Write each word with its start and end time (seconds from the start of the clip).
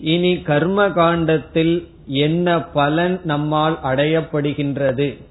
இனி 0.00 0.42
கர்ம 0.42 0.88
காண்டத்தில் 0.88 1.88
என்ன 2.06 2.62
பலன் 2.62 3.20
நம்மால் 3.24 3.78
அடையப்படுகின்றது? 3.82 5.22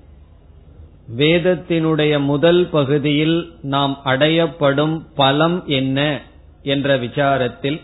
வேதத்தினுடைய 1.17 2.19
முதல் 2.19 2.69
பகுதியில் 2.69 3.53
நாம் 3.61 3.99
அடையப்படும் 4.05 5.01
பலம் 5.15 5.63
என்ன? 5.67 6.21
என்ற 6.65 6.97
விசாரத்தில் 6.97 7.81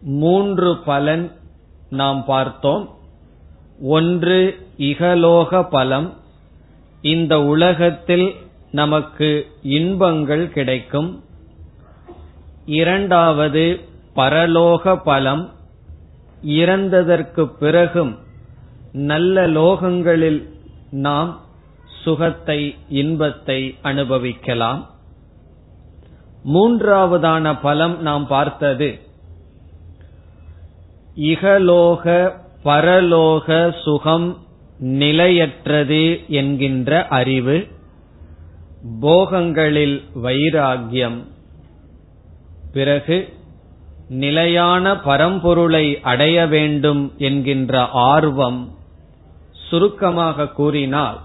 மூன்று 0.00 0.78
பலன் 0.78 1.32
நாம் 1.90 2.24
பார்த்தோம். 2.24 2.94
ஒன்று 3.80 4.66
இகலோக 4.78 5.68
பலம். 5.70 6.16
இந்த 7.02 7.40
உலகத்தில் 7.40 8.34
நமக்கு 8.70 9.46
இன்பங்கள் 9.62 10.50
கிடைக்கும். 10.50 11.24
இரண்டாவது 12.66 13.80
பரலோக 14.16 14.96
பலம். 14.96 15.52
இறந்ததற்கு 16.42 17.44
பிறகும் 17.44 18.18
நல்ல 18.92 19.46
லோகங்களில் 19.48 20.42
நாம் 20.90 21.40
சுகத்தை 22.04 22.74
இன்பத்தை 22.88 23.74
அனுபவிக்கலாம். 23.82 24.90
மூன்றாவதான 26.44 27.58
பலம் 27.62 28.00
நாம் 28.00 28.26
பார்த்தது. 28.26 28.98
இகலோக 31.16 32.32
பரலோக 32.64 33.74
சுகம் 33.82 34.36
நிலையற்றது 34.78 36.28
என்கின்ற 36.28 37.06
அறிவு 37.06 37.66
போகங்களில் 39.00 40.02
வைராகியம் 40.22 41.24
பிறகு 42.72 43.28
நிலையான 44.08 44.94
பரம்பொருளை 44.94 46.00
அடைய 46.02 46.46
வேண்டும் 46.46 47.12
என்கின்ற 47.18 47.86
ஆர்வம் 47.90 48.72
சுருக்கமாக 49.52 50.48
கூறினால் 50.48 51.18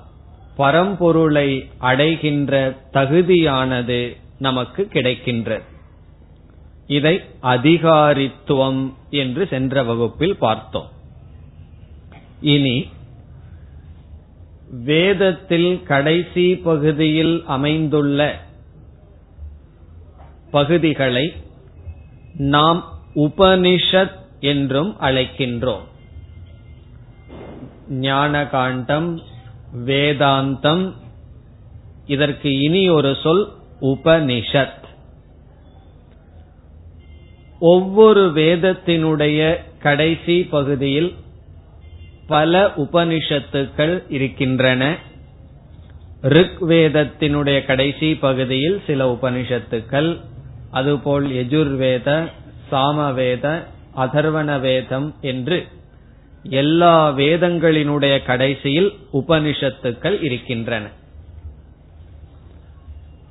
பரம்பொருளை 0.57 1.69
அடைகின்ற 1.77 2.77
தகுதியானது 2.93 4.17
நமக்கு 4.47 4.81
கிடைக்கின்றது 4.93 5.65
இதை 6.87 7.15
அதிகாரித்துவம் 7.53 8.81
என்று 9.21 9.43
சென்ற 9.51 9.83
வகுப்பில் 9.83 10.35
பார்த்தோம். 10.45 10.89
இனி 12.53 12.77
வேதத்தில் 14.85 15.71
கடைசி 15.91 16.45
பகுதியில் 16.67 17.35
அமைந்துள்ள 17.55 18.19
பகுதிகளை 20.55 21.25
நாம் 22.53 22.79
உபனிஷத் 23.15 24.17
என்றும் 24.51 24.91
அழைக்கின்றோம். 25.01 25.85
ஞானகாண்டம் 28.07 29.09
வேதாந்தம் 29.85 30.85
இதற்கு 32.07 32.49
இனி 32.59 32.83
ஒரு 32.97 33.11
சொல் 33.23 33.43
உபனிஷத். 33.83 34.81
ஒவ்வொரு 37.59 38.31
வேதத்தினுடைய 38.35 39.57
கடைசி 39.79 40.43
பகுதியில் 40.43 41.15
பல 42.27 42.71
உபனிஷத்துக்கள் 42.77 44.03
இருக்கின்றன. 44.09 44.97
ரிக் 46.21 46.61
வேதத்தினுடைய 46.61 47.65
கடைசி 47.65 48.15
பகுதியில் 48.15 48.81
சில 48.87 49.11
உபனிஷத்துக்கள் 49.11 50.19
அதுபோல் 50.71 51.29
எஜுர்வேத 51.29 52.31
சாமவேத 52.71 53.63
அதர்வன 53.97 54.59
வேதம் 54.59 55.15
என்று 55.21 55.67
எல்லா 56.43 57.11
வேதங்களினுடைய 57.11 58.23
கடைசியில் 58.23 58.93
உபனிஷத்துக்கள் 59.13 60.23
இருக்கின்றன. 60.23 60.89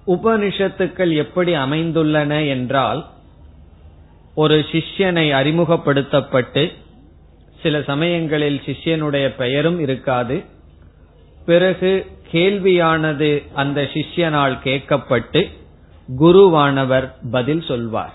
உபனிஷத்துக்கள் 0.06 1.14
எப்படி 1.14 1.54
அமைந்துள்ளன 1.54 2.48
என்றால் 2.48 3.06
ஒரு 4.34 4.64
சிஷ்யனை 4.72 5.32
அறிமுகப்படுத்தப்பட்டு 5.32 6.72
சில 7.62 7.82
சமயங்களில் 7.82 8.60
சிஷ்யனுடைய 8.66 9.36
பெயரும் 9.36 9.78
இருக்காது. 9.78 10.42
பிறகு 11.46 12.06
கேள்வியானது 12.32 13.52
அந்த 13.52 13.82
சிஷ்யனால் 13.82 14.58
கேட்கப்பட்டு 14.64 15.50
குருவானவர் 16.20 17.12
பதில் 17.30 17.62
சொல்வார். 17.62 18.12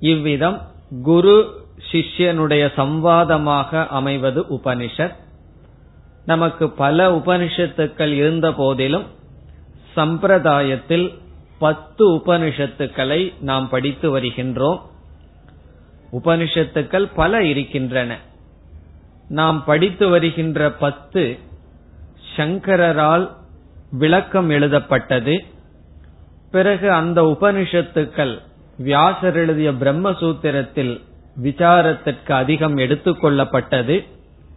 இவ்விதம் 0.00 0.62
குரு 1.02 1.64
சிஷ்யனுடைய 1.92 2.70
சம்வாதமாக 2.76 3.86
அமைவது 3.86 4.40
உபனிஷத். 4.40 5.14
நமக்கு 6.24 6.70
பல 6.70 7.16
உபனிஷத்துக்கள் 7.16 8.12
இருந்த 8.12 8.52
போதிலும் 8.52 9.06
சம்பிரதாயத்தில் 9.96 11.18
பத்து 11.58 12.10
உபனிஷத்துக்களை 12.10 13.32
நாம் 13.40 13.68
படித்து 13.68 14.18
வருகின்றோம். 14.18 14.78
உபனிஷத்துக்கள் 16.12 17.10
பல 17.14 17.44
இருக்கின்றன. 17.44 18.18
நாம் 19.28 19.64
படித்து 19.64 20.08
வருகின்ற 20.08 20.70
பத்து 20.70 21.38
சங்கரரால் 22.36 23.30
விளக்கம் 23.90 24.50
எழுதப்பட்டது. 24.50 25.44
பிறகு 26.50 26.92
அந்த 26.92 27.22
உபனிஷத்துக்கள் 27.22 28.38
வியாசர் 28.78 29.36
எழுதிய 29.36 29.72
பிரம்மசூத்திரத்தில் 29.72 31.00
விசாரத்திற்கு 31.42 32.32
அதிகம் 32.32 32.76
எடுத்துக்கொள்ளப்பட்டது 32.76 34.06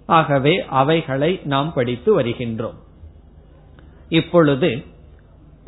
ஆகவே 0.05 0.65
அவைகளை 0.65 1.39
நாம் 1.43 1.73
படித்து 1.73 2.21
வருகின்றோம். 2.21 2.75
இப்பொழுது 4.09 4.85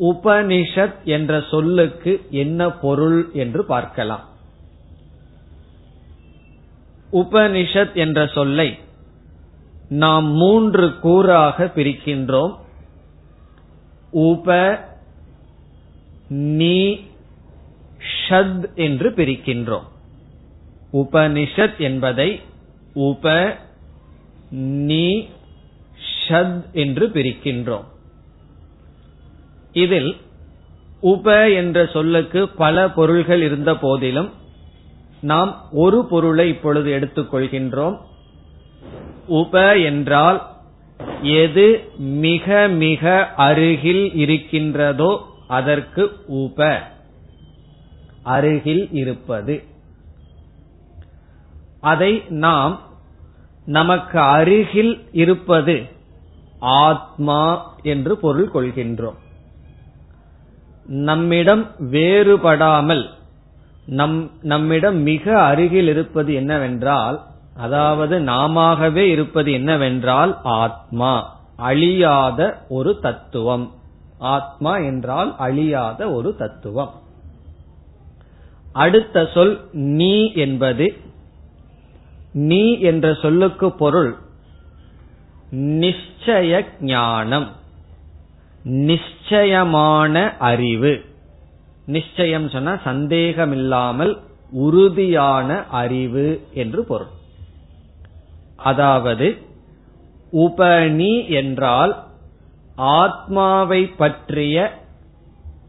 உபனிஷத் 0.02 1.02
என்ற 1.04 1.42
சொல்லுக்கு 1.50 2.26
என்ன 2.30 2.70
பொருள் 2.70 3.30
என்று 3.32 3.64
பார்க்கலாம். 3.64 4.28
உபனிஷத் 7.12 7.94
என்ற 7.94 8.26
சொல்லை 8.26 8.78
நாம் 9.88 10.26
மூன்று 10.26 10.86
கூறாக 10.88 11.66
பிரிக்கின்றோம். 11.76 12.54
உப 14.10 14.78
நீ 16.28 17.06
ஷத் 18.28 18.74
என்று 18.74 19.10
பிரிக்கின்றோம். 19.10 19.88
உபனிஷத் 20.92 21.78
என்பதை 21.78 22.40
உப 22.92 23.56
நீ 24.90 25.28
ஷத் 26.28 26.70
என்று 26.72 27.08
பிரிக்கின்றோம். 27.08 27.90
இதில் 29.72 30.16
உப 31.00 31.50
என்ற 31.50 31.86
சொல்லுக்கு 31.86 32.48
பல 32.48 32.90
பொருள்கள் 32.90 33.42
இருந்த 33.42 33.76
போதிலும் 33.76 34.32
நாம் 35.20 35.62
ஒரு 35.72 36.04
பொருளை 36.04 36.48
இப்பொழுது 36.48 36.90
எடுத்துக்கொள்கின்றோம். 36.92 38.00
உப 39.26 39.78
என்றால் 39.78 40.50
எது 41.22 41.84
மிக 41.98 42.68
மிக 42.68 43.32
அருகில் 43.36 44.14
இருக்கின்றதோ 44.14 45.26
அதற்கு 45.48 46.12
உப. 46.26 46.82
அருகில் 48.22 48.88
இருப்பது. 48.92 49.62
அதை 51.80 52.22
நாம் 52.28 52.80
நமக்கு 53.64 54.20
அருகில் 54.20 55.06
இருப்பது 55.12 55.82
ஆத்மா 56.60 57.74
என்று 57.82 58.16
பொருள் 58.16 58.50
கொள்கின்றோம். 58.54 59.18
நம்மிடம் 60.86 61.66
வேறுபடாமல் 61.80 63.08
நம் 63.86 64.30
நம்மிடம் 64.42 64.96
மிக 64.96 65.42
அருகில் 65.42 65.88
இருப்பது 65.88 66.34
என்னவென்றால் 66.34 67.22
அதாவது 67.56 68.20
நாமவே 68.20 68.96
இருப்பது 68.96 69.52
என்னவென்றால் 69.52 70.38
ஆத்மா 70.42 71.40
அழியாத 71.56 72.66
ஒரு 72.68 72.98
தத்துவம். 72.98 73.72
ஆத்மா 74.18 74.78
என்றால் 74.78 75.36
அழியாத 75.36 76.12
ஒரு 76.12 76.36
தத்துவம். 76.36 76.90
அடுத்த 78.72 79.30
சொல் 79.34 79.68
நீ 79.72 80.32
என்பது. 80.32 80.96
நீ 82.32 82.78
என்ற 82.78 83.14
சொல்லுக்கு 83.14 83.72
பொருள் 83.72 84.16
நிச்சய 85.52 86.64
ஞானம். 86.80 87.48
நிச்சயமான 88.64 90.36
அறிவு. 90.38 91.04
நிச்சயம் 91.86 92.48
சொன்னா 92.48 92.80
சந்தேகமில்லாமல் 92.84 94.18
உறுதியான 94.50 95.64
அறிவு 95.64 96.40
என்று 96.52 96.84
பொருள். 96.84 97.12
அதாவது 98.56 99.38
உபனி 100.32 101.28
என்றால் 101.28 102.04
ஆத்மாவை 102.76 103.86
பற்றிய 103.86 104.80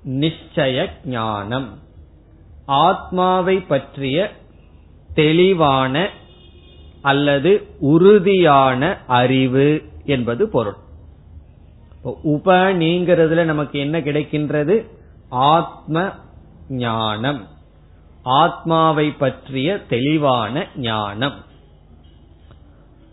நிச்சய 0.05 0.87
ஞானம். 1.05 1.79
ஆத்மாவை 2.65 3.59
பற்றிய 3.59 4.31
தெளிவான 5.13 6.09
அல்லது 7.01 7.67
உறுதியான 7.79 8.97
அறிவு 9.07 9.81
என்பது 10.05 10.49
பொருள். 10.49 10.81
உபனிங்கிறதுல 12.05 13.43
நமக்கு 13.43 13.79
என்ன 13.79 13.99
கிடைக்கின்றது? 13.99 14.87
ஆத்ம 15.29 16.09
ஞானம். 16.69 17.47
ஆத்மாவை 18.23 19.11
பற்றிய 19.11 19.81
தெளிவான 19.89 20.67
ஞானம். 20.75 21.33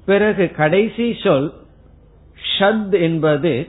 பிறகு 0.06 0.50
கடைசி 0.50 1.16
சொல் 1.22 1.52
ஷத் 2.58 3.00
என்பது 3.00 3.68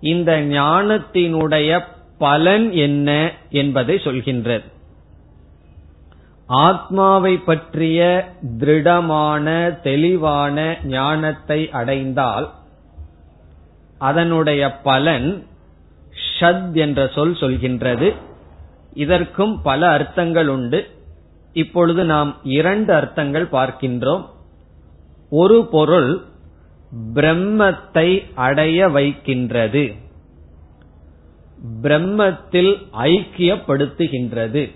இந்த 0.00 0.40
ஞானத்தினுடைய 0.40 1.84
பலன் 2.18 2.72
என்ன 2.72 3.32
என்பதை 3.50 3.96
சொல்கின்றது. 3.96 4.64
ஆத்மாவை 6.46 7.36
பற்றிய 7.36 8.28
திருடமான 8.58 9.80
தெளிவான 9.80 10.76
ஞானத்தை 10.84 11.70
அடைந்தால் 11.70 12.52
அதனுடைய 13.98 14.76
பலன் 14.76 15.46
ஷத் 16.40 16.72
என்ற 16.72 17.10
சொல் 17.14 17.32
சொல்கின்றது. 17.32 18.14
இதற்கும் 18.92 19.62
பல 19.62 19.88
அர்த்தங்கள் 19.88 20.48
உண்டு. 20.48 20.90
இப்பொழுது 21.52 22.04
நாம் 22.04 22.36
இரண்டு 22.42 22.94
அர்த்தங்கள் 22.94 23.48
பார்க்கின்றோம். 23.52 24.26
ஒரு 25.30 25.68
பொருள் 25.70 26.22
பிரம்மத்தை 27.14 28.34
அடைய 28.34 28.88
வைக்கின்றது. 28.88 29.92
பிரம்மத்தில் 31.82 32.86
ஐக்கியப்படுத்துகின்றது. 32.98 34.72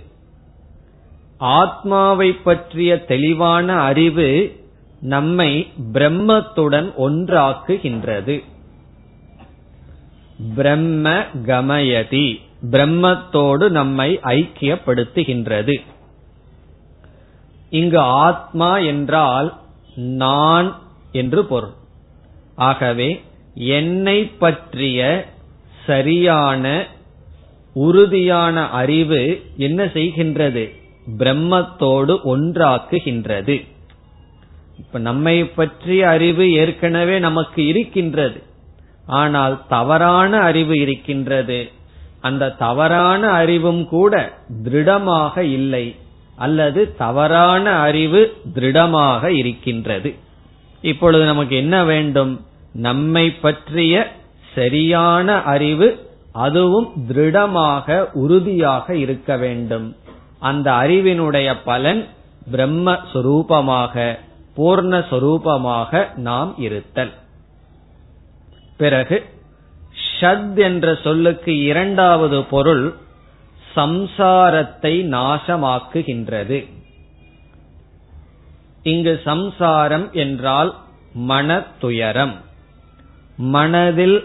ஆத்மாவை 1.39 2.33
பற்றிய 2.33 3.05
தெளிவான 3.05 3.75
அறிவு 3.75 4.61
நம்மை 5.01 5.69
பிரம்மத்துடன் 5.93 6.93
ஒன்றாக்குகின்றது. 6.99 8.45
பிரம்ம 10.55 11.11
கமயதி. 11.47 12.41
பிரம்மத்தோடு 12.71 13.69
நம்மை 13.69 14.21
ஐக்கியப்படுத்துகின்றது. 14.23 15.81
இங்கு 17.71 17.99
ஆத்மா 17.99 18.79
என்றால் 18.79 19.59
நான் 19.95 20.79
என்று 21.13 21.45
பொருள். 21.45 21.73
ஆகவே 22.57 23.23
என்னை 23.55 24.25
பற்றிய 24.25 25.27
சரியான 25.87 26.87
உறுதியான 27.75 28.69
அறிவு 28.69 29.43
என்ன 29.57 29.85
செய்கின்றது? 29.85 30.77
பிரம்மத்தோடு 31.19 32.19
ஒன்றாக்குகின்றது. 32.25 33.67
இப்ப 34.79 34.99
நம்மை 34.99 35.45
பற்றிய 35.45 36.09
அறிவு 36.09 36.53
ஏற்கனவே 36.53 37.19
நமக்கு 37.19 37.67
இருக்கின்றது. 37.67 38.43
ஆனால் 39.07 39.63
தவறான 39.69 40.41
அறிவு 40.41 40.79
இருக்கின்றது. 40.79 41.71
அந்த 42.21 42.51
தவறான 42.51 43.29
அறிவும் 43.29 43.89
கூட 43.89 44.33
திருடமாக 44.63 45.39
இல்லை. 45.39 45.97
அல்லது 46.37 46.97
தவறான 46.97 47.71
அறிவு 47.71 48.37
திருடமாக 48.55 49.29
இருக்கின்றது. 49.29 50.15
இப்பொழுது 50.83 51.25
நமக்கு 51.25 51.57
என்ன 51.57 51.85
வேண்டும்? 51.85 52.41
நம்மை 52.73 53.31
பற்றிய 53.31 54.13
சரியான 54.55 55.43
அறிவு 55.43 56.11
அதுவும் 56.33 56.93
திருடமாக 57.09 58.11
உறுதியாக 58.13 58.95
இருக்க 58.95 59.37
வேண்டும். 59.37 59.97
அந்த 60.39 60.73
அறிவினுடைய 60.73 61.57
பலன் 61.65 62.09
பிரம்ம 62.51 62.99
சொரூபமாக 63.13 64.19
பூர்ணஸ்வரூபமாக 64.57 66.17
நாம் 66.17 66.55
இருத்தல். 66.59 67.13
பிறகு 68.83 69.17
ஷத் 70.07 70.59
என்ற 70.63 70.87
சொல்லுக்கு 71.05 71.53
இரண்டாவது 71.63 72.39
பொருள் 72.45 72.85
சம்சாரத்தை 73.77 74.95
நாசமாக்குகின்றது. 75.15 76.59
இங்கு 78.83 79.15
சம்சாரம் 79.25 80.07
என்றால் 80.23 80.71
மன 81.29 81.49
துயரம் 81.81 82.35
மனதில் 83.53 84.19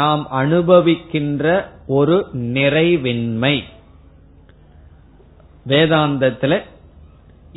நாம் 0.00 0.22
அனுபவிக்கின்ற 0.40 1.44
ஒரு 1.96 2.16
நிறைவின்மை. 2.52 3.56
வேதாந்தத்தில் 5.66 6.58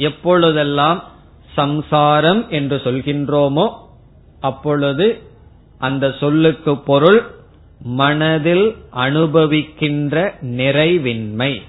எப்பொழுதெல்லாம் 0.08 1.00
சம்சாரம் 1.56 2.42
என்று 2.50 2.78
சொல்கின்றோமோ 2.84 3.66
அப்பொழுது 4.42 5.08
அந்த 5.80 6.16
சொல்லுக்கு 6.20 6.78
பொருள் 6.78 7.34
மனதில் 7.80 8.76
அனுபவிக்கின்ற 8.96 10.34
நிறைவின்மை. 10.42 11.62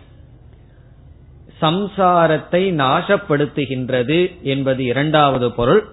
சம்சாரத்தை 1.60 2.62
நாசப்படுத்துகின்றது 2.82 4.42
என்பது 4.42 4.84
இரண்டாவது 4.84 5.52
பொருள். 5.52 5.84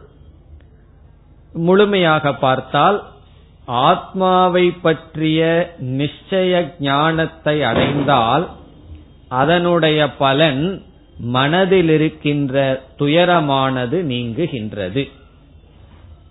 முழுமையாக 1.53 2.34
பார்த்தால் 2.34 3.03
ஆத்மாவை 3.65 4.72
பற்றிய 4.72 5.74
நிச்சய 5.79 6.72
ஞானத்தை 6.79 7.63
அடைந்தால் 7.63 8.50
அதனுடைய 9.27 10.10
பலன் 10.10 10.84
மனதில் 11.17 11.89
இருக்கின்ற 11.89 12.84
துயரமானது 12.98 13.98
நீங்குகின்றது. 14.12 15.10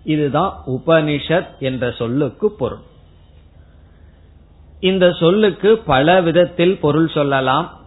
இதுதான் 0.03 0.61
உபனிஷத் 0.67 1.59
என்ற 1.59 1.91
சொல்லுக்கு 1.91 2.51
பொருள். 2.51 2.91
இந்த 4.79 5.11
சொல்லுக்கு 5.11 5.77
பல 5.77 6.21
விதத்தில் 6.21 6.77
பொருள் 6.77 7.07
சொல்லலாம். 7.07 7.81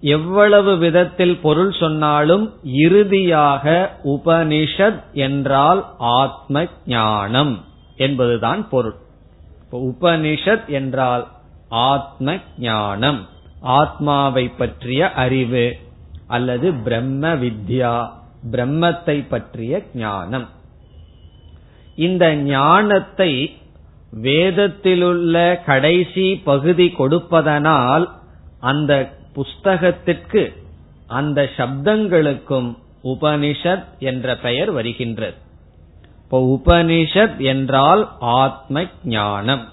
எவ்வளவு 0.00 0.76
விதத்தில் 0.76 1.36
பொருள் 1.36 1.72
சொன்னாலும் 1.72 2.54
இறுதியாக 2.62 3.96
உபனிஷத் 4.04 5.02
என்றால் 5.12 5.94
ஆத்ம 5.98 6.66
ஞானம் 6.86 7.64
என்பதுதான் 7.96 8.68
பொருள். 8.68 8.94
உபனிஷத் 9.72 10.66
என்றால் 10.66 11.28
ஆத்ம 11.68 12.36
ஞானம் 12.58 13.26
ஆத்மாவை 13.60 14.48
பற்றிய 14.48 15.12
அறிவு 15.12 15.76
அல்லது 16.26 16.72
பிரம்ம 16.74 17.34
வித்யா. 17.34 18.16
பிரம்மத்தை 18.50 19.28
பற்றிய 19.28 19.82
ஞானம். 19.94 20.48
இந்த 21.96 22.34
ஞானத்தை 22.34 23.56
வேதத்திலுள்ள 24.22 25.64
கடைசி 25.64 26.36
பகுதி 26.44 26.90
கொடுப்பதனால் 26.90 28.10
அந்த 28.60 29.12
புஸ்தகத்திற்கு 29.34 30.52
அந்த 31.06 31.48
சப்தங்களுக்கும் 31.56 32.76
உபனிஷத் 33.04 33.84
என்ற 33.98 34.36
பெயர் 34.36 34.70
வருகின்றது. 34.70 35.36
இப்போ 36.22 36.38
உபனிஷத் 36.40 37.38
என்றால் 37.38 38.16
ஆத்ம 38.18 38.84
ஞானம் 39.04 39.68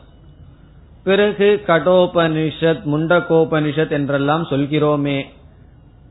பிறகு 1.03 1.63
கடோபனிஷத் 1.67 2.83
முண்டகோபனிஷத் 2.85 3.91
என்றெல்லாம் 3.91 4.43
சொல்கிறோமே 4.43 5.25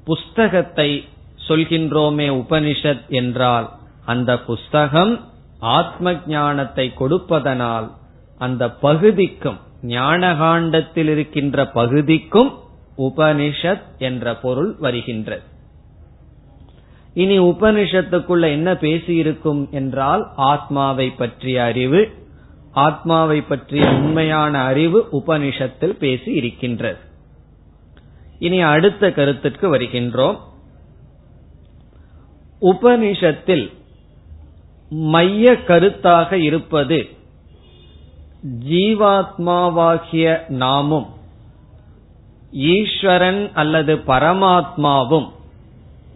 புஸ்தகத்தை 0.04 1.08
சொல்கின்றோமே 1.48 2.26
உபனிஷத் 2.42 3.08
என்றால் 3.08 3.70
அந்த 4.04 4.38
புஸ்தகம் 4.38 5.32
ஆத்ம 5.58 6.12
ஞானத்தை 6.26 6.92
கொடுப்பதனால் 6.94 7.92
அந்த 8.38 8.70
பகுதிக்கும் 8.70 9.58
ஞானகாண்டத்தில் 9.82 11.08
இருக்கின்ற 11.08 11.66
பகுதிக்கும் 11.66 12.58
உபனிஷத் 12.98 13.82
என்ற 13.98 14.36
பொருள் 14.36 14.76
வருகின்றது. 14.78 15.42
இனி 17.14 17.38
உபனிஷத்துக்குள்ள 17.38 18.44
என்ன 18.50 18.72
பேசியிருக்கும் 18.72 19.70
என்றால் 19.70 20.32
ஆத்மாவை 20.36 21.10
பற்றிய 21.10 21.64
அறிவு 21.64 22.12
ஆத்மாவை 22.72 23.40
பற்றிய 23.40 23.88
உண்மையான 23.88 24.60
அறிவு 24.60 25.08
உபனிஷத்தில் 25.12 25.96
பேசி 25.98 26.32
இருக்கின்றது 26.32 26.98
இனி 28.38 28.60
அடுத்த 28.60 29.12
கருத்துக்கு 29.12 29.76
வருகின்றோம். 29.76 30.38
உபனிஷத்தில் 32.64 33.72
மைய 34.88 35.52
கருத்தாக 35.52 36.32
இருப்பது 36.32 37.08
ஜீவாத்மாவாகிய 38.68 40.48
நாமும் 40.48 41.06
ஈஸ்வரன் 42.52 43.50
அல்லது 43.54 43.96
பரமாத்மாவும் 43.96 45.28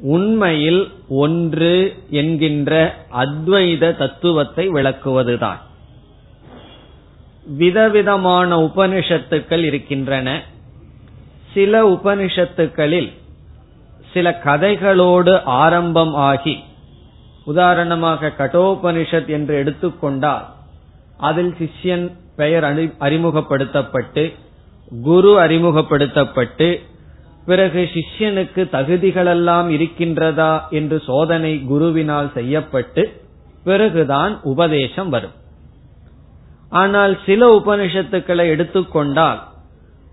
உண்மையில் 0.01 0.93
ஒன்று 1.09 1.97
என்கின்ற 2.11 2.97
அத்வைத 3.13 3.97
தத்துவத்தை 3.97 4.69
விளக்குவதுதான். 4.69 5.59
விதவிதமான 7.47 8.57
உபனிஷத்துக்கள் 8.57 9.65
இருக்கின்றன. 9.65 10.43
சில 11.55 11.89
உபனிஷத்துக்களில் 11.89 13.13
சில 14.13 14.41
கதைகளோடு 14.45 15.43
ஆரம்பம் 15.45 16.15
ஆகி 16.15 16.63
உதாரணமாக 17.45 18.33
கடோபனிஷத் 18.39 19.27
என்று 19.27 19.55
எடுத்துக்கொண்டால் 19.55 20.47
அதில் 21.19 21.55
சிஷ்யன் 21.59 22.13
பெயர் 22.37 22.65
அறிமுகப்படுத்தப்பட்டு 22.99 24.35
குரு 25.03 25.41
அறிமுகப்படுத்தப்பட்டு 25.41 26.81
பிறகு 27.47 27.89
சிஷ்யனுக்கு 27.95 28.63
தகுதிகளெல்லாம் 28.73 29.69
இருக்கின்றதா 29.69 30.69
என்று 30.71 31.03
சோதனை 31.07 31.65
குருவினால் 31.71 32.33
செய்யப்பட்டு 32.33 33.23
பிறகுதான் 33.65 34.41
உபதேசம் 34.43 35.09
வரும். 35.09 35.33
ஆனால் 36.71 37.19
சில 37.27 37.55
உபனிஷத்துக்களை 37.55 38.47
எடுத்துக்கொண்டால் 38.49 39.41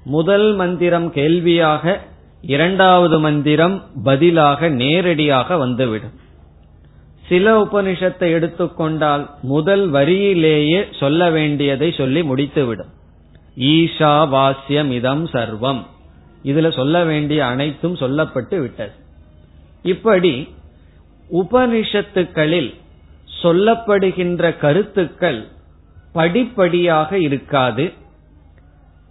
முதல் 0.04 0.54
மந்திரம் 0.54 1.12
கேள்வியாக 1.12 2.00
இரண்டாவது 2.46 3.20
மந்திரம் 3.20 3.84
பதிலாக 4.04 4.70
நேரடியாக 4.70 5.58
வந்துவிடும். 5.58 6.12
சில 7.28 7.64
உபனிஷத்தை 7.64 8.32
எடுத்துக்கொண்டால் 8.32 9.30
முதல் 9.42 9.92
வரியிலேயே 9.92 11.00
சொல்ல 11.00 11.30
வேண்டியதை 11.30 11.94
சொல்லி 11.98 12.24
முடித்துவிடும். 12.24 12.92
ஈஷா 13.58 14.30
வாசியம் 14.30 14.92
இதம் 14.92 15.28
சர்வம். 15.28 15.86
இதுல 16.44 16.74
சொல்ல 16.74 17.04
வேண்டிய 17.04 17.46
அனைத்தும் 17.46 17.96
சொல்லப்பட்டு 17.96 18.60
விட்டது. 18.60 18.92
இப்படி 19.84 20.54
உபனிஷத்துக்களில் 21.32 22.74
சொல்லப்படுகின்ற 23.44 24.58
கருத்துக்கள் 24.58 25.48
படிப்படியாக 26.14 27.18
இருக்காது. 27.18 27.94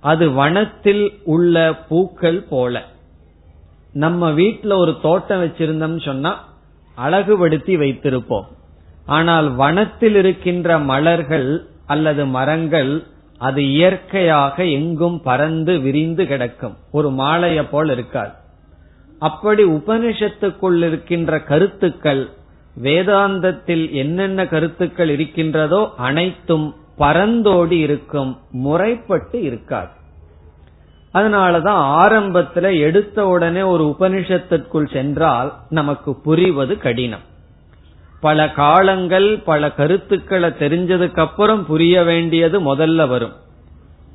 அது 0.01 0.31
வனத்தில் 0.31 1.21
உள்ள 1.25 1.75
பூக்கள் 1.75 2.43
போல. 2.43 2.93
நம்ம 3.95 4.31
வீட்டுல 4.31 4.77
ஒரு 4.77 4.93
தோட்டம் 5.03 5.43
வச்சிருந்தோம் 5.43 5.99
சொன்னா 6.05 6.33
அழகுபடுத்தி 6.99 7.75
வைத்திருப்போம். 7.77 8.47
ஆனால் 9.07 9.49
வனத்தில் 9.55 10.15
இருக்கின்ற 10.15 10.79
மலர்கள் 10.79 11.49
அல்லது 11.87 12.27
மரங்கள் 12.27 12.93
அது 13.39 13.61
இயற்கையாக 13.69 14.65
எங்கும் 14.65 15.19
பறந்து 15.23 15.73
விரிந்து 15.79 16.27
கிடக்கும். 16.27 16.77
ஒரு 16.91 17.09
மாலைய 17.11 17.69
போல் 17.71 17.91
இருக்காது. 17.91 18.35
அப்படி 19.19 19.65
உபனிஷத்துக்குள் 19.65 20.79
இருக்கின்ற 20.83 21.41
கருத்துக்கள் 21.41 22.23
வேதாந்தத்தில் 22.83 23.85
என்னென்ன 23.93 24.47
கருத்துக்கள் 24.47 25.09
இருக்கின்றதோ 25.09 25.83
அனைத்தும் 25.97 26.67
பரந்தோடி 26.99 27.79
இருக்கும் 27.89 28.33
முறைப்பட்டு 28.51 29.43
இருக்காது. 29.43 29.95
அதனாலதான் 31.15 31.83
ஆரம்பத்துல 32.05 32.79
எடுத்த 32.79 33.27
உடனே 33.27 33.63
ஒரு 33.63 33.97
உபனிஷத்திற்குள் 33.99 34.93
சென்றால் 34.93 35.53
நமக்கு 35.69 36.21
புரிவது 36.21 36.79
கடினம். 36.79 37.21
பல 38.21 38.51
காலங்கள் 38.51 39.39
பல 39.39 39.73
கருத்துக்களை 39.73 40.49
தெரிஞ்சதுக்கு 40.49 41.19
அப்புறம் 41.19 41.67
புரிய 41.67 42.03
வேண்டியது 42.03 42.77
முதல்ல 42.77 43.09
வரும். 43.09 43.33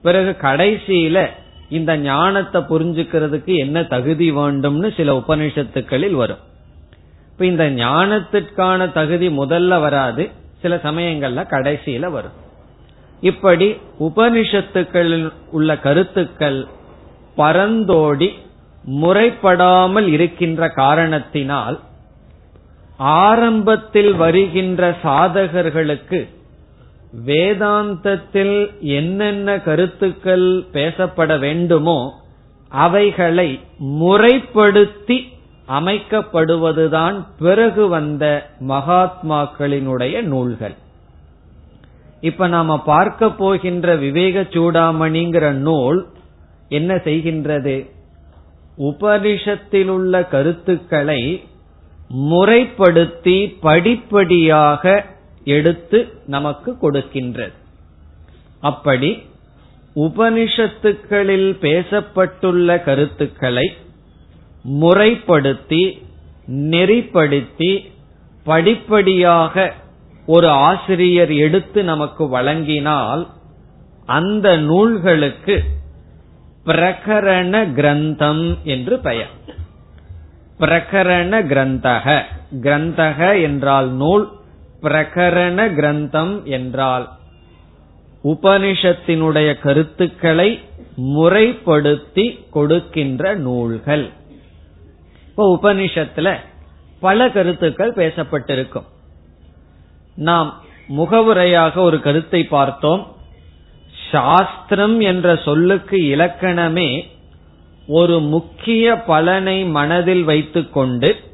பிறகு 0.01 0.36
கடைசியில 0.41 1.27
இந்த 1.70 1.98
ஞானத்தை 1.98 2.62
புரிஞ்சுக்கிறதுக்கு 2.62 3.56
என்ன 3.56 3.84
தகுதி 3.84 4.32
வேண்டும்னு 4.32 4.96
சில 4.96 5.24
உபனிஷத்துக்களில் 5.27 6.12
வரும். 6.12 6.38
இப்ப 7.32 7.46
இந்த 7.46 7.70
ஞானத்திற்கான 7.70 8.91
தகுதி 8.91 9.27
முதல்ல 9.27 9.79
வராது 9.79 10.29
சில 10.62 10.75
சமயங்கள்ல 10.75 11.44
கடைசியில 11.50 12.12
வரும். 12.12 12.38
இப்படி 13.22 13.77
உபனிஷத்துக்களில் 14.00 15.32
உள்ள 15.51 15.77
கருத்துக்கள் 15.77 16.68
பரந்தோடி 17.39 18.29
முறைப்படாமல் 19.01 20.08
இருக்கின்ற 20.08 20.69
காரணத்தினால் 20.69 21.79
ஆரம்பத்தில் 22.98 24.13
வருகின்ற 24.15 24.89
சாதகர்களுக்கு 25.03 26.19
வேதாந்தத்தில் 27.25 28.58
என்னென்ன 28.79 29.60
கருத்துக்கள் 29.60 30.48
பேசப்பட 30.74 31.39
வேண்டுமோ 31.39 32.00
அவைகளை 32.69 33.60
முறைப்படுத்தி 33.77 35.17
அமைக்கப்படுவதுதான் 35.67 37.15
பிறகு 37.39 37.88
வந்த 37.88 38.25
மகாத்மாக்களினுடைய 38.67 40.22
நூல்கள். 40.22 40.75
இப்ப 42.22 42.48
நாம 42.48 42.77
பார்க்க 42.84 43.31
போகின்ற 43.31 43.96
விவேக 43.96 44.41
சூடாமணிங்கிற 44.41 45.51
நூல் 45.51 46.08
என்ன 46.70 46.96
செய்கின்றது? 46.96 47.76
உபனிஷத்திலுள்ள 48.78 50.28
கருத்துக்களை 50.30 51.44
முறைப்படுத்தி 52.30 53.38
படிப்படியாக 53.62 55.06
எடுத்து 55.44 56.00
நமக்கு 56.26 56.78
கொடுக்கின்றது. 56.82 57.56
அப்படி 58.62 59.24
உபனிஷத்துக்களில் 59.96 61.50
பேசப்பட்டுள்ள 61.62 62.84
கருத்துக்களை 62.84 63.68
முறைப்படுத்தி 64.80 65.84
நெறிப்படுத்தி 66.48 67.72
படிப்படியாக 68.44 69.74
ஒரு 70.26 70.50
ஆசிரியர் 70.50 71.34
எடுத்து 71.36 71.84
நமக்கு 71.84 72.24
வழங்கினால் 72.38 73.28
அந்த 74.06 74.58
நூல்களுக்கு 74.58 75.56
பிரகரண 76.70 77.54
கிரந்தம் 77.74 78.64
என்று 78.64 79.00
பெயர். 79.00 79.34
பிரகரண 80.60 81.32
கிரந்தக. 81.52 82.24
கிரந்தக 82.62 83.42
என்றால் 83.42 83.90
நூல் 83.90 84.32
பிரகரண 84.82 85.58
கிரந்தம் 85.74 86.44
என்றால் 86.44 87.10
உபனிஷத்தினுடைய 88.24 89.60
கருத்துக்களை 89.60 90.62
முறைப்படுத்தி 90.96 92.46
கொடுக்கின்ற 92.50 93.36
நூல்கள். 93.36 94.10
இப்போ 95.28 95.58
உபனிஷத்துல 95.62 96.36
பல 97.00 97.30
கருத்துக்கள் 97.30 97.94
பேசப்பட்டிருக்கும். 97.94 98.88
நாம் 100.16 100.62
முகவுரையாக 100.88 101.80
ஒரு 101.80 102.02
கருத்தை 102.02 102.44
பார்த்தோம். 102.44 103.16
சாஸ்திரம் 104.12 105.00
என்ற 105.00 105.36
சொல்லுக்கு 105.36 105.98
இலக்கணமே 106.16 106.89
ஒரு 107.88 108.20
முக்கிய 108.20 108.96
பலனை 108.96 109.58
மனதில் 109.78 110.24
வைத்துக்கொண்டு 110.24 111.28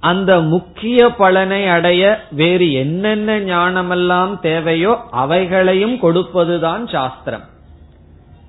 அந்த 0.00 0.40
முக்கிய 0.40 1.08
பலனை 1.08 1.66
அடைய 1.68 2.02
வேறு 2.30 2.72
என்னென்ன 2.72 3.38
ஞானமெல்லாம் 3.40 4.40
தேவையோ 4.40 4.92
அவைகளையும் 5.10 5.94
கொடுப்பதுதான் 5.94 6.84
சாஸ்திரம். 6.90 7.44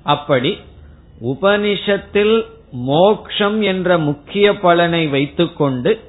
அப்படி 0.04 0.58
உபனிஷத்தில் 1.22 2.36
மோக்ஷம் 2.72 3.62
என்ற 3.62 3.98
முக்கிய 3.98 4.56
பலனை 4.60 5.08
வைத்துக்கொண்டு 5.08 6.00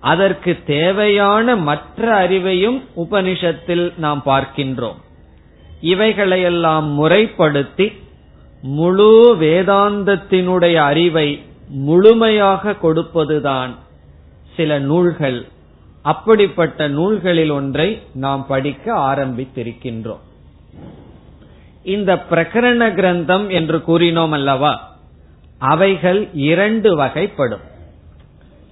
அதற்கு 0.00 0.52
தேவையான 0.66 1.56
மற்ற 1.56 2.28
அறிவையும் 2.28 2.78
உபனிஷத்தில் 2.96 3.86
நாம் 3.96 4.22
பார்க்கின்றோம். 4.26 4.98
இவைகளையெல்லாம் 5.80 6.88
முறைப்படுத்தி 6.88 7.92
முழு 8.62 9.36
வேதாந்தத்தினுடைய 9.40 10.74
அறிவை 10.74 11.42
முழுமையாக 11.68 12.74
கொடுப்பதுதான் 12.82 13.70
சில 14.56 14.78
நூல்கள். 14.78 15.46
அப்படிப்பட்ட 16.02 16.88
நூல்களில் 16.88 17.50
ஒன்றை 17.50 18.02
நாம் 18.14 18.46
படிக்க 18.46 18.94
ஆரம்பித்திருக்கின்றோம். 18.94 20.18
இந்த 21.82 22.24
பிரகரண 22.30 22.94
கிரந்தம் 22.94 23.50
என்று 23.50 23.78
கூறினோம் 23.78 24.30
அல்லவா? 24.30 24.96
அவைகள் 25.58 26.28
இரண்டு 26.32 26.98
வகைப்படும். 26.98 27.62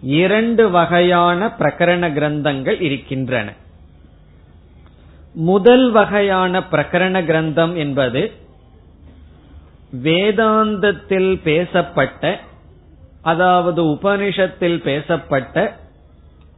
இரண்டு 0.03 0.71
வகையான 0.71 1.47
பிரகரண 1.59 2.11
கிரந்தங்கள் 2.11 2.81
இருக்கின்றன. 2.81 3.53
முதல் 5.37 5.91
வகையான 5.91 6.61
பிரகரண 6.61 7.17
கிரந்தம் 7.23 7.77
என்பது 7.77 8.33
வேதாந்தத்தில் 10.03 11.41
பேசப்பட்ட 11.43 12.41
அதாவது 13.23 13.83
உபனிஷத்தில் 13.83 14.83
பேசப்பட்ட 14.83 15.77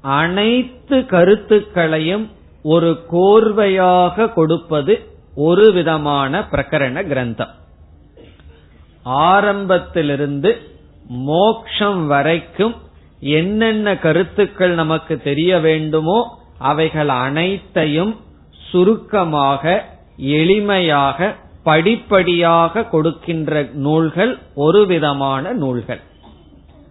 அனைத்து 0.00 1.06
கருத்துக்களையும் 1.06 2.30
ஒரு 2.62 3.04
கோர்வையாக 3.12 4.32
கொடுப்பது 4.32 4.94
ஒரு 5.34 5.72
விதமான 5.72 6.40
பிரகரண 6.40 7.06
கிரந்தம். 7.06 7.52
ஆரம்பத்திலிருந்து 9.02 10.60
மோக்ஷம் 11.08 12.06
வரைக்கும் 12.06 12.74
என்னென்ன 13.20 13.98
கருத்துக்கள் 13.98 14.74
நமக்கு 14.74 15.20
தெரிய 15.20 15.58
வேண்டுமோ 15.58 16.38
அவைகள் 16.58 17.08
அனைத்தையும் 17.08 18.16
சுருக்கமாக 18.70 19.84
எளிமையாக 20.18 21.34
படிப்படியாக 21.62 22.84
கொடுக்கின்ற 22.84 23.62
நூல்கள் 23.72 24.38
ஒரு 24.54 24.86
விதமான 24.86 25.52
நூல்கள். 25.52 26.00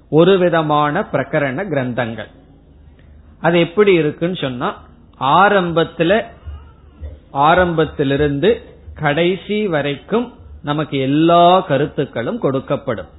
ஒரு 0.09 0.37
விதமான 0.37 0.99
பிரகரண 1.11 1.63
கிரந்தங்கள். 1.71 2.29
அது 3.41 3.59
எப்படி 3.59 3.93
இருக்குன்னு 3.93 4.35
சொன்னா 4.35 4.83
ஆரம்பத்துல 5.19 6.23
ஆரம்பத்திலிருந்து 7.31 8.61
கடைசி 8.93 9.67
வரைக்கும் 9.67 10.33
நமக்கு 10.63 10.99
எல்லா 10.99 11.59
கருத்துக்களும் 11.59 12.41
கொடுக்கப்படும். 12.41 13.11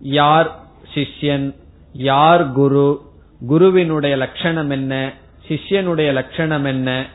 யார் 0.00 0.50
சிஷ்யன் 0.94 1.54
யார் 1.92 2.52
குரு 2.52 3.00
குருவினுடைய 3.46 4.16
லட்சணம் 4.16 4.70
என்ன 4.70 5.12
சிஷ்யனுடைய 5.48 6.12
லட்சணம் 6.12 6.64
என்ன 6.64 7.06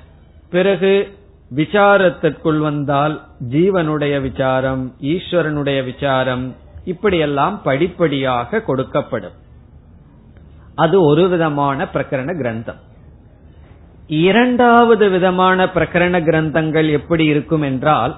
பிறகு 0.49 1.15
விசாரத்திற்குள் 1.55 2.59
வந்தால் 2.59 3.15
ஜீவனுடைய 3.49 4.21
விசாரம் 4.21 4.95
ஈஸ்வரனுடைய 5.01 5.83
விசாரம் 5.83 6.55
இப்படியெல்லாம் 6.85 7.61
படிப்படியாக 7.61 8.63
கொடுக்கப்படும். 8.67 9.35
அது 10.75 11.03
ஒரு 11.03 11.29
விதமான 11.29 11.87
பிரகரண 11.93 12.31
கிரந்தம். 12.41 12.79
இரண்டாவது 14.07 15.09
விதமான 15.09 15.65
பிரகரண 15.65 16.15
கிரந்தங்கள் 16.27 16.89
எப்படி 16.91 17.25
இருக்கும் 17.25 17.61
என்றால் 17.61 18.15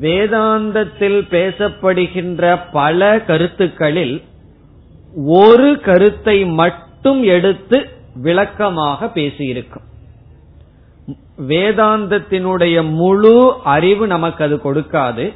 வேதாந்தத்தில் 0.00 1.20
பேசப்படுகின்ற 1.30 2.60
பல 2.72 3.20
கருத்துக்களில் 3.20 4.22
ஒரு 5.24 5.80
கருத்தை 5.80 6.44
மட்டும் 6.44 7.22
எடுத்து 7.22 7.78
விளக்கமாக 8.14 9.10
பேசியிருக்கும். 9.14 9.86
வேதாந்தத்தினுடைய 11.48 12.90
முழு 12.90 13.56
அறிவு 13.64 14.06
நமக்கு 14.06 14.44
அது 14.44 14.56
கொடுக்காது. 14.56 15.32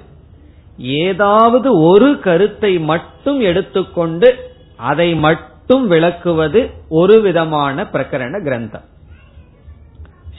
ஏதாவது 0.78 1.80
ஒரு 1.80 2.20
கருத்தை 2.20 2.78
மட்டும் 2.78 3.40
எடுத்துக்கொண்டு 3.40 4.54
அதை 4.76 5.14
மட்டும் 5.14 5.86
விளக்குவது 5.88 6.70
ஒரு 6.88 7.20
விதமான 7.20 7.82
பிரகரண 7.82 8.42
கிரந்தம். 8.42 8.84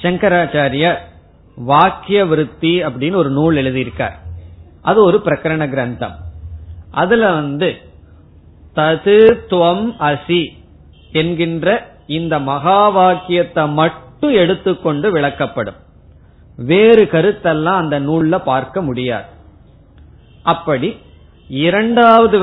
சங்கராச்சாரிய 0.01 0.95
வாக்கிய 1.55 2.25
விருத்தி 2.25 2.83
அப்படின்னு 2.83 3.15
ஒரு 3.15 3.29
நூல் 3.29 3.55
எழுதியிருக்கார். 3.55 4.17
அது 4.81 5.03
ஒரு 5.03 5.21
பிரகரண 5.25 5.63
கிரந்தம். 5.69 6.15
அதுல 6.91 7.31
வந்து 7.31 7.77
தது 8.75 9.37
துவம் 9.49 9.87
அசி 9.99 10.43
என்கின்ற 11.11 11.95
இந்த 12.07 12.39
மகா 12.39 12.89
வாக்கியத்தை 12.89 13.67
மட்டும் 13.69 14.05
எடுத்துக்கொண்டு 14.19 15.15
விளக்கப்படும். 15.15 15.75
வேறு 16.57 17.03
கருத்தெல்லாம் 17.03 17.75
அந்த 17.75 17.99
நூல்ல 17.99 18.43
பார்க்க 18.43 18.81
முடியாது. 18.81 19.25
அப்படி 20.43 20.97
இரண்டாவது 21.47 22.39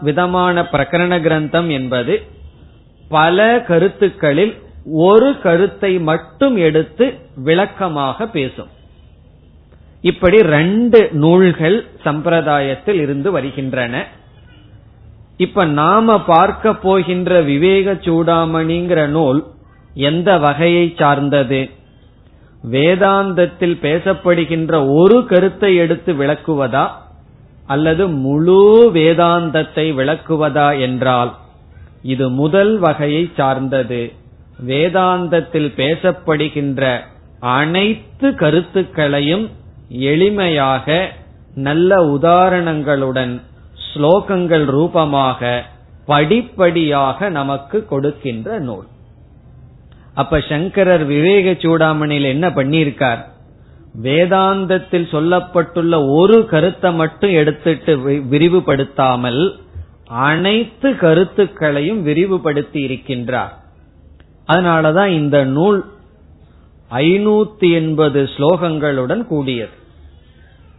விதமான 0.00 0.62
பிரகரண 0.62 1.20
கிரந்தம் 1.20 1.70
என்பது 1.70 2.22
பல 3.08 3.60
கருத்துக்களில் 3.60 4.62
ஒரு 4.92 5.40
கருத்தை 5.40 5.98
மட்டும் 5.98 6.56
எடுத்து 6.56 7.14
விளக்கமாக 7.36 8.26
பேசும். 8.26 8.68
இப்படி 10.00 10.42
ரெண்டு 10.42 11.08
நூல்கள் 11.12 11.86
சம்பிரதாயத்தில் 12.04 13.00
இருந்து 13.00 13.30
வருகின்றன. 13.30 14.06
இப்ப 15.36 15.64
நாம 15.64 16.24
பார்க்க 16.24 16.74
போகின்ற 16.74 17.40
விவேக 17.40 17.92
சூடாமணிங்கிற 17.92 19.06
நூல் 19.06 19.44
எந்த 19.94 20.38
வகையை 20.38 20.94
சார்ந்தது? 20.98 21.70
வேதாந்தத்தில் 22.70 23.76
பேசப்படுகின்ற 23.80 24.92
ஒரு 24.92 25.24
கருத்தை 25.24 25.76
எடுத்து 25.76 26.12
விளக்குவதா? 26.12 26.86
அல்லது 27.66 28.08
முழு 28.08 28.90
வேதாந்தத்தை 28.94 29.86
விளக்குவதா 29.94 30.80
என்றால் 30.80 31.34
இது 32.02 32.30
முதல் 32.30 32.78
வகையை 32.78 33.30
சார்ந்தது. 33.36 34.12
வேதாந்தத்தில் 34.66 35.70
பேசப்படுகின்ற 35.76 37.00
அனைத்து 37.40 38.34
கருத்துக்களையும் 38.34 39.50
எளிமையாக 39.90 41.06
நல்ல 41.54 42.04
உதாரணங்களுடன் 42.04 43.42
ஸ்லோகங்கள் 43.86 44.64
ரூபமாக 44.64 45.62
படிப்படியாக 46.06 47.28
நமக்கு 47.28 47.86
கொடுக்கின்ற 47.86 48.58
நூல். 48.58 48.86
அப்ப 50.14 50.40
சங்கரர் 50.40 51.04
விவேக 51.04 51.50
சூடாமணியில் 51.50 52.24
என்ன 52.24 52.48
பண்ணியிருக்கார்? 52.48 53.22
வேதாந்தத்தில் 54.02 55.06
சொல்லப்பட்டுள்ள 55.12 56.10
ஒரு 56.10 56.46
கருத்தை 56.46 56.92
மட்டும் 56.92 57.30
எடுத்துட்டு 57.30 57.96
விரிவுபடுத்தாமல் 58.30 59.58
அனைத்து 60.04 60.96
கருத்துக்களையும் 60.96 62.06
விரிவுபடுத்தி 62.06 62.86
இருக்கின்றார். 62.86 63.52
அதனாலதான் 64.48 65.06
இந்த 65.06 65.44
நூல் 65.44 65.84
ஐநூத்தி 66.90 67.72
எண்பது 67.72 68.30
ஸ்லோகங்களுடன் 68.36 69.24
கூடியது. 69.24 69.70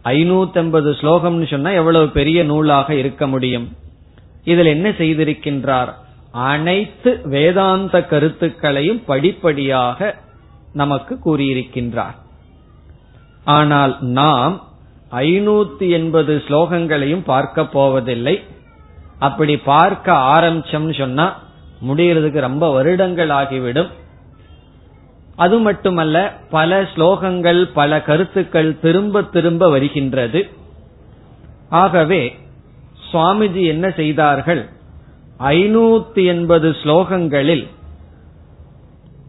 ஐநூத்தி 0.04 0.56
ஐம்பது 0.56 0.90
ஸ்லோகம்னு 0.90 1.46
சொன்னா 1.46 1.70
எவ்வளவு 1.70 2.08
பெரிய 2.08 2.44
நூலாக 2.44 2.94
இருக்க 2.94 3.26
முடியும்? 3.26 3.76
இதில் 4.44 4.66
என்ன 4.66 4.88
செய்திருக்கின்றார்? 4.88 5.92
அனைத்து 6.44 7.10
வேதாந்த 7.24 7.96
கருத்துக்களையும் 8.04 9.02
படிப்படியாக 9.04 10.14
நமக்கு 10.72 11.14
கூறியிருக்கின்றார். 11.24 12.16
ஆனால் 13.44 13.94
நாம் 14.00 14.54
ஐநூத்தி 15.12 15.86
எண்பது 15.90 16.42
ஸ்லோகங்களையும் 16.48 17.24
பார்க்க 17.24 17.66
போவதில்லை. 17.66 18.36
அப்படி 19.18 19.56
பார்க்க 19.56 20.12
ஆரம்பிச்சோம்னு 20.12 20.98
சொன்னா 20.98 21.26
முடிகிறதுக்கு 21.88 22.40
ரொம்ப 22.40 22.72
வருடங்கள் 22.72 23.30
ஆகிவிடும். 23.30 23.90
அது 25.36 25.58
மட்டுமல்ல 25.58 26.16
பல 26.50 26.82
ஸ்லோகங்கள் 26.82 27.60
பல 27.72 28.02
கருத்துக்கள் 28.02 28.70
திரும்ப 28.80 29.22
திரும்ப 29.22 29.68
வருகின்றது. 29.68 30.40
ஆகவே 31.68 32.22
சுவாமிஜி 33.08 33.62
என்ன 33.66 33.86
செய்தார்கள்? 33.90 34.62
ஐநூத்தி 35.40 36.26
எண்பது 36.26 36.70
ஸ்லோகங்களில் 36.70 37.66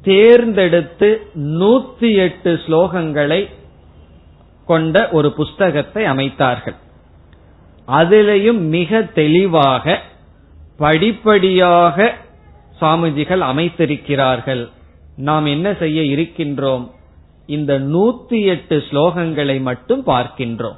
தேர்ந்தெடுத்து 0.01 1.27
நூத்தி 1.35 2.15
எட்டு 2.15 2.59
ஸ்லோகங்களை 2.67 3.49
கொண்ட 4.65 5.09
ஒரு 5.09 5.31
புஸ்தகத்தை 5.31 6.03
அமைத்தார்கள். 6.03 6.75
அதிலையும் 7.87 8.59
மிக 8.59 9.01
தெளிவாக 9.01 10.01
படிப்படியாக 10.77 12.15
சாமிஜிகள் 12.81 13.39
அமைத்திருக்கிறார்கள். 13.39 14.69
நாம் 15.15 15.45
என்ன 15.45 15.73
செய்ய 15.73 16.01
இருக்கின்றோம்? 16.01 16.91
இந்த 17.45 17.79
நூத்தி 17.79 18.45
எட்டு 18.45 18.83
ஸ்லோகங்களை 18.91 19.61
மட்டும் 19.61 20.05
பார்க்கின்றோம். 20.05 20.77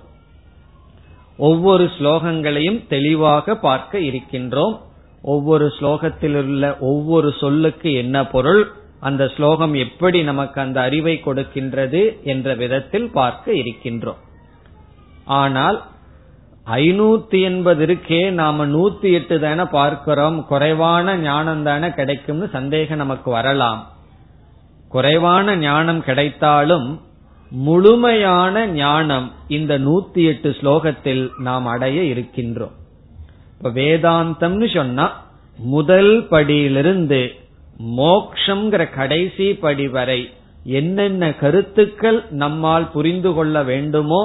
ஒவ்வொரு 1.38 1.90
ஸ்லோகங்களையும் 2.00 2.88
தெளிவாக 2.88 3.56
பார்க்க 3.56 4.00
இருக்கின்றோம். 4.00 4.88
ஒவ்வொரு 5.22 5.74
ஸ்லோகத்தில் 5.80 6.36
உள்ள 6.36 6.78
ஒவ்வொரு 6.78 7.34
சொல்லுக்கு 7.40 7.94
என்ன 7.94 8.28
பொருள்? 8.28 8.72
அந்த 9.00 9.28
ஸ்லோகம் 9.28 9.74
எப்படி 9.74 10.24
நமக்கு 10.24 10.62
அந்த 10.62 10.82
அறிவை 10.82 11.22
கொடுக்கின்றது 11.26 12.24
என்ற 12.24 12.56
விதத்தில் 12.56 13.12
பார்க்க 13.12 13.52
இருக்கின்றோம். 13.52 14.18
ஆனால் 15.26 15.84
ஐநூத்தி 16.66 17.42
எண்பது 17.42 17.86
இருக்கே 17.86 18.30
நாம 18.30 18.66
நூத்தி 18.66 19.12
எட்டு 19.12 19.40
தானே 19.40 19.64
பார்க்கிறோம். 19.64 20.46
குறைவான 20.46 21.18
ஞானம் 21.18 21.64
தானே 21.64 21.94
கிடைக்கும்னு 21.94 22.48
சந்தேகம் 22.48 22.98
நமக்கு 22.98 23.32
வரலாம். 23.32 23.88
குறைவான 24.90 25.56
ஞானம் 25.56 26.04
கிடைத்தாலும் 26.04 27.02
முழுமையான 27.50 28.68
ஞானம் 28.68 29.32
இந்த 29.48 29.80
நூத்தி 29.80 30.26
எட்டு 30.26 30.56
ஸ்லோகத்தில் 30.62 31.30
நாம் 31.38 31.66
அடைய 31.66 32.02
இருக்கின்றோம். 32.02 32.72
இப்ப 33.62 33.70
வேதாந்தம்னு 33.70 34.74
சொன்னா 34.76 35.06
முதல் 35.58 36.28
படியிலிருந்து 36.30 37.28
மோக்ஷங்கிற 37.98 38.94
கடைசி 38.94 39.54
படி 39.54 39.88
வரை 39.88 40.30
என்னென்ன 40.64 41.34
கருத்துக்கள் 41.34 42.26
நம்மால் 42.30 42.92
புரிந்து 42.92 43.34
கொள்ள 43.34 43.64
வேண்டுமோ 43.64 44.22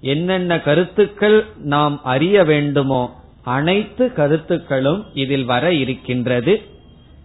என்னென்ன 0.00 0.60
கருத்துக்கள் 0.60 1.44
நாம் 1.56 2.00
அறிய 2.02 2.44
வேண்டுமோ 2.44 3.02
அனைத்து 3.44 4.12
கருத்துக்களும் 4.12 5.04
இதில் 5.14 5.44
வர 5.44 5.72
இருக்கின்றது. 5.72 6.62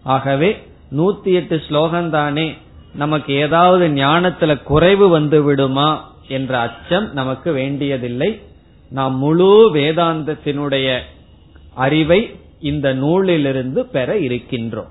ஆகவே 0.02 0.50
நூத்தி 0.96 1.32
எட்டு 1.32 1.62
ஸ்லோகம் 1.68 2.10
தானே 2.10 2.54
நமக்கு 2.94 3.32
ஏதாவது 3.34 3.88
ஞானத்துல 3.88 4.62
குறைவு 4.62 5.08
வந்து 5.08 5.42
விடுமா 5.42 6.14
என்ற 6.28 6.60
அச்சம் 6.60 7.12
நமக்கு 7.12 7.52
வேண்டியதில்லை. 7.52 8.40
நாம் 8.90 9.16
முழு 9.16 9.70
வேதாந்தத்தினுடைய 9.74 10.98
அறிவை 11.74 12.36
இந்த 12.60 12.94
நூலிலிருந்து 12.94 13.86
பெற 13.86 14.14
இருக்கின்றோம். 14.14 14.88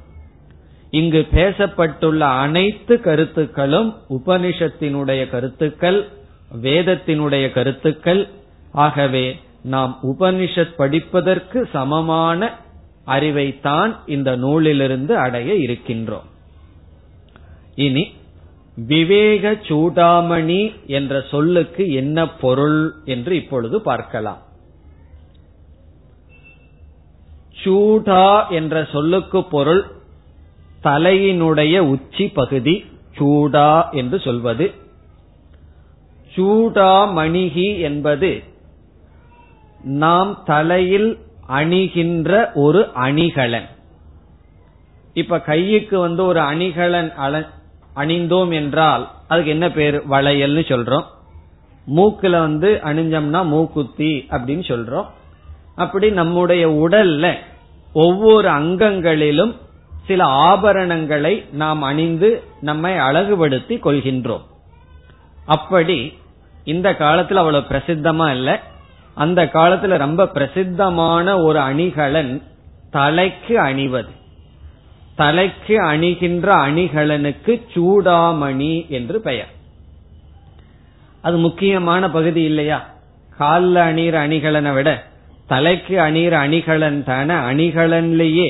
இங்கு 0.91 1.27
பேசப்பட்டுள்ள 1.33 2.17
அனைத்து 2.17 2.99
கருத்துக்களும் 2.99 3.95
உபனிஷத்தினுடைய 4.09 5.29
கருத்துக்கள் 5.29 6.07
வேதத்தினுடைய 6.61 7.51
கருத்துக்கள். 7.51 8.27
ஆகவே 8.71 9.39
நாம் 9.63 9.99
உபனிஷத் 10.03 10.75
படிப்பதற்கு 10.77 11.69
சமமான 11.73 12.55
அறிவைத்தான் 13.05 13.95
இந்த 14.05 14.35
நூலிலிருந்து 14.35 15.17
அடைய 15.17 15.53
இருக்கின்றோம். 15.53 16.29
இனி 17.75 18.13
விவேக 18.75 19.51
சூடாமணி 19.51 20.71
என்ற 20.85 21.23
சொல்லுக்கு 21.31 21.93
என்ன 21.93 22.29
பொருள் 22.29 22.93
என்று 23.05 23.35
இப்பொழுது 23.35 23.81
பார்க்கலாம். 23.81 24.41
சூடா 27.63 28.49
என்ற 28.49 28.87
சொல்லுக்கு 28.91 29.43
பொருள் 29.43 29.83
தலையினுடைய 30.83 31.79
உச்சி 31.79 32.27
பகுதி 32.27 32.85
சூடா 33.17 33.89
என்று 33.91 34.19
சொல்வது. 34.19 34.71
சூடாமணிகி 36.35 37.67
என்பது 37.79 38.31
நாம் 39.83 40.43
தலையில் 40.45 41.09
அணிகின்ற 41.49 42.31
ஒரு 42.53 42.81
அணிகலன். 42.93 43.69
இப்ப 45.13 45.37
கையுக்கு 45.37 45.95
வந்து 45.95 46.25
ஒரு 46.25 46.39
அணிகலன் 46.39 47.11
அணிந்தோம் 47.95 48.51
என்றால் 48.53 49.09
அதுக்கு 49.27 49.51
என்ன 49.51 49.71
பேர்? 49.71 49.95
வளையல்னு 50.09 50.63
சொல்றோம். 50.71 51.07
மூக்குல 51.95 52.39
வந்து 52.39 52.79
அணிஞ்சோம்னா 52.83 53.41
மூக்குத்தி 53.45 54.11
அப்படின்னு 54.29 54.63
சொல்றோம். 54.71 55.07
அப்படி 55.75 56.09
நம்முடைய 56.09 56.63
உடல்ல 56.83 57.33
ஒவ்வொரு 57.93 58.49
அங்கங்களிலும் 58.49 59.55
சில 60.05 60.25
ஆபரணங்களை 60.25 61.53
நாம் 61.53 61.81
அணிந்து 61.81 62.43
நம்மை 62.61 62.93
அழகுபடுத்தி 62.93 63.77
கொள்கின்றோம். 63.77 64.41
அப்படி 65.45 66.17
இந்த 66.63 66.91
காலத்துல 66.91 67.33
அவ்வளவு 67.33 67.67
பிரசித்தமா 67.69 68.31
இல்ல. 68.31 68.61
அந்த 69.13 69.45
காலத்துல 69.45 69.97
ரொம்ப 69.97 70.27
பிரசித்தமான 70.27 71.37
ஒரு 71.37 71.59
அணிகலன் 71.59 72.43
தலைக்கு 72.91 73.59
அணிவது. 73.59 74.09
தலைக்கு 75.15 75.83
அணிகின்ற 75.83 76.55
அணிகலனுக்கு 76.55 77.61
சூடாமணி 77.73 78.87
என்று 78.87 79.21
பெயர். 79.21 79.49
அது 81.21 81.37
முக்கியமான 81.37 82.09
பகுதி 82.09 82.41
இல்லையா? 82.41 82.89
காலில் 83.37 83.75
அணிகிற 83.75 84.17
அணிகலனை 84.17 84.73
விட 84.73 85.09
தலைக்கு 85.51 85.95
அணிகிற 85.99 86.33
அணிகலன் 86.45 87.03
தானே 87.03 87.35
அணிகலன்லேயே 87.49 88.47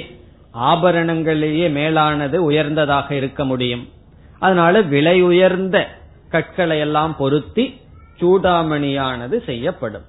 ஆபரணங்களிலேயே 0.72 1.68
மேலானது 1.72 2.38
உயர்ந்ததாக 2.44 3.16
இருக்க 3.16 3.46
முடியும். 3.46 3.84
அதனால 4.40 4.82
விலை 4.94 5.22
உயர்ந்த 5.22 5.78
கற்களை 6.30 6.80
எல்லாம் 6.80 7.14
பொருத்தி 7.18 7.66
சூடாமணியானது 8.20 9.38
செய்யப்படும். 9.46 10.06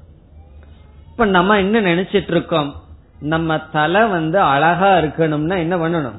இப்ப 1.11 1.24
நம்ம 1.24 1.59
என்ன 1.59 1.81
நினைச்சிட்டு 1.81 2.33
இருக்கோம் 2.35 2.70
நம்ம 3.20 3.59
தலை 3.59 4.02
வந்து 4.07 4.38
அழகா 4.40 4.90
இருக்கணும்னா 4.98 5.57
என்ன 5.64 5.76
பண்ணணும்? 5.76 6.18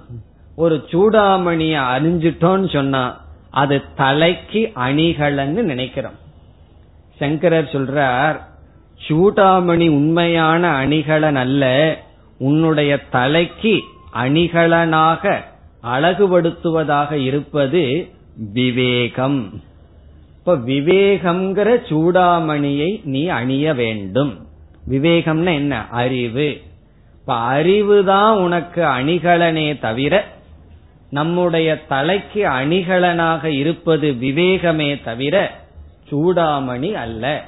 ஒரு 0.55 0.75
சூடாமணிய 0.91 1.75
அறிஞ்சிட்டோம்னு 1.95 2.69
சொன்னா 2.73 3.03
அது 3.51 3.77
தலைக்கு 3.95 4.61
அணிகலன்னு 4.87 5.61
நினைக்கிறோம். 5.71 6.17
சங்கரர் 7.19 7.73
சொல்றார் 7.75 8.39
சூடாமணி 9.01 9.89
உண்மையான 9.89 10.69
அணிகலன் 10.69 11.35
அல்ல 11.35 11.95
உன்னுடைய 12.37 12.97
தலைக்கு 12.97 13.83
அணிகலனாக 14.23 15.41
அழகுபடுத்துவதாக 15.93 17.11
இருப்பது 17.11 18.07
விவேகம். 18.53 19.61
இப்ப 20.37 20.55
விவேகம்ங்கிற 20.55 21.81
சூடாமணியை 21.89 22.99
நீ 23.03 23.27
அணிய 23.27 23.73
வேண்டும். 23.73 24.47
விவேகம்னா 24.89 25.53
என்ன? 25.53 25.87
அறிவு. 25.87 26.61
இப்ப 27.19 27.33
அறிவு 27.33 28.03
தான் 28.05 28.37
உனக்கு 28.37 28.81
அணிகலனே 28.81 29.79
தவிர 29.79 30.23
நம்முடைய 31.09 31.85
தலைக்கு 31.85 32.43
அணிகலனாக 32.43 33.43
இருப்பது 33.43 34.11
விவேகமே 34.11 35.03
தவிர 35.03 35.51
சூடாமணி 36.11 36.93
அல்ல. 36.93 37.45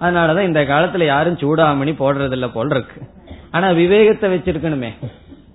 அதனாலதான் 0.00 0.42
இந்த 0.42 0.62
காலத்துல 0.62 1.04
யாரும் 1.04 1.38
சூடாமணி 1.38 1.90
போடுறதில்ல 1.90 2.52
போல் 2.52 2.70
இருக்கு. 2.70 3.02
ஆனா 3.50 3.70
விவேகத்தை 3.70 4.34
வச்சிருக்கணுமே. 4.34 4.92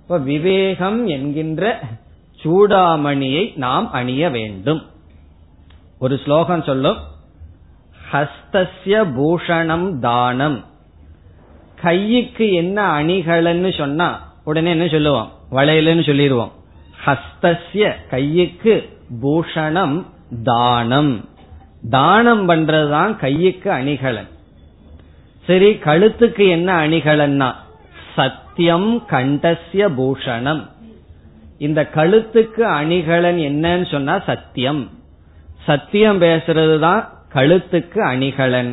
இப்ப 0.02 0.18
விவேகம் 0.18 1.06
என்கின்ற 1.06 1.80
சூடாமணியை 2.42 3.56
நாம் 3.56 3.92
அணிய 3.92 4.30
வேண்டும். 4.30 4.82
ஒரு 5.98 6.20
ஸ்லோகம் 6.24 6.62
சொல்லும். 6.62 6.96
ஹஸ்தஸ்ய 8.12 9.04
பூஷணம் 9.18 9.98
தானம். 9.98 10.64
கையுக்கு 11.82 12.52
என்ன 12.52 13.02
அணிகலன்னு 13.02 13.78
சொன்னா 13.78 14.32
உடனே 14.44 14.70
என்ன 14.70 14.88
சொல்லுவோம்? 14.88 15.32
வளையலன்னு 15.50 16.06
சொல்லிடுவோம். 16.06 16.52
ஹஸ்தஸ்ய 17.06 17.92
கையுக்கு 18.10 18.88
பூஷணம் 19.22 20.04
தானம். 20.44 21.28
தானம் 21.90 22.48
பண்றதுதான் 22.48 23.16
கையுக்கு 23.20 23.68
அணிகலன். 23.68 24.28
சரி 25.46 25.68
கழுத்துக்கு 25.88 26.44
என்ன 26.56 26.68
அணிகலன்னா 26.84 27.48
சத்தியம் 28.16 28.90
கண்டஸ்ய 29.12 29.82
பூஷணம். 29.98 30.62
இந்த 31.66 31.80
கழுத்துக்கு 31.94 32.62
அணிகலன் 32.80 33.40
என்னன்னு 33.48 33.86
சொன்னா 33.90 34.14
சத்தியம். 34.30 34.82
சத்தியம் 35.68 36.20
பேசுறது 36.20 36.76
தான் 36.86 37.02
கழுத்துக்கு 37.34 38.00
அணிகலன். 38.12 38.72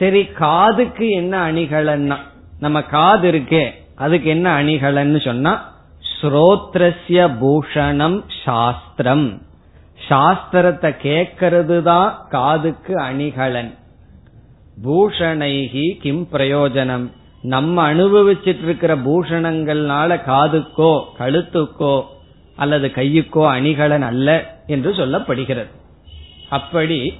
சரி 0.00 0.22
காதுக்கு 0.42 1.06
என்ன 1.20 1.34
அணிகலன்னா 1.50 2.18
நம்ம 2.60 2.78
காது 2.82 3.26
இருக்கே 3.32 3.64
அதுக்கு 4.04 4.28
என்ன 4.36 4.46
அணிகலன்னு 4.62 5.20
சொன்னா 5.24 5.52
ஸ்ரோத்ரஸ்ய 6.14 7.20
பூஷணம் 7.40 8.18
சாஸ்திரம். 8.44 9.26
சாஸ்திரத்தை 10.08 10.90
கேட்கறது 11.06 11.76
தான் 11.82 12.10
காதுக்கு 12.28 12.94
அணிகலன். 13.08 13.72
பூஷணைகி 14.82 15.96
கிம் 15.98 16.28
பிரயோஜனம்? 16.32 17.10
நம்ம 17.42 17.94
அனுபவிச்சிட்டு 17.94 18.62
இருக்கிற 18.62 18.96
பூஷணங்கள்னால 18.96 20.20
காதுக்கோ 20.26 21.02
கழுத்துக்கோ 21.18 22.02
அல்லது 22.56 22.88
கையுக்கோ 22.88 23.46
அணிகலன் 23.46 24.02
அல்ல 24.02 24.56
என்று 24.66 24.90
சொல்லப்படுகிறது. 24.90 25.66
அப்படி 26.48 27.14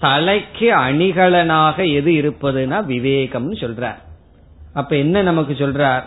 தலைக்கு 0.00 0.74
அணிகலனாக 0.74 1.92
எது 1.92 2.12
இருப்பதுன்னா 2.12 2.78
விவேகம்னு 2.86 3.56
சொல்றார். 3.60 4.00
அப்ப 4.74 4.96
என்ன 4.96 5.22
நமக்கு 5.22 5.52
சொல்றார்? 5.52 6.02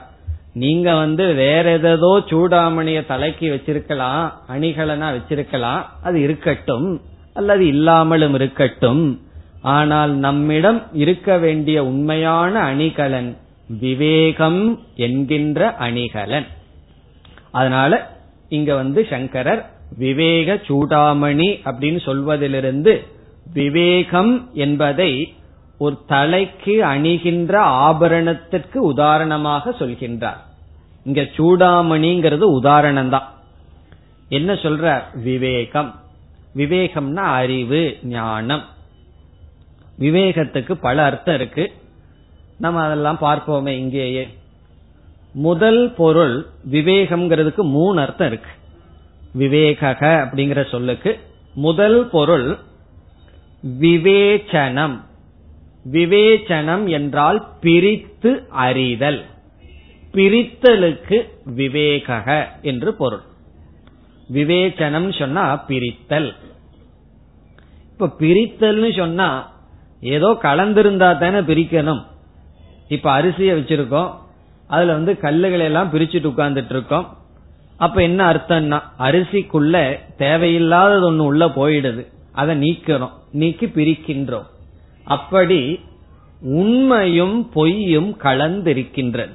நீங்க 0.54 0.96
வந்து 0.96 1.34
வேற 1.34 1.72
எதோ 1.72 2.24
சூடாமணிய 2.30 3.06
தலைக்கு 3.06 3.48
வச்சிருக்கலாம் 3.50 4.32
அணிகலனா 4.50 5.20
வச்சிருக்கலாம் 5.20 5.84
அது 6.04 6.22
இருக்கட்டும் 6.22 7.02
அல்லது 7.34 7.68
இல்லாமலும் 7.68 8.34
இருக்கட்டும். 8.34 9.22
ஆனால் 9.66 10.12
நம்மிடம் 10.12 10.82
இருக்க 10.94 11.38
வேண்டிய 11.38 11.86
உண்மையான 11.86 12.60
அணிகலன் 12.60 13.38
விவேகம் 13.68 14.80
என்கின்ற 14.96 15.76
அணிகலன். 15.76 16.46
அதனால 17.52 18.18
இங்க 18.50 18.76
வந்து 18.76 19.08
சங்கரர் 19.10 19.70
விவேக 19.98 20.54
சூடாமணி 20.68 21.50
அப்படின்னு 21.66 22.00
சொல்வதிலிருந்து 22.06 22.94
விவேகம் 23.54 24.50
என்பதை 24.54 25.34
ஒரு 25.78 25.98
தலைக்கு 26.08 26.84
அணிகின்ற 26.84 27.54
ஆபரணத்திற்கு 27.90 28.78
உதாரணமாக 28.78 29.76
சொல்கின்றார். 29.80 30.42
இங்க 31.04 31.22
சூடாமணிங்கிறது 31.38 32.42
உதாரணம் 32.42 33.10
தான் 33.10 33.34
என்ன 34.30 34.54
சொல்ற? 34.54 35.04
விவேகம். 35.24 35.96
விவேகம்னா 36.56 37.28
அறிவு 37.42 37.98
ஞானம். 38.04 38.64
விவேகத்துக்கு 40.00 40.74
பல 40.74 41.04
அர்த்தம் 41.04 41.36
இருக்கு. 41.36 41.72
நம்ம 42.58 42.82
அதெல்லாம் 42.82 43.18
பார்ப்போமே 43.22 43.68
இங்கேயே. 43.68 44.28
முதல் 45.34 45.94
பொருள் 45.94 46.46
விவேகம்ங்கிறதுக்கு 46.72 47.62
மூணு 47.62 48.02
அர்த்தம் 48.02 48.28
இருக்கு. 48.28 48.50
விவேக 49.34 49.98
அப்படிங்கிற 50.00 50.70
சொல்லுக்கு 50.70 51.20
முதல் 51.54 52.10
பொருள் 52.10 52.58
விவேச்சனம். 53.80 55.00
விவேச்சனம் 55.92 56.90
என்றால் 56.90 57.48
பிரித்து 57.62 58.48
அறிதல். 58.50 59.26
பிரித்தலுக்கு 60.12 61.30
விவேக 61.46 62.48
என்று 62.62 62.94
பொருள். 62.94 63.22
விவேச்சனம் 64.34 65.20
சொன்னா 65.20 65.66
பிரித்தல். 65.68 66.36
இப்ப 67.92 68.16
பிரித்தல்னு 68.20 68.98
சொன்னா 68.98 69.55
ஏதோ 70.06 70.38
கலந்திருந்தா 70.42 71.18
தானே 71.18 71.40
பிரிக்கணும். 71.40 72.04
இப்ப 72.88 73.22
அரிசிய 73.22 73.54
வச்சிருக்கோம். 73.54 74.12
அதுல 74.68 74.92
வந்து 74.92 75.18
கல்லுகளை 75.22 75.60
எல்லாம் 75.60 75.92
பிரிச்சுட்டு 75.94 76.28
உட்கார்ந்துட்டு 76.28 76.70
இருக்கோம். 76.70 77.18
அப்ப 77.78 78.02
என்ன 78.02 78.34
அர்த்தம்னா 78.34 78.82
அரிசிக்குள்ள 79.00 80.00
தேவையில்லாதது 80.18 81.12
ஒண்ணு 81.12 81.18
உள்ள 81.18 81.46
போயிடுது. 81.46 82.08
அதை 82.32 82.60
நீக்கிறோம். 82.60 83.10
நீக்கி 83.32 83.66
பிரிக்கின்றோம். 83.66 84.46
அப்படி 85.04 85.80
உண்மையும் 86.42 87.50
பொய்யும் 87.50 88.18
கலந்திருக்கின்றன. 88.24 89.30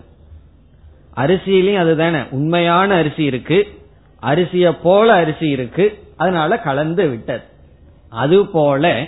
அரிசியிலையும் 1.17 1.77
அதுதானே. 1.77 2.19
உண்மையான 2.31 2.95
அரிசி 2.95 3.25
இருக்கு. 3.25 3.69
அரிசிய 4.23 4.77
போல 4.83 5.13
அரிசி 5.13 5.49
இருக்கு. 5.49 5.99
அதனால 6.17 6.59
கலந்து 6.59 7.09
விட்டது. 7.09 7.43
அதுபோல 8.09 9.07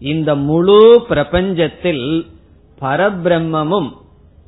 இந்த 0.00 0.34
முழு 0.34 1.04
பிரபஞ்சத்தில் 1.08 2.26
பரபிரம்மமும் 2.80 3.92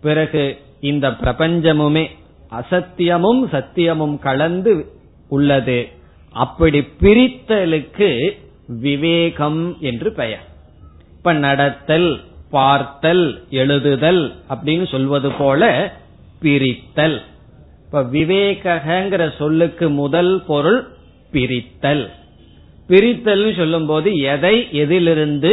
பிறகு 0.01 0.59
இந்த 0.81 1.11
பிரபஞ்சமுமே 1.11 2.07
அசத்தியமும் 2.51 3.43
சத்தியமும் 3.53 4.19
கலந்து 4.19 4.93
உள்ளது. 5.29 5.89
அப்படி 6.33 6.79
பிரித்தலுக்கு 6.81 8.31
விவேகம் 8.67 9.77
என்று 9.81 10.13
பெயர். 10.13 10.45
இப்ப 11.17 11.33
நடத்தல் 11.33 12.21
பார்த்தல் 12.51 13.45
எழுதுதல் 13.51 14.33
அப்படின்னு 14.49 14.89
சொல்வது 14.89 15.31
போல 15.31 15.93
பிரித்தல். 16.41 17.23
இப்ப 17.87 18.03
விவேகங்கிற 18.03 19.37
சொல்லுக்கு 19.37 19.91
முதல் 19.91 20.43
பொருள் 20.47 20.89
பிரித்தல். 21.33 22.11
பிரித்தல் 22.89 23.57
சொல்லும் 23.57 23.87
போது 23.87 24.17
எதை 24.17 24.69
எதிலிருந்து 24.73 25.53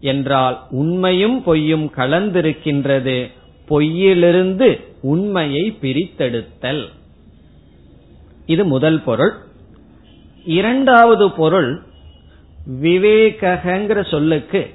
என்றால் 0.00 0.66
உண்மையும் 0.70 1.42
பொய்யும் 1.42 1.92
கலந்திருக்கின்றது. 1.96 3.30
பொய்யிலிருந்து 3.68 4.80
உண்மையை 5.02 5.78
பிரித்தெடுத்தல். 5.80 6.84
இது 8.46 8.64
முதல் 8.64 9.00
பொருள். 9.02 9.32
இரண்டாவது 10.44 11.30
பொருள் 11.30 11.82
விவேகங்கிற 12.82 14.10
சொல்லுக்கு 14.10 14.70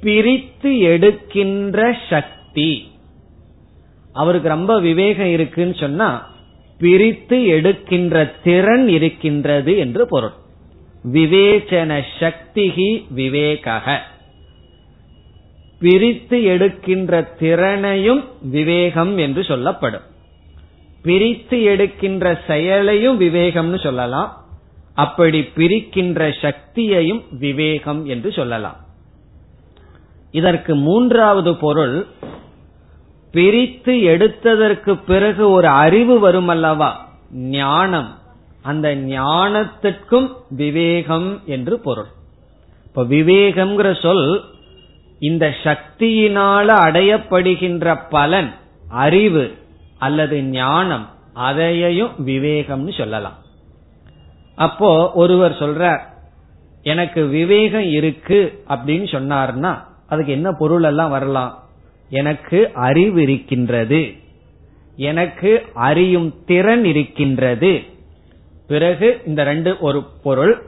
பிரித்து 0.00 0.78
எடுக்கின்ற 0.78 1.96
சக்தி. 2.10 2.90
அவருக்கு 4.12 4.48
ரொம்ப 4.48 4.80
விவேகம் 4.80 5.30
இருக்குன்னு 5.30 5.74
சொன்னா 5.74 6.30
பிரித்து 6.78 7.46
எடுக்கின்ற 7.46 8.34
திறன் 8.44 8.88
இருக்கின்றது 8.88 9.76
என்று 9.76 10.06
பொருள். 10.08 10.40
விவேச்சன 11.04 12.02
சக்திகி 12.18 13.04
விவேகக 13.16 13.98
பிரித்து 15.80 16.42
எடுக்கின்ற 16.42 17.22
திறனையும் 17.22 18.24
விவேகம் 18.42 19.18
என்று 19.18 19.44
சொல்லப்படும். 19.44 20.02
பிரித்து 21.02 21.62
எடுக்கின்ற 21.62 22.40
செயலையும் 22.46 23.20
விவேகம்னு 23.20 23.82
சொல்லலாம். 23.82 24.36
அப்படி 24.94 25.40
பிரிக்கின்ற 25.40 26.34
சக்தியையும் 26.40 27.22
விவேகம் 27.30 28.06
என்று 28.06 28.32
சொல்லலாம். 28.32 28.76
இதற்கு 30.30 30.74
மூன்றாவது 30.74 31.56
பொருள் 31.56 32.06
பிரித்து 33.32 33.92
எடுத்ததற்கு 33.92 35.00
பிறகு 35.06 35.50
ஒரு 35.50 35.66
அறிவு 35.66 36.18
வரும் 36.18 36.48
அல்லவா 36.48 37.08
ஞானம். 37.32 38.18
அந்த 38.62 38.96
ஞானத்திற்கும் 38.96 40.32
விவேகம் 40.48 41.40
என்று 41.46 41.78
பொருள். 41.78 42.06
இப்ப 42.86 43.04
விவேகம்ங்கிற 43.04 44.02
சொல் 44.02 44.44
இந்த 45.18 45.54
சக்தியினால 45.62 46.68
அடையப்படுகின்ற 46.68 48.00
பலன் 48.10 48.54
அறிவு 48.88 49.54
அல்லது 49.98 50.42
ஞானம் 50.42 51.08
அதையையும் 51.34 52.26
விவேகம்னு 52.26 52.96
சொல்லலாம். 52.98 53.38
அப்போ 54.54 55.12
ஒருவர் 55.12 55.52
சொல்ற 55.52 56.00
எனக்கு 56.82 57.26
விவேகம் 57.26 57.90
இருக்கு 57.90 58.64
அப்படின்னு 58.68 59.06
சொன்னார்னா 59.10 59.84
அதுக்கு 60.08 60.32
என்ன 60.32 60.52
பொருள் 60.58 60.82
எல்லாம் 60.82 61.10
வரலாம்? 61.10 61.62
எனக்கு 62.10 62.70
அறிவு 62.74 63.22
இருக்கின்றது. 63.22 64.12
எனக்கு 64.96 65.66
அறியும் 65.74 66.44
திறன் 66.44 66.84
இருக்கின்றது. 66.84 67.82
பிறகு 68.66 69.20
இந்த 69.26 69.44
ரெண்டு 69.44 69.76
ஒரு 69.80 70.02
பொருள் 70.22 70.62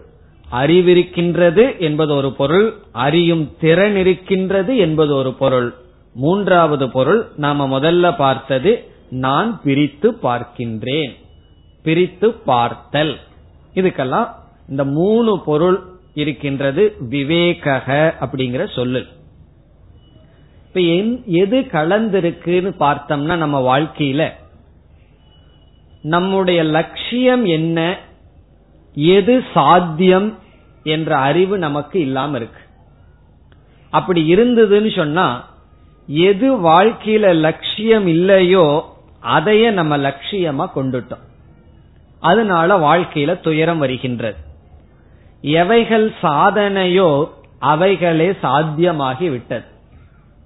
அறிவிருக்கின்றது 0.52 1.78
என்பது 1.78 2.14
ஒரு 2.14 2.32
பொருள் 2.32 2.74
அறியும் 2.92 3.54
திறன் 3.60 3.96
இருக்கின்றது 3.96 4.76
என்பது 4.76 5.14
ஒரு 5.14 5.32
பொருள். 5.32 5.74
மூன்றாவது 6.14 6.90
பொருள் 6.90 7.26
நாம 7.36 7.80
முதல்ல 7.80 8.16
பார்த்தது 8.16 8.84
நான் 9.10 9.60
பிரித்து 9.64 10.12
பார்க்கின்றேன். 10.22 11.12
பிரித்து 11.82 12.32
பார்த்தல். 12.32 13.18
இதுக்கெல்லாம் 13.74 14.28
இந்த 14.68 14.84
மூணு 14.84 15.40
பொருள் 15.44 15.78
இருக்கின்றது 16.14 16.96
விவேகக 17.10 18.14
அப்படிங்கிற 18.20 18.74
சொல்லு 18.74 19.06
இப்ப 20.66 20.80
எது 21.26 21.60
கலந்திருக்குன்னு 21.60 22.70
பார்த்தோம்னா 22.80 23.36
நம்ம 23.36 23.78
வாழ்க்கையில 23.78 24.30
நம்முடைய 26.04 26.62
லட்சியம் 26.62 27.44
என்ன? 27.44 27.98
எது 28.94 29.44
சாத்தியம் 29.54 30.38
என்ற 30.84 31.16
அறிவு 31.16 31.58
நமக்கு 31.58 32.00
இல்லாம 32.00 32.36
இருக்கு. 32.36 32.60
அப்படி 33.90 34.34
இருந்ததுன்னு 34.34 34.96
சொன்னா 34.96 35.44
எது 36.06 36.48
வாழ்க்கையில 36.52 37.34
லட்சியம் 37.34 38.06
இல்லையோ 38.06 38.66
அதையே 39.20 39.70
நம்ம 39.70 39.96
லட்சியமா 39.96 40.64
கொண்டுட்டோம். 40.76 41.24
அதனால 42.20 42.78
வாழ்க்கையில 42.78 43.40
துயரம் 43.40 43.78
வருகின்றது. 43.78 44.38
எவைகள் 45.40 46.12
சாதனையோ 46.22 47.28
அவைகளே 47.58 48.30
சாத்தியமாகி 48.42 49.30
விட்டது. 49.30 49.64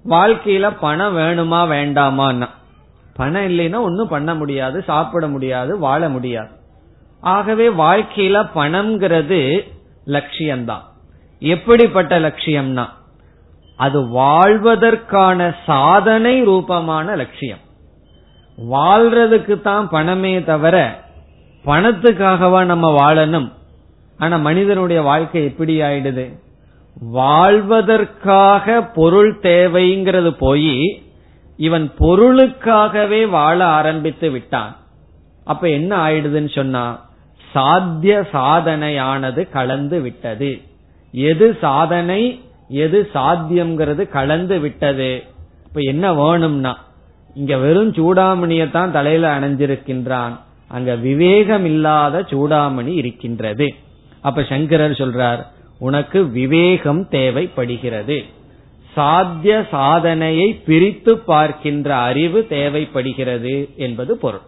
வாழ்க்கையில 0.09 0.77
பணம் 0.81 1.17
வேணுமா 1.17 1.61
வேண்டாமான்னா 1.75 2.49
பணம் 3.19 3.47
இல்லைன்னா 3.49 3.81
ஒன்னும் 3.81 4.09
பண்ண 4.09 4.35
முடியாது 4.35 4.83
சாப்பிட 4.83 5.27
முடியாது 5.29 5.79
வாழ 5.79 6.09
முடியாது. 6.09 6.53
ஆகவே 7.21 7.67
வாழ்க்கையில 7.69 8.37
பணம்ங்கிறது 8.55 9.41
லட்சியம்தான். 10.07 10.85
எப்படிப்பட்ட 11.41 12.19
லட்சியம்னா 12.19 12.87
அது 13.77 13.99
வாழ்வதற்கான 14.09 15.55
சாதனை 15.67 16.35
ரூபமான 16.45 17.17
லட்சியம். 17.17 17.65
வாழ்றதுக்கு 18.73 19.57
தான் 19.61 19.89
பணமே 19.89 20.33
தவிர 20.45 20.77
பணத்துக்காகவா 21.65 22.61
நம்ம 22.65 22.87
வாழணும்? 23.01 23.49
ஆனா 24.19 24.37
மனிதனுடைய 24.37 25.03
வாழ்க்கை 25.03 25.45
எப்படி 25.45 25.81
ஆயிடுது. 25.81 26.27
வாழ்வதற்காக 27.19 28.83
பொருள் 28.95 29.33
தேவைங்கிறது 29.43 30.31
போய் 30.39 31.03
இவன் 31.59 31.87
பொருளுக்காகவே 31.99 33.29
வாழ 33.29 33.65
ஆரம்பித்து 33.65 34.31
விட்டான். 34.31 34.77
அப்ப 35.45 35.69
என்ன 35.69 35.91
ஆயிடுதுன்னு 36.07 36.55
சொன்னா 36.55 36.85
சாத்திய 37.53 38.27
சாதனையானது 38.33 39.51
கலந்து 39.51 40.01
விட்டது. 40.01 40.61
எது 41.13 41.47
சாதனை 41.61 42.23
எது 42.69 43.09
சாத்தியம்ங்கிறது 43.15 44.09
கலந்து 44.09 44.59
விட்டது. 44.59 45.25
இப்ப 45.67 45.81
என்ன 45.81 46.13
வேணும்னா 46.15 46.73
இங்க 47.35 47.57
வெறும் 47.57 47.93
சூடாமணியத்தான் 47.93 48.91
தலையில 48.91 49.39
அணைஞ்சிருக்கின்றான். 49.39 50.35
அங்க 50.69 50.95
விவேகம் 50.95 51.65
இல்லாத 51.65 52.21
சூடாமணி 52.21 52.95
இருக்கின்றது. 53.03 53.75
அப்ப 54.21 54.43
சங்கரர் 54.43 55.01
சொல்றார் 55.03 55.43
உனக்கு 55.79 56.29
விவேகம் 56.31 57.09
தேவைப்படுகிறது. 57.09 58.19
சாத்திய 58.99 59.67
சாதனையை 59.71 60.49
பிரித்து 60.55 61.19
பார்க்கின்ற 61.19 61.97
அறிவு 61.97 62.47
தேவைப்படுகிறது 62.47 63.69
என்பது 63.77 64.17
பொருள். 64.17 64.47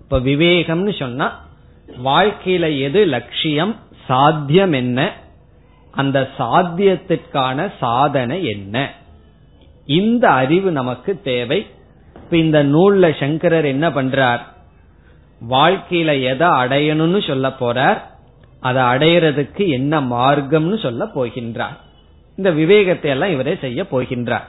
இப்ப 0.00 0.18
விவேகம்னு 0.18 0.98
சொன்னா 0.98 1.26
வாழ்க்கையில 2.04 2.80
எது 2.80 3.04
லட்சியம் 3.06 3.74
சாத்தியம் 4.06 4.72
என்ன? 4.72 5.12
அந்த 5.90 6.18
சாத்தியத்திற்கான 6.38 7.72
சாதனை 7.78 8.44
என்ன? 8.44 8.76
இந்த 9.86 10.24
அறிவு 10.28 10.70
நமக்கு 10.70 11.20
தேவை. 11.20 11.66
இப்ப 12.14 12.36
இந்த 12.36 12.64
நூல்ல 12.64 13.20
சங்கரர் 13.20 13.64
என்ன 13.64 13.88
பண்றார்? 13.88 14.42
வாழ்க்கையில 15.50 16.10
எதை 16.22 16.48
அடையணும்னு 16.62 17.26
சொல்ல 17.26 17.48
போறார்? 17.60 18.00
அதை 18.60 18.82
அடையிறதுக்கு 18.82 19.68
என்ன 19.68 20.00
மார்க்கம்னு 20.00 20.82
சொல்ல 20.82 21.04
போகின்றார். 21.14 21.78
இந்த 22.36 22.50
விவேகத்தை 22.50 23.10
எல்லாம் 23.10 23.30
இவரே 23.30 23.54
செய்ய 23.60 23.82
போகின்றார். 23.82 24.46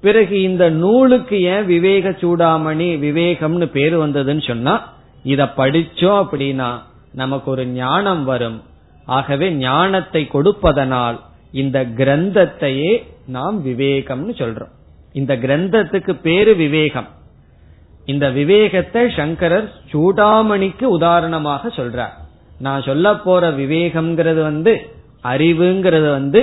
பிறகு 0.00 0.42
இந்த 0.42 0.64
நூலுக்கு 0.70 1.36
ஏன் 1.54 1.66
விவேக 1.66 2.10
சூடாமணி 2.10 2.88
விவேகம்னு 3.04 3.66
பேர் 3.76 3.96
வந்ததுன்னு 3.98 4.44
சொன்னா 4.46 4.74
இத 5.22 5.44
படிச்சோம் 5.44 6.20
அப்படின்னா 6.22 6.70
நமக்கு 7.12 7.50
ஒரு 7.50 7.66
ஞானம் 7.66 8.24
வரும். 8.24 8.58
ஆகவே 9.04 9.46
ஞானத்தை 9.50 10.22
கொடுப்பதனால் 10.26 11.18
இந்த 11.52 11.78
கிரந்தத்தையே 11.98 12.92
நாம் 13.26 13.56
விவேகம்னு 13.66 14.34
சொல்றோம். 14.42 14.72
இந்த 15.12 15.32
கிரந்தத்துக்கு 15.36 16.12
பேரு 16.22 16.52
விவேகம். 16.56 17.08
இந்த 18.04 18.26
விவேகத்தை 18.30 19.02
சங்கரர் 19.10 19.68
சூடாமணிக்கு 19.92 20.86
உதாரணமாக 20.98 21.68
சொல்றார். 21.68 22.14
நான் 22.60 22.82
சொல்ல 22.82 23.16
போற 23.16 23.50
விவேகம்ங்கிறது 23.50 24.40
வந்து 24.42 24.72
அறிவுங்கிறது 25.24 26.08
வந்து 26.10 26.40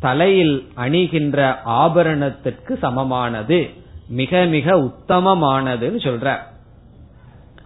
தலையில் 0.00 0.68
அணிகின்ற 0.74 1.60
ஆபரணத்திற்கு 1.64 2.78
சமமானது 2.78 3.70
மிக 4.08 4.44
மிக 4.44 4.76
உத்தமமானதுன்னு 4.76 6.00
சொல்ற. 6.06 6.36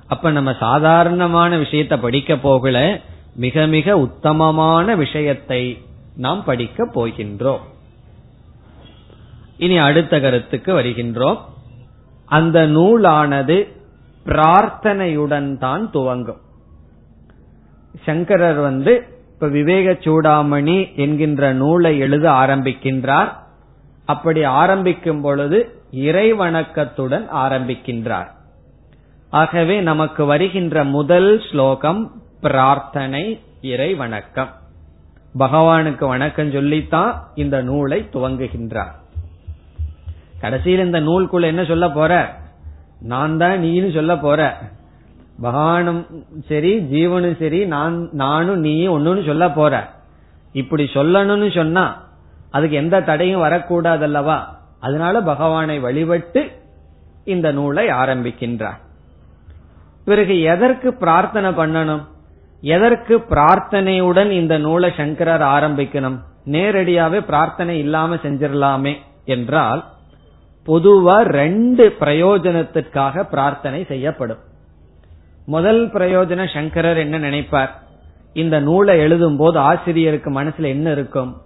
அப்ப 0.07 0.31
நம்ம 0.31 0.55
சாதாரணமான 0.61 1.57
விஷயத்தை 1.57 1.99
படிக்க 1.99 2.37
போகல 2.37 3.01
மிக 3.37 3.67
மிக 3.67 3.99
உத்தமமான 3.99 4.97
விஷயத்தை 4.97 5.79
நாம் 6.17 6.45
படிக்க 6.45 6.89
போகின்றோம். 6.95 7.61
இனி 9.57 9.79
அடுத்த 9.79 10.21
கருத்துக்கு 10.21 10.81
வருகின்றோம். 10.81 11.39
அந்த 12.25 12.67
நூலானது 12.67 13.69
பிரார்த்தனையுடன் 14.25 15.59
தான் 15.59 15.91
துவங்கும். 15.91 16.41
சங்கரர் 18.03 18.55
வந்து 18.55 19.12
இப்ப 19.43 19.55
விவேக 19.55 19.93
சூடாமணி 19.93 20.97
என்கின்ற 20.97 21.53
நூலை 21.53 21.99
எழுத 21.99 22.31
ஆரம்பிக்கின்றார். 22.31 23.33
அப்படி 24.05 24.45
ஆரம்பிக்கும் 24.45 25.21
பொழுது 25.21 25.83
இறைவணக்கத்துடன் 25.93 27.27
ஆரம்பிக்கின்றார். 27.35 28.27
ஆகவே 29.31 29.81
நமக்கு 29.81 30.25
வருகின்ற 30.25 30.85
முதல் 30.85 31.43
ஸ்லோகம் 31.51 32.23
பிரார்த்தனை 32.41 33.41
இறை 33.61 33.95
வணக்கம் 33.95 34.49
பகவானுக்கு 35.39 36.07
வணக்கம் 36.07 36.53
சொல்லித்தான் 36.53 37.23
இந்த 37.35 37.63
நூலை 37.63 38.09
துவங்குகின்றார். 38.13 38.95
கடைசியில் 40.41 40.85
இந்த 40.85 41.01
நூல்குள்ள 41.01 41.43
என்ன 41.43 41.65
சொல்ல 41.65 41.91
போற? 41.91 42.37
நான் 43.01 43.37
தான் 43.37 43.59
நீன்னு 43.59 43.95
சொல்ல 43.95 44.19
போற. 44.19 44.63
பகவானும் 45.43 46.03
சரி 46.49 46.73
ஜீவனும் 46.93 47.39
சரி 47.39 47.61
நான் 47.75 48.09
நானும் 48.13 48.61
நீயும் 48.67 48.93
ஒன்னு 48.93 49.23
சொல்ல 49.27 49.51
போற. 49.51 49.75
இப்படி 50.53 50.85
சொல்லணும்னு 50.95 51.49
சொன்னா 51.55 51.85
அதுக்கு 52.51 52.77
எந்த 52.77 53.01
தடையும் 53.01 53.45
வரக்கூடாது 53.47 54.05
அல்லவா 54.05 54.39
அதனால 54.81 55.21
பகவானை 55.21 55.79
வழிபட்டு 55.79 56.41
இந்த 57.25 57.53
நூலை 57.53 57.87
ஆரம்பிக்கின்றார். 57.87 58.81
பிறகு 60.05 60.35
எதற்கு 60.53 60.89
பிரார்த்தனை 60.95 61.51
பண்ணணும்? 61.51 62.03
எதற்கு 62.61 63.15
பிரார்த்தனையுடன் 63.31 64.31
இந்த 64.31 64.59
நூலை 64.59 64.91
சங்கரர் 64.97 65.45
ஆரம்பிக்கணும்? 65.57 66.19
நேரடியாவே 66.47 67.21
பிரார்த்தனை 67.21 67.79
இல்லாம 67.79 68.15
செஞ்சிடலாமே 68.15 68.95
என்றால் 69.25 69.83
பொதுவா 70.67 71.19
ரெண்டு 71.41 71.85
பிரயோஜனத்திற்காக 72.01 73.25
பிரார்த்தனை 73.31 73.85
செய்யப்படும். 73.85 74.43
முதல் 75.47 75.89
பிரயோஜன 75.89 76.55
சங்கரர் 76.55 76.97
என்ன 76.97 77.19
நினைப்பார்? 77.19 77.71
இந்த 78.33 78.61
நூலை 78.61 78.99
எழுதும் 78.99 79.37
போது 79.37 79.59
ஆசிரியருக்கு 79.59 80.43
மனசுல 80.43 80.63
என்ன 80.63 80.91
இருக்கும்? 80.91 81.41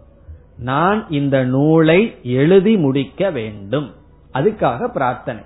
நான் 0.58 1.06
இந்த 1.10 1.44
நூலை 1.44 2.16
எழுதி 2.22 2.76
முடிக்க 2.76 3.30
வேண்டும். 3.30 3.94
அதுக்காக 4.34 4.86
பிரார்த்தனை. 4.86 5.42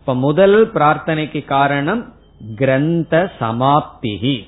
இப்ப 0.00 0.14
முதல் 0.14 0.72
பிரார்த்தனைக்கு 0.72 1.44
காரணம் 1.44 2.12
கிரந்த 2.54 3.32
சமாப்திகி 3.40 4.42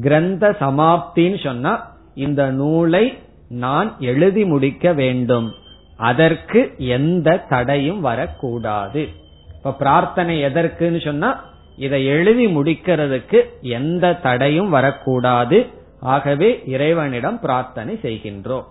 கிரந்த 0.00 0.56
சமாப்தின்னு 0.60 1.44
சொன்னா 1.44 1.94
இந்த 2.14 2.50
நூலை 2.50 3.18
நான் 3.48 3.96
எழுதி 3.98 4.44
முடிக்க 4.44 4.92
வேண்டும். 4.92 5.52
அதற்கு 5.96 6.74
எந்த 6.78 7.36
தடையும் 7.36 8.00
வரக்கூடாது. 8.00 9.08
இப்ப 9.56 9.72
பிரார்த்தனை 9.72 10.42
எதற்குன்னு 10.42 11.04
சொன்னா 11.04 11.49
இதை 11.80 12.06
எழுதி 12.06 12.46
முடிக்கிறதுக்கு 12.46 13.40
எந்த 13.62 14.12
தடையும் 14.12 14.70
வரக்கூடாது. 14.70 15.66
ஆகவே 16.00 16.62
இறைவனிடம் 16.66 17.40
பிரார்த்தனை 17.40 17.98
செய்கின்றோம். 18.02 18.64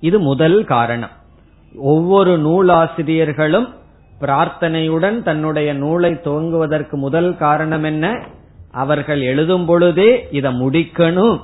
இது 0.00 0.20
முதல் 0.20 0.64
காரணம். 0.64 1.10
ஒவ்வொரு 1.74 2.38
நூலாசிரியர்களும் 2.38 3.68
பிரார்த்தனையுடன் 4.20 5.22
தன்னுடைய 5.22 5.74
நூலை 5.74 6.12
துவங்குவதற்கு 6.12 6.92
முதல் 6.92 7.36
காரணம் 7.36 7.82
என்ன? 7.82 8.26
அவர்கள் 8.70 9.20
எழுதும் 9.20 9.66
பொழுதே 9.66 10.28
இதை 10.30 10.60
முடிக்கணும். 10.60 11.40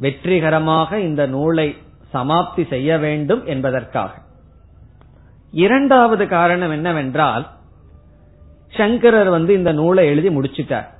வெற்றிகரமாக 0.00 1.00
இந்த 1.00 1.26
நூலை 1.26 1.76
சமாப்தி 2.14 2.66
செய்ய 2.68 2.98
வேண்டும் 2.98 3.46
என்பதற்காக. 3.46 4.12
இரண்டாவது 5.50 6.28
காரணம் 6.28 6.70
என்னவென்றால் 6.70 7.56
சங்கரர் 8.76 9.28
வந்து 9.28 9.54
இந்த 9.54 9.72
நூலை 9.72 10.06
எழுதி 10.06 10.30
முடிச்சிட்டார். 10.30 10.94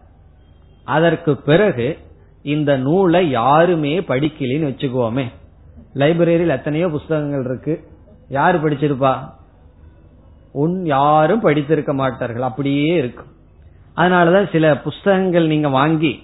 அதற்கு 0.84 1.36
பிறகு 1.36 1.98
இந்த 2.42 2.76
நூலை 2.76 3.30
யாருமே 3.30 4.00
படிக்கலின்னு 4.00 4.68
வச்சுக்குவோமே 4.68 5.24
லைப்ரரியில் 5.94 6.48
எத்தனையோ 6.48 6.88
புஸ்தகங்கள் 6.88 7.44
இருக்கு. 7.44 7.88
யாரு 8.28 8.58
படிச்சிருப்பா? 8.58 9.30
உன் 10.52 10.84
யாரும் 10.84 11.40
படித்திருக்க 11.40 11.94
மாட்டார்கள். 11.94 12.42
அப்படியே 12.42 12.94
இருக்கும் 12.94 13.36
அதனாலதான் 13.96 14.50
சில 14.52 14.78
புஸ்தகங்கள் 14.78 15.46
நீங்க 15.46 15.68
வாங்கி 15.68 16.22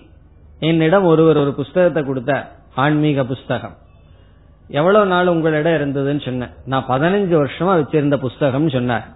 என்னிடம் 0.58 1.04
ஒருவர் 1.04 1.36
ஒரு 1.36 1.54
புஸ்தகத்தை 1.54 2.04
கொடுத்த 2.04 2.52
ஆன்மீக 2.74 3.24
புஸ்தகம். 3.24 3.76
எவ்வளவு 4.68 5.06
நாள் 5.06 5.26
உங்களிடம் 5.26 5.72
இருந்ததுன்னு 5.72 6.24
சொன்னேன். 6.24 6.48
நான் 6.64 6.86
பதினஞ்சு 6.88 7.34
வருஷமா 7.42 7.82
வச்சிருந்த 7.82 8.16
புஸ்தகம் 8.16 8.68
சொன்னார். 8.68 9.06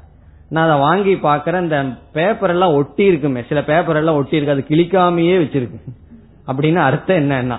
நான் 0.48 0.68
அதை 0.68 0.78
வாங்கி 0.78 1.14
பாக்கிறேன் 1.14 1.62
இந்த 1.62 1.84
பேப்பர் 2.12 2.50
எல்லாம் 2.50 2.74
ஒட்டி 2.74 3.05
இருக்குமே. 3.05 3.42
சில 3.49 3.64
பேப்பர் 3.64 3.96
எல்லாம் 3.96 4.14
ஒட்டி 4.14 4.36
இருக்கு 4.36 4.55
அது 4.55 4.64
கிளிக்காமையே 4.68 5.36
வச்சிருக்கு. 5.44 5.80
அப்படின்னு 6.46 6.76
அர்த்தம் 6.76 7.30
என்னன்னா 7.30 7.59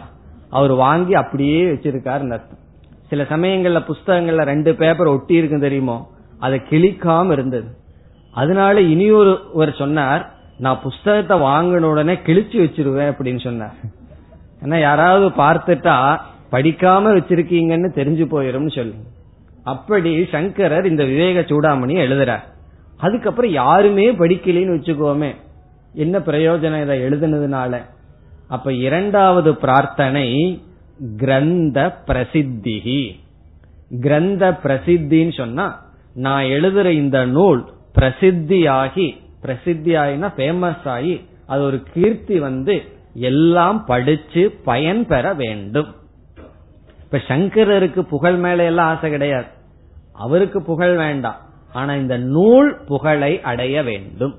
அவர் 0.49 0.71
வாங்கி 0.71 1.13
அப்படியே 1.13 1.65
வச்சிருக்காருன்னு 1.65 2.37
அர்த்தம். 2.37 2.67
சில 3.09 3.23
சமயங்கள்ல 3.23 3.83
புஸ்தகங்கள்ல 3.87 4.43
ரெண்டு 4.43 4.75
பேப்பர் 4.75 5.07
ஒட்டி 5.07 5.33
இருக்கு 5.33 5.59
தெரியுமோ? 5.59 6.09
அதை 6.39 6.61
கிளிக்காம 6.69 7.31
இருந்தது. 7.31 7.67
அதனால 8.31 8.81
இனியொரு 8.81 9.39
ஒருவர் 9.53 9.75
சொன்னார் 9.75 10.33
நான் 10.57 10.81
புஸ்தகத்தை 10.81 11.39
வாங்கின 11.39 11.79
உடனே 11.79 12.13
கிழிச்சு 12.13 12.59
வச்சிருவேன் 12.65 13.11
அப்படின்னு 13.11 13.39
சொன்னார். 13.39 13.73
ஏன்னா 14.63 14.79
யாராவது 14.79 15.29
பார்த்துட்டா 15.29 16.17
படிக்காம 16.51 17.17
வச்சிருக்கீங்கன்னு 17.17 17.89
தெரிஞ்சு 17.95 18.25
போயிரும் 18.31 18.75
சொல்லி. 18.75 18.95
அப்படி 19.63 20.25
சங்கரர் 20.31 20.85
இந்த 20.85 21.03
விவேக 21.03 21.39
சூடாமணி 21.39 21.95
எழுதுறார். 22.05 22.57
அதுக்கப்புறம் 22.99 23.51
யாருமே 23.51 24.11
படிக்கலைன்னு 24.11 24.75
வச்சுக்கோமே. 24.77 25.35
என்ன 25.93 26.19
பிரயோஜனம் 26.19 26.81
இதை 26.81 27.01
எழுதுனதுனால? 27.01 27.81
அப்ப 28.47 28.73
இரண்டாவது 28.73 29.55
பிரார்த்தனை 29.55 30.61
கிரந்த 31.17 32.01
பிரசித்திகி 32.07 33.19
கிரந்த 33.99 34.59
பிரசித்தின்னு 34.63 35.33
சொன்னா 35.37 35.85
நான் 36.13 36.43
எழுதுற 36.43 36.89
இந்த 36.89 37.25
நூல் 37.25 37.65
பிரசித்தியாகி 37.99 39.17
பிரசித்தியாகினா 39.41 40.31
ஃபேமஸ் 40.37 40.87
ஆகி 40.87 41.27
அது 41.45 41.61
ஒரு 41.61 41.83
கீர்த்தி 41.93 42.39
வந்து 42.39 42.81
எல்லாம் 43.13 43.85
படிச்சு 43.85 44.59
பயன் 44.63 45.05
பெற 45.05 45.33
வேண்டும். 45.33 45.95
இப்ப 47.03 47.21
சங்கரருக்கு 47.27 47.99
புகழ் 47.99 48.35
மேல 48.35 48.63
எல்லாம் 48.63 48.95
ஆசை 48.95 49.09
கிடையாது. 49.09 49.47
அவருக்கு 50.13 50.63
புகழ் 50.63 50.95
வேண்டாம். 50.95 51.47
ஆனா 51.73 51.93
இந்த 51.95 52.17
நூல் 52.17 52.77
புகழை 52.85 53.41
அடைய 53.41 53.83
வேண்டும். 53.83 54.35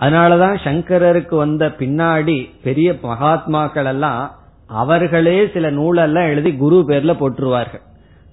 அதனாலதான் 0.00 0.56
சங்கரருக்கு 0.64 1.34
வந்த 1.36 1.66
பின்னாடி 1.68 2.50
பெரிய 2.62 2.92
மகாத்மாக்கள் 2.92 3.84
எல்லாம் 3.84 4.30
அவர்களே 4.66 5.50
சில 5.52 5.70
நூலெல்லாம் 5.70 6.28
எழுதி 6.28 6.56
குரு 6.56 6.84
பேர்ல 6.88 7.12
போட்டுருவார்கள் 7.20 7.82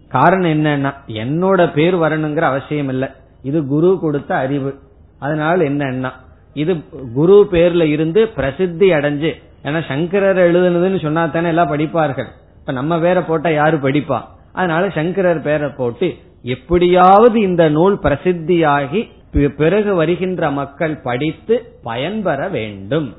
காரணம் 0.07 0.51
என்னன்னா 0.51 0.93
என்னோட 1.07 1.73
பேர் 1.73 1.95
வரணுங்கிற 1.95 2.39
அவசியம் 2.39 2.89
இல்லை. 2.89 3.07
இது 3.43 3.65
குரு 3.65 3.99
கொடுத்த 4.01 4.35
அறிவு. 4.35 4.79
அதனால 5.19 5.63
என்னன்னா 5.63 6.11
இது 6.53 6.83
குரு 7.13 7.47
பேர்ல 7.51 7.81
இருந்து 7.81 8.27
பிரசித்தி 8.27 8.91
அடைஞ்சு 8.91 9.31
ஏன்னா 9.63 9.87
சங்கரர் 9.87 10.41
எழுதுனதுன்னு 10.51 11.01
சொன்னா 11.01 11.25
தானே 11.25 11.47
எல்லாம் 11.47 11.71
படிப்பார்கள். 11.71 12.29
இப்ப 12.59 12.71
நம்ம 12.71 12.99
பேரை 12.99 13.23
போட்டா 13.23 13.49
யாரு 13.49 13.77
படிப்பா? 13.77 14.21
அதனால 14.53 14.89
சங்கரர் 14.89 15.41
பேரை 15.41 15.69
போட்டு 15.69 16.15
எப்படியாவது 16.41 17.41
இந்த 17.41 17.69
நூல் 17.69 17.99
பிரசித்தியாகி 18.03 19.09
பிறகு 19.57 19.95
வருகின்ற 19.95 20.51
மக்கள் 20.51 20.97
படித்து 20.97 21.73
பயன்பெற 21.83 22.47
வேண்டும். 22.47 23.15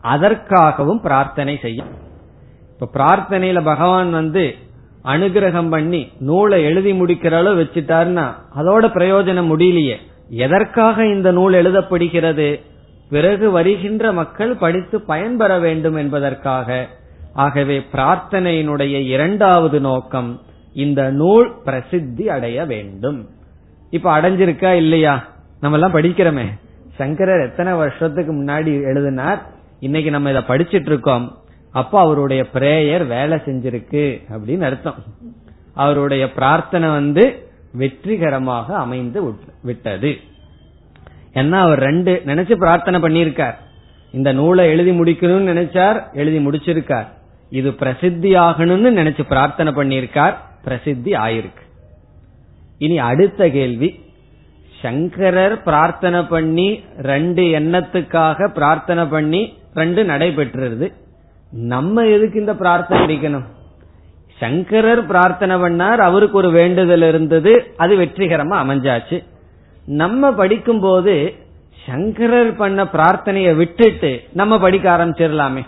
அதற்காகவும் 0.00 1.00
பிரார்த்தனை 1.00 1.58
செய்யும் 1.62 1.86
இப்ப 2.78 2.88
பிரார்த்தனையில 2.92 3.64
பகவான் 3.64 4.10
வந்து 4.10 4.54
அனுகிரகம் 5.04 5.70
பண்ணி 5.70 6.12
நூலை 6.18 6.62
எழுதி 6.62 6.92
முடிக்கிற 6.92 7.32
அளவு 7.32 7.62
வச்சுட்டாருன்னா 7.62 8.32
அதோட 8.56 8.84
பிரயோஜனம் 8.88 9.50
முடியலையே. 9.52 9.96
எதற்காக 10.28 11.06
இந்த 11.06 11.30
நூல் 11.30 11.52
எழுதப்படுகிறது? 11.52 12.60
பிறகு 13.10 13.50
வருகின்ற 13.50 14.12
மக்கள் 14.12 14.56
படித்து 14.56 15.00
பயன்பெற 15.00 15.58
வேண்டும் 15.58 15.94
என்பதற்காக. 15.94 16.88
ஆகவே 17.34 17.86
பிரார்த்தனையினுடைய 17.92 19.06
இரண்டாவது 19.06 19.80
நோக்கம் 19.80 20.40
இந்த 20.72 21.10
நூல் 21.10 21.52
பிரசித்தி 21.64 22.28
அடைய 22.28 22.64
வேண்டும். 22.64 23.28
இப்ப 23.90 24.20
அடைஞ்சிருக்கா 24.20 24.72
இல்லையா? 24.72 25.28
நம்ம 25.60 25.76
எல்லாம் 25.76 25.94
படிக்கிறோமே. 25.94 26.44
சங்கரர் 26.94 27.40
எத்தனை 27.40 27.72
வருஷத்துக்கு 27.72 28.42
முன்னாடி 28.42 28.82
எழுதினார்? 28.82 29.46
இன்னைக்கு 29.80 30.10
நம்ம 30.10 30.30
இதை 30.30 30.42
படிச்சிட்டு 30.42 30.86
இருக்கோம் 30.86 31.38
அப்ப 31.72 32.00
அவருடைய 32.00 32.46
பிரேயர் 32.54 33.06
வேலை 33.06 33.38
செஞ்சிருக்கு 33.38 34.20
அப்படின்னு 34.32 34.60
அர்த்தம். 34.60 34.94
அவருடைய 35.74 36.32
பிரார்த்தனை 36.32 36.88
வந்து 36.88 37.48
வெற்றிகரமாக 37.72 38.76
அமைந்து 38.76 39.34
விட்டது. 39.62 40.16
ஏன்னா 41.34 41.52
அவர் 41.52 41.78
ரெண்டு 41.78 42.22
நினைச்சு 42.26 42.54
பிரார்த்தனை 42.54 43.00
பண்ணியிருக்கார். 43.00 43.54
இந்த 44.12 44.32
நூலை 44.32 44.66
எழுதி 44.66 44.90
முடிக்கணும்னு 44.90 45.56
நினைச்சார் 45.56 46.12
எழுதி 46.12 46.46
முடிச்சிருக்கார். 46.46 47.06
இது 47.50 47.74
பிரசித்தி 47.74 48.34
ஆகணும்னு 48.34 48.98
நினைச்சு 49.00 49.22
பிரார்த்தனை 49.28 49.72
பண்ணியிருக்கார். 49.72 50.34
பிரசித்தி 50.64 51.12
ஆயிருக்கு. 51.24 51.64
இனி 52.84 52.96
அடுத்த 53.10 53.48
கேள்வி. 53.58 53.88
சங்கரர் 54.82 55.54
பிரார்த்தனை 55.68 56.20
பண்ணி 56.34 56.68
ரெண்டு 57.10 57.42
எண்ணத்துக்காக 57.58 58.48
பிரார்த்தனை 58.58 59.04
பண்ணி 59.14 59.40
ரெண்டு 59.80 60.02
நடைபெற்றுருது. 60.10 60.86
நம்ம 61.72 62.04
எதுக்கு 62.14 62.36
இந்த 62.40 62.54
பிரார்த்தனை 62.62 63.00
படிக்கணும் 63.04 63.46
சங்கரர் 64.40 65.02
பிரார்த்தனை 65.10 65.56
பண்ணார் 65.64 66.00
அவருக்கு 66.08 66.36
ஒரு 66.42 66.50
வேண்டுதல் 66.58 67.06
இருந்தது 67.08 67.52
அது 67.82 67.92
வெற்றிகரமா 68.02 68.56
அமைஞ்சாச்சு. 68.64 69.16
நம்ம 70.02 70.32
படிக்கும் 70.40 70.82
போது 70.86 71.14
சங்கரர் 71.86 72.52
பண்ண 72.62 72.80
பிரார்த்தனையை 72.94 73.52
விட்டுட்டு 73.60 74.10
நம்ம 74.40 74.58
படிக்க 74.64 74.86
ஆரம்பிச்சிடலாமே. 74.96 75.62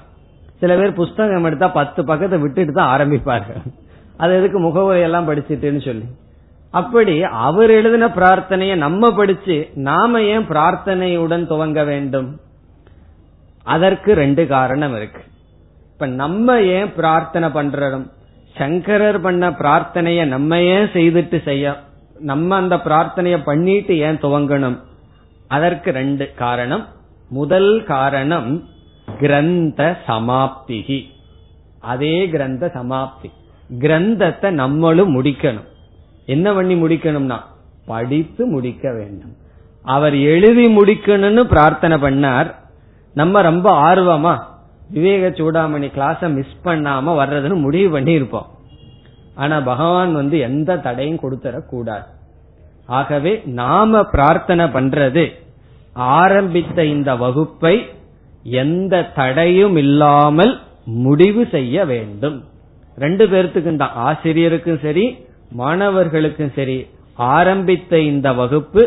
சில 0.60 0.74
பேர் 0.80 0.98
புஸ்தகம் 1.02 1.46
எடுத்தா 1.48 1.68
பத்து 1.80 2.00
பக்கத்தை 2.10 2.38
விட்டுட்டு 2.42 2.72
தான் 2.72 2.92
ஆரம்பிப்பார்கள். 2.94 3.62
அது 4.22 4.36
எதுக்கு 4.36 4.58
முகவரியெல்லாம் 4.60 5.28
படிச்சுட்டுன்னு 5.28 5.84
சொல்லி. 5.84 6.04
அப்படி 6.70 7.22
அவர் 7.22 7.70
எழுதின 7.70 8.06
பிரார்த்தனையை 8.06 8.74
நம்ம 8.76 9.14
படிச்சு 9.14 9.56
நாம 9.74 10.22
ஏன் 10.22 10.46
பிரார்த்தனையுடன் 10.48 11.46
துவங்க 11.50 11.84
வேண்டும்? 11.84 12.28
அதற்கு 13.62 14.14
ரெண்டு 14.14 14.46
காரணம் 14.46 14.94
இருக்கு. 14.96 15.22
இப்ப 15.92 16.06
நம்ம 16.06 16.60
ஏன் 16.60 16.92
பிரார்த்தனை 16.94 17.48
பண்றோம்? 17.48 18.06
சங்கரர் 18.56 19.20
பண்ண 19.20 19.50
பிரார்த்தனைய 19.50 20.24
நம்ம 20.24 20.60
ஏன் 20.60 20.88
செய்துட்டு 20.94 21.42
செய்ய 21.42 21.76
நம்ம 22.30 22.56
அந்த 22.56 22.76
பிரார்த்தனைய 22.76 23.42
பண்ணிட்டு 23.44 23.98
ஏன் 23.98 24.20
துவங்கணும்? 24.20 24.78
அதற்கு 25.48 25.90
ரெண்டு 25.90 26.34
காரணம். 26.34 26.86
முதல் 27.28 27.84
காரணம் 27.84 28.64
கிரந்த 29.18 29.96
சமாப்திகி. 30.06 31.00
அதே 31.80 32.28
கிரந்த 32.28 32.70
சமாப்தி. 32.74 33.30
கிரந்தத்தை 33.78 34.50
நம்மளும் 34.50 35.22
முடிக்கணும். 35.22 35.68
என்ன 36.26 36.52
பண்ணி 36.52 36.74
முடிக்கணும்னா? 36.74 37.40
படித்து 37.86 38.46
முடிக்க 38.46 38.92
வேண்டும். 38.92 39.36
அவர் 39.82 40.16
எழுதி 40.16 40.76
முடிக்கணும்னு 40.76 41.40
பிரார்த்தனை 41.40 41.96
பண்ணார். 41.96 42.54
நம்ம 43.14 43.40
ரொம்ப 43.40 43.94
ஆர்வமா 43.94 44.38
விவேக 44.90 45.28
சூடாமணி 45.28 45.88
கிளாஸ 45.96 46.34
மிஸ் 46.34 46.60
பண்ணாம 46.64 47.14
வர்றதுன்னு 47.20 47.60
முடிவு 47.60 47.90
பண்ணி 47.90 48.12
இருப்போம் 48.12 48.46
ஆனா 49.34 49.60
பகவான் 49.60 50.12
வந்து 50.12 50.38
எந்த 50.38 50.76
தடையும் 50.76 51.20
கொடுத்துடக்கூடாது. 51.22 52.04
ஆகவே 52.86 53.42
நாம 53.44 54.02
பிரார்த்தனை 54.02 54.64
பண்றது 54.64 55.32
ஆரம்பித்த 55.92 56.84
இந்த 56.84 57.14
வகுப்பை 57.14 57.86
எந்த 58.42 59.02
தடையும் 59.02 59.76
இல்லாமல் 59.76 60.60
முடிவு 60.84 61.48
செய்ய 61.50 61.84
வேண்டும். 61.84 62.44
ரெண்டு 62.96 63.24
பேர்த்துக்கும் 63.28 63.80
தான். 63.82 63.94
ஆசிரியருக்கும் 64.08 64.82
சரி 64.86 65.04
மாணவர்களுக்கும் 65.60 66.52
சரி 66.58 66.78
ஆரம்பித்த 67.14 67.98
இந்த 68.10 68.28
வகுப்பு 68.32 68.82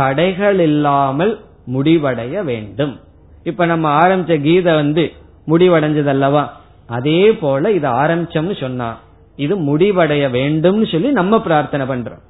தடைகள் 0.00 0.60
இல்லாமல் 0.68 1.34
முடிவடைய 1.74 2.44
வேண்டும். 2.50 2.94
இப்ப 3.42 3.66
நம்ம 3.66 3.86
ஆரம்பிச்ச 4.02 4.34
கீதை 4.42 4.72
வந்து 4.74 5.04
முடிவடைஞ்சது 5.50 6.10
அல்லவா 6.14 6.42
அதே 6.96 7.22
போல 7.42 7.70
இது 7.78 7.88
ஆரம்பிச்சோம்னு 8.02 8.56
சொன்னா 8.60 8.88
இது 9.36 9.54
முடிவடைய 9.68 10.24
வேண்டும் 10.30 10.80
சொல்லி 10.92 11.10
நம்ம 11.20 11.40
பிரார்த்தனை 11.40 11.84
பண்றோம். 11.86 12.22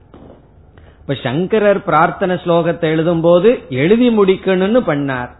இப்ப 1.00 1.14
சங்கரர் 1.22 1.80
பிரார்த்தனை 1.82 2.34
ஸ்லோகத்தை 2.44 2.86
எழுதும் 2.94 3.20
போது 3.20 3.50
எழுதி 3.82 4.08
முடிக்கணும்னு 4.18 4.80
பண்ணார். 4.90 5.30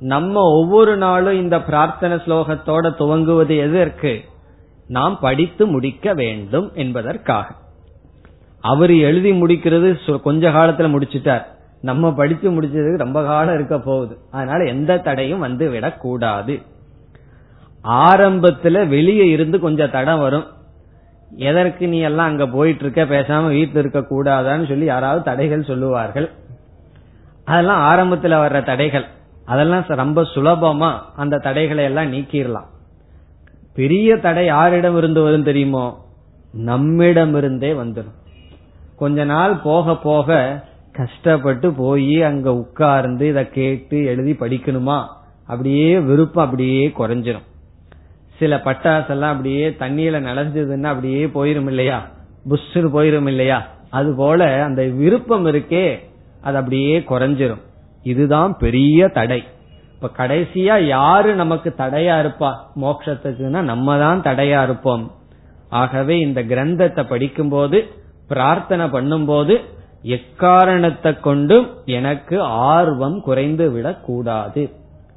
நம்ம 0.00 0.40
ஒவ்வொரு 0.58 0.94
நாளும் 0.96 1.40
இந்த 1.42 1.56
பிரார்த்தனை 1.60 2.16
ஸ்லோகத்தோட 2.24 2.86
துவங்குவது 3.00 3.56
எதற்கு? 3.66 4.12
நாம் 4.88 5.18
படித்து 5.20 5.66
முடிக்க 5.66 6.14
வேண்டும் 6.14 6.70
என்பதற்காக. 6.74 7.54
அவர் 8.60 8.92
எழுதி 8.94 9.30
முடிக்கிறது 9.30 10.20
கொஞ்ச 10.20 10.50
காலத்துல 10.50 10.88
முடிச்சிட்டார். 10.88 11.48
நம்ம 11.80 12.12
படிச்சு 12.12 12.50
முடிச்சதுக்கு 12.50 12.96
ரொம்ப 12.96 13.24
காலம் 13.24 13.54
இருக்க 13.54 13.78
போகுது. 13.78 14.18
அதனால 14.30 14.64
எந்த 14.64 14.98
தடையும் 14.98 15.38
வந்து 15.38 15.70
விடக்கூடாது 15.70 16.60
ஆரம்பத்துல 17.84 18.86
வெளியே 18.88 19.28
இருந்து 19.28 19.60
கொஞ்சம் 19.60 19.90
தடம் 19.90 20.20
வரும். 20.20 20.46
எதற்கு 21.36 21.88
நீ 21.88 21.98
எல்லாம் 21.98 22.26
அங்க 22.26 22.46
போயிட்டு 22.46 22.82
இருக்க 22.82 23.04
பேசாம 23.04 23.46
வீட்டில் 23.46 23.86
இருக்க 23.86 24.00
கூடாதான்னு 24.00 24.68
சொல்லி 24.68 24.84
யாராவது 24.84 25.22
தடைகள் 25.22 25.64
சொல்லுவார்கள். 25.64 26.30
அதெல்லாம் 27.44 27.82
ஆரம்பத்துல 27.90 28.36
வர்ற 28.44 28.64
தடைகள். 28.64 29.06
அதெல்லாம் 29.46 29.84
ரொம்ப 29.86 30.22
சுலபமா 30.34 30.92
அந்த 31.16 31.38
தடைகளை 31.38 31.84
எல்லாம் 31.84 32.12
நீக்கிடலாம் 32.12 32.72
பெரிய 33.74 34.16
தடை 34.16 34.44
யாரிடம் 34.44 34.96
இருந்து 34.96 35.22
வரும் 35.22 35.42
தெரியுமோ? 35.42 36.04
நம்மிடம் 36.52 37.36
இருந்தே 37.36 37.72
வந்துடும். 37.72 38.12
கொஞ்ச 38.96 39.24
நாள் 39.24 39.60
போக 39.64 39.96
போக 39.96 40.60
கஷ்டப்பட்டு 40.92 41.72
போய் 41.72 42.22
அங்க 42.22 42.54
உட்கார்ந்து 42.54 43.28
இதை 43.28 43.50
கேட்டு 43.50 44.04
எழுதி 44.04 44.32
படிக்கணுமா? 44.32 45.04
அப்படியே 45.46 45.98
விருப்பம் 45.98 46.44
அப்படியே 46.44 46.92
குறைஞ்சிரும். 46.98 47.42
சில 48.38 48.56
பட்டாசெல்லாம் 48.56 49.20
அப்படியே 49.20 49.70
தண்ணியில 49.70 50.20
நனைஞ்சதுன்னா 50.22 50.82
அப்படியே 50.82 51.26
போயிரும் 51.26 51.66
இல்லையா? 51.66 52.08
புஷ்னு 52.48 52.60
போயிரும் 52.74 53.26
இல்லையா? 53.26 53.66
அது 53.90 54.14
போல 54.14 54.64
அந்த 54.64 54.82
விருப்பம் 54.84 55.46
இருக்கே 55.46 55.98
அது 56.42 56.56
அப்படியே 56.56 56.98
குறைஞ்சிரும். 56.98 57.60
இதுதான் 58.02 58.56
பெரிய 58.58 59.08
தடை. 59.08 59.44
இப்ப 60.04 60.26
கடைசியா 60.26 60.84
யாரு 60.84 61.34
நமக்கு 61.34 61.74
தடையா 61.78 62.16
இருப்பா? 62.22 62.54
மோட்சத்துக்குன்னா 62.80 63.60
நம்ம 63.60 63.98
தான் 63.98 64.20
தடையா 64.20 64.62
இருப்போம். 64.62 65.10
ஆகவே 65.68 66.18
இந்த 66.18 66.42
கிரந்தத்தை 66.42 67.08
படிக்கும்போது 67.08 67.88
பிரார்த்தனை 68.28 68.86
பண்ணும்போது 68.86 69.60
எக்காரணத்தை 70.02 71.20
கொண்டும் 71.20 71.68
எனக்கு 71.84 72.42
ஆர்வம் 72.42 73.20
குறைந்து 73.20 73.70
விடக் 73.70 74.04
கூடாது 74.04 74.70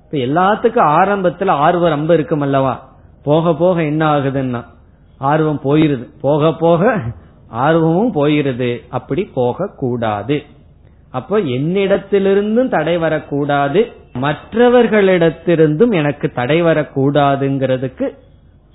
இப்ப 0.04 0.18
எல்லாத்துக்கும் 0.18 0.92
ஆரம்பத்துல 1.00 1.50
ஆர்வம் 1.50 1.90
ரொம்ப 1.90 2.14
இருக்கும் 2.14 2.42
அல்லவா? 2.42 2.90
போக 3.24 3.54
போக 3.54 3.84
என்ன 3.84 4.18
ஆகுதுன்னா 4.18 4.64
ஆர்வம் 5.18 5.60
போயிருது. 5.64 6.10
போக 6.22 6.54
போக 6.54 7.02
ஆர்வமும் 7.48 8.16
போயிருது. 8.16 8.82
அப்படி 8.90 9.24
போக 9.24 9.70
கூடாது 9.78 10.44
அப்போ 11.12 11.40
என்னிடத்திலிருந்தும் 11.40 12.70
தடை 12.70 12.98
வரக்கூடாது. 12.98 13.92
மற்றவர்களிடத்திலிருந்தும் 14.22 15.94
எனக்கு 15.94 16.30
தடை 16.30 16.64
வரக்கூடாதுங்கிறதுக்கு 16.64 18.18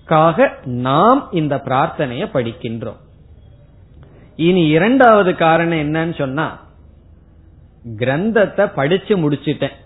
காக 0.05 0.55
நாம் 0.65 1.29
இந்த 1.33 1.57
பிரார்த்தனைய 1.57 2.27
படிக்கின்றோம். 2.35 3.01
இனி 4.37 4.67
இரண்டாவது 4.67 5.37
காரணம் 5.37 5.79
என்னன்னு 5.79 6.19
சொன்னா 6.19 6.67
கிரந்தத்தை 7.97 8.73
படிச்சு 8.75 9.17
முடிச்சிட்டேன். 9.17 9.77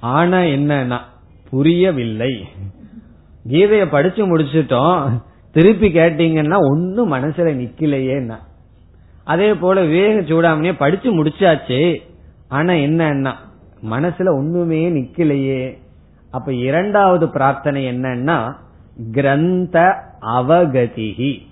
ஆனா 0.00 0.38
என்னன்னா 0.38 0.98
புரியவில்லை. 1.50 2.48
கீதைய 3.48 3.86
படிச்சு 3.90 4.38
முடிச்சிட்டோம். 4.38 5.22
திருப்பி 5.52 5.88
கேட்டீங்கன்னா 5.88 6.56
ஒன்னும் 6.70 7.12
மனசுல 7.12 7.50
நிக்கலையேன்னா. 7.62 8.36
அதே 9.24 9.54
போல 9.54 9.80
விவேக 9.82 10.20
சூடாமணிய 10.20 10.74
படிச்சு 10.78 11.24
முடிச்சாச்சு. 11.24 12.02
ஆனா 12.48 12.72
என்னன்னா 12.72 13.32
மனசுல 13.90 14.28
ஒண்ணுமே 14.28 14.90
நிக்கலையே. 14.90 15.78
அப்ப 16.30 16.54
இரண்டாவது 16.54 17.28
பிரார்த்தனை 17.28 17.84
என்னன்னா 17.84 18.52
கிரந்த 19.10 19.94
அவகதிகி 20.20 21.42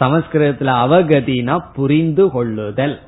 சமஸ்கிருதத்துல 0.00 0.70
அவகதினா 0.84 1.58
புரிந்து 1.74 2.30
கொள்ளுதல். 2.30 2.98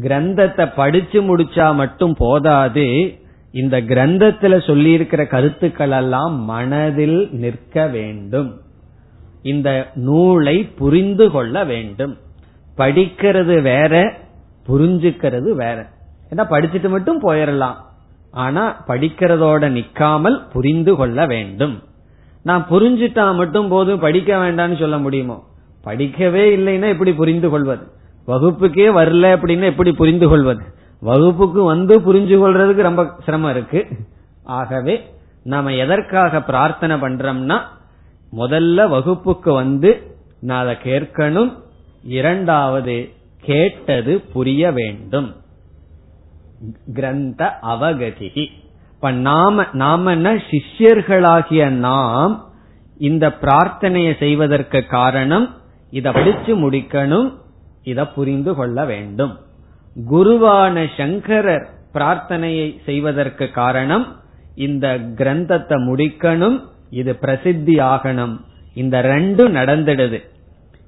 கிரந்தத்தை 0.00 0.74
படிச்சு 0.76 1.22
முடிச்சா 1.22 1.74
மட்டும் 1.74 2.14
போதாது 2.18 3.18
இந்த 3.50 3.80
கிரந்தத்துல 3.80 4.66
சொல்லி 4.66 4.90
இருக்கிற 4.90 5.26
கருத்துக்கள் 5.26 5.90
எல்லாம் 5.90 6.42
மனதில் 6.42 7.28
நிற்க 7.32 7.86
வேண்டும். 7.86 8.60
இந்த 9.42 9.86
நூலை 9.94 10.64
புரிந்து 10.64 11.30
கொள்ள 11.30 11.64
வேண்டும். 11.64 12.16
படிக்கிறது 12.76 13.62
வேற 13.62 14.14
புரிஞ்சுக்கிறது 14.68 15.52
வேற. 15.52 15.86
ஏன்னா 16.30 16.38
படிச்சுட்டு 16.38 16.88
மட்டும் 16.88 17.22
போயிடலாம் 17.22 17.74
ஆனா 18.30 18.84
படிக்கிறதோட 18.86 19.68
நிக்காமல் 19.68 20.50
புரிந்து 20.52 20.94
கொள்ள 20.94 21.26
வேண்டும். 21.26 21.82
நான் 22.42 22.66
புரிஞ்சுட்டா 22.70 23.34
மட்டும் 23.34 23.68
போதும் 23.68 23.98
படிக்க 23.98 24.36
வேண்டாம்னு 24.36 24.78
சொல்ல 24.78 24.98
முடியுமோ? 24.98 25.44
படிக்கவே 25.84 26.44
இல்லைன்னா 26.56 26.88
எப்படி 26.88 27.12
புரிந்து 27.12 27.48
கொள்வது? 27.50 27.86
வகுப்புக்கே 28.26 28.86
வரல 28.98 29.26
அப்படின்னா 29.36 29.64
எப்படி 29.64 29.92
புரிந்து 29.92 30.28
கொள்வது? 30.28 30.62
வகுப்புக்கு 31.00 31.62
வந்து 31.62 32.00
புரிஞ்சு 32.00 32.36
கொள்றதுக்கு 32.40 32.82
ரொம்ப 32.82 33.14
சிரமம் 33.24 33.50
இருக்கு. 33.50 33.86
ஆகவே 34.44 35.10
நாம 35.42 35.74
எதற்காக 35.74 36.42
பிரார்த்தனை 36.42 36.96
பண்றோம்னா 36.96 37.60
முதல்ல 38.36 38.88
வகுப்புக்கு 38.88 39.52
வந்து 39.52 40.16
நான் 40.40 40.62
அதை 40.62 40.76
கேட்கணும். 40.82 41.52
இரண்டாவது 42.02 43.08
கேட்டது 43.40 44.20
புரிய 44.32 44.72
வேண்டும். 44.72 45.34
கிரந்த 46.94 47.58
அவகதிகி. 47.62 48.46
இப்ப 48.94 49.10
நாம 49.10 49.64
நாம 49.72 50.14
சிஷ்யர்களாகிய 50.14 51.68
நாம் 51.68 52.46
இந்த 52.98 53.28
பிரார்த்தனையை 53.28 54.18
செய்வதற்கு 54.18 54.86
காரணம் 54.86 55.54
இத 55.90 56.12
படிச்சு 56.12 56.70
முடிக்கணும் 56.70 57.34
இத 57.82 58.06
புரிந்து 58.06 58.54
கொள்ள 58.54 58.84
வேண்டும். 58.84 59.38
குருவான 60.10 60.86
சங்கரர் 60.96 61.68
பிரார்த்தனையை 61.94 62.76
செய்வதற்கு 62.84 63.50
காரணம் 63.50 64.16
இந்த 64.54 64.98
கிரந்தத்தை 64.98 65.76
முடிக்கணும் 65.90 66.64
இது 66.90 67.16
பிரசித்தி 67.16 67.74
ஆகணும். 67.74 68.40
இந்த 68.74 69.00
ரெண்டு 69.00 69.48
நடந்துடுது. 69.48 70.18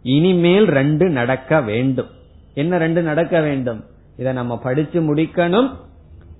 இனிமேல் 0.02 0.66
ரெண்டு 0.66 1.08
நடக்க 1.08 1.60
வேண்டும். 1.60 2.10
என்ன 2.54 2.78
ரெண்டு 2.78 3.02
நடக்க 3.02 3.40
வேண்டும்? 3.40 3.84
இதை 4.20 4.32
நம்ம 4.32 4.58
படிச்சு 4.58 5.14
முடிக்கணும். 5.14 5.76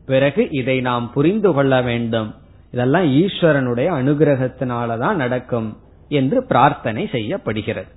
பிறகு 0.06 0.50
இதை 0.50 0.80
நாம் 0.80 1.12
புரிந்து 1.12 1.52
கொள்ள 1.52 1.82
வேண்டும். 1.82 2.34
இதெல்லாம் 2.72 3.04
ஈஸ்வரனுடைய 3.04 3.88
அனுகிரகத்தினாலதான் 4.00 5.14
நடக்கும் 5.14 5.78
என்று 6.08 6.46
பிரார்த்தனை 6.46 7.08
செய்யப்படுகிறது. 7.12 7.88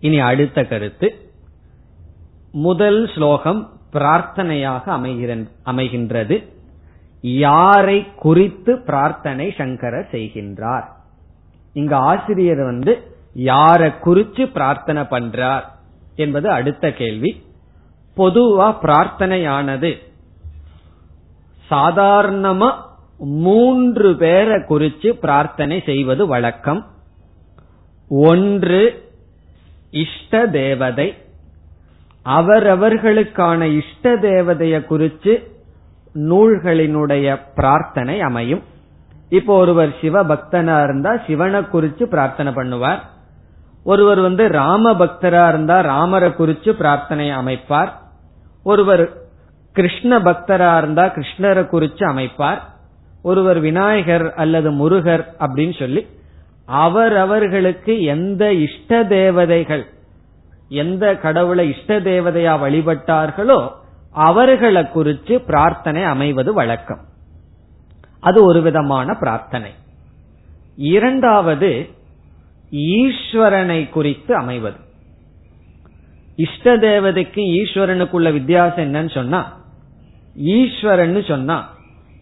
இனி 0.00 0.20
அடுத்த 0.20 0.64
கருத்து. 0.64 1.30
முதல் 2.50 3.10
ஸ்லோகம் 3.14 3.72
பிரார்த்தனையாக 3.92 4.84
அமைகின்றது. 5.66 6.44
யாரை 7.20 8.14
குறித்து 8.14 8.78
பிரார்த்தனை 8.78 9.54
சங்கரர் 9.58 10.08
செய்கின்றார்? 10.10 10.84
இங்க 11.72 11.96
ஆசிரியர் 11.96 12.64
வந்து 12.64 13.14
யாரை 13.34 13.90
குறிச்சு 14.04 14.52
பிரார்த்தனை 14.52 15.02
பண்றார் 15.02 15.64
என்பது 16.16 16.50
அடுத்த 16.50 16.92
கேள்வி. 16.92 17.44
பொதுவா 18.16 18.76
பிரார்த்தனையானது. 18.82 19.98
சாதாரணமா 21.70 22.74
மூன்று 23.18 24.16
பேரை 24.16 24.56
குறிச்சு 24.56 25.10
பிரார்த்தனை 25.10 25.82
செய்வது 25.86 26.26
வழக்கம். 26.26 26.86
ஒன்று 28.08 29.12
இஷ்ட 29.90 30.46
தேவதை. 30.46 31.14
அவரவர்களுக்கான 32.24 33.76
இஷ்ட 33.76 34.14
தேவதைய 34.14 34.84
குறிச்சு 34.90 35.42
நூல்களினுடைய 36.14 37.40
பிரார்த்தனை 37.54 38.20
அமையும். 38.20 38.62
இப்போ 39.28 39.56
ஒருவர் 39.56 39.94
சிவ 40.00 40.24
பக்தனா 40.24 40.82
இருந்தா 40.84 41.16
சிவனை 41.26 41.60
குறிச்சு 41.60 42.02
பிரார்த்தனை 42.02 42.52
பண்ணுவார். 42.52 43.00
ஒருவர் 43.84 44.20
வந்து 44.20 44.48
ராம 44.48 44.92
பக்தரா 44.92 45.48
இருந்தா 45.48 45.80
ராமரை 45.80 46.28
குறிச்சு 46.28 46.70
பிரார்த்தனை 46.70 47.30
அமைப்பார். 47.30 48.04
ஒருவர் 48.66 49.02
கிருஷ்ண 49.72 50.18
பக்தரா 50.18 50.76
இருந்தா 50.78 51.04
கிருஷ்ணரை 51.04 51.62
குறிச்சு 51.72 52.04
அமைப்பார். 52.12 52.60
ஒருவர் 53.22 53.58
விநாயகர் 53.60 54.34
அல்லது 54.34 54.70
முருகர் 54.70 55.24
அப்படின்னு 55.38 55.78
சொல்லி 55.78 56.06
அவரவர்களுக்கு 56.66 58.02
எந்த 58.02 58.52
இஷ்ட 58.52 59.04
தேவதைகள் 59.04 59.84
எந்த 60.68 61.14
கடவுளை 61.14 61.64
இஷ்ட 61.68 62.00
தேவதையா 62.00 62.54
வழிபட்டார்களோ 62.64 63.58
அவர்களை 64.10 64.82
குறித்து 64.88 65.40
பிரார்த்தனை 65.40 66.02
அமைவது 66.02 66.52
வழக்கம். 66.52 67.02
அது 68.20 68.44
ஒரு 68.44 68.62
விதமான 68.62 69.14
பிரார்த்தனை. 69.14 69.70
இரண்டாவது 70.76 71.70
ஈஸ்வரனை 72.70 73.80
குறித்து 73.90 74.34
அமைவது. 74.36 74.84
இஷ்ட 76.36 76.76
தேவதைக்கு 76.76 77.42
ஈஸ்வரனுக்குள்ள 77.62 78.32
வித்தியாசம் 78.32 78.94
என்னன்னு 78.94 79.14
சொன்னா 79.14 79.56
ஈஸ்வரன் 80.34 81.24
சொன்னா 81.24 81.68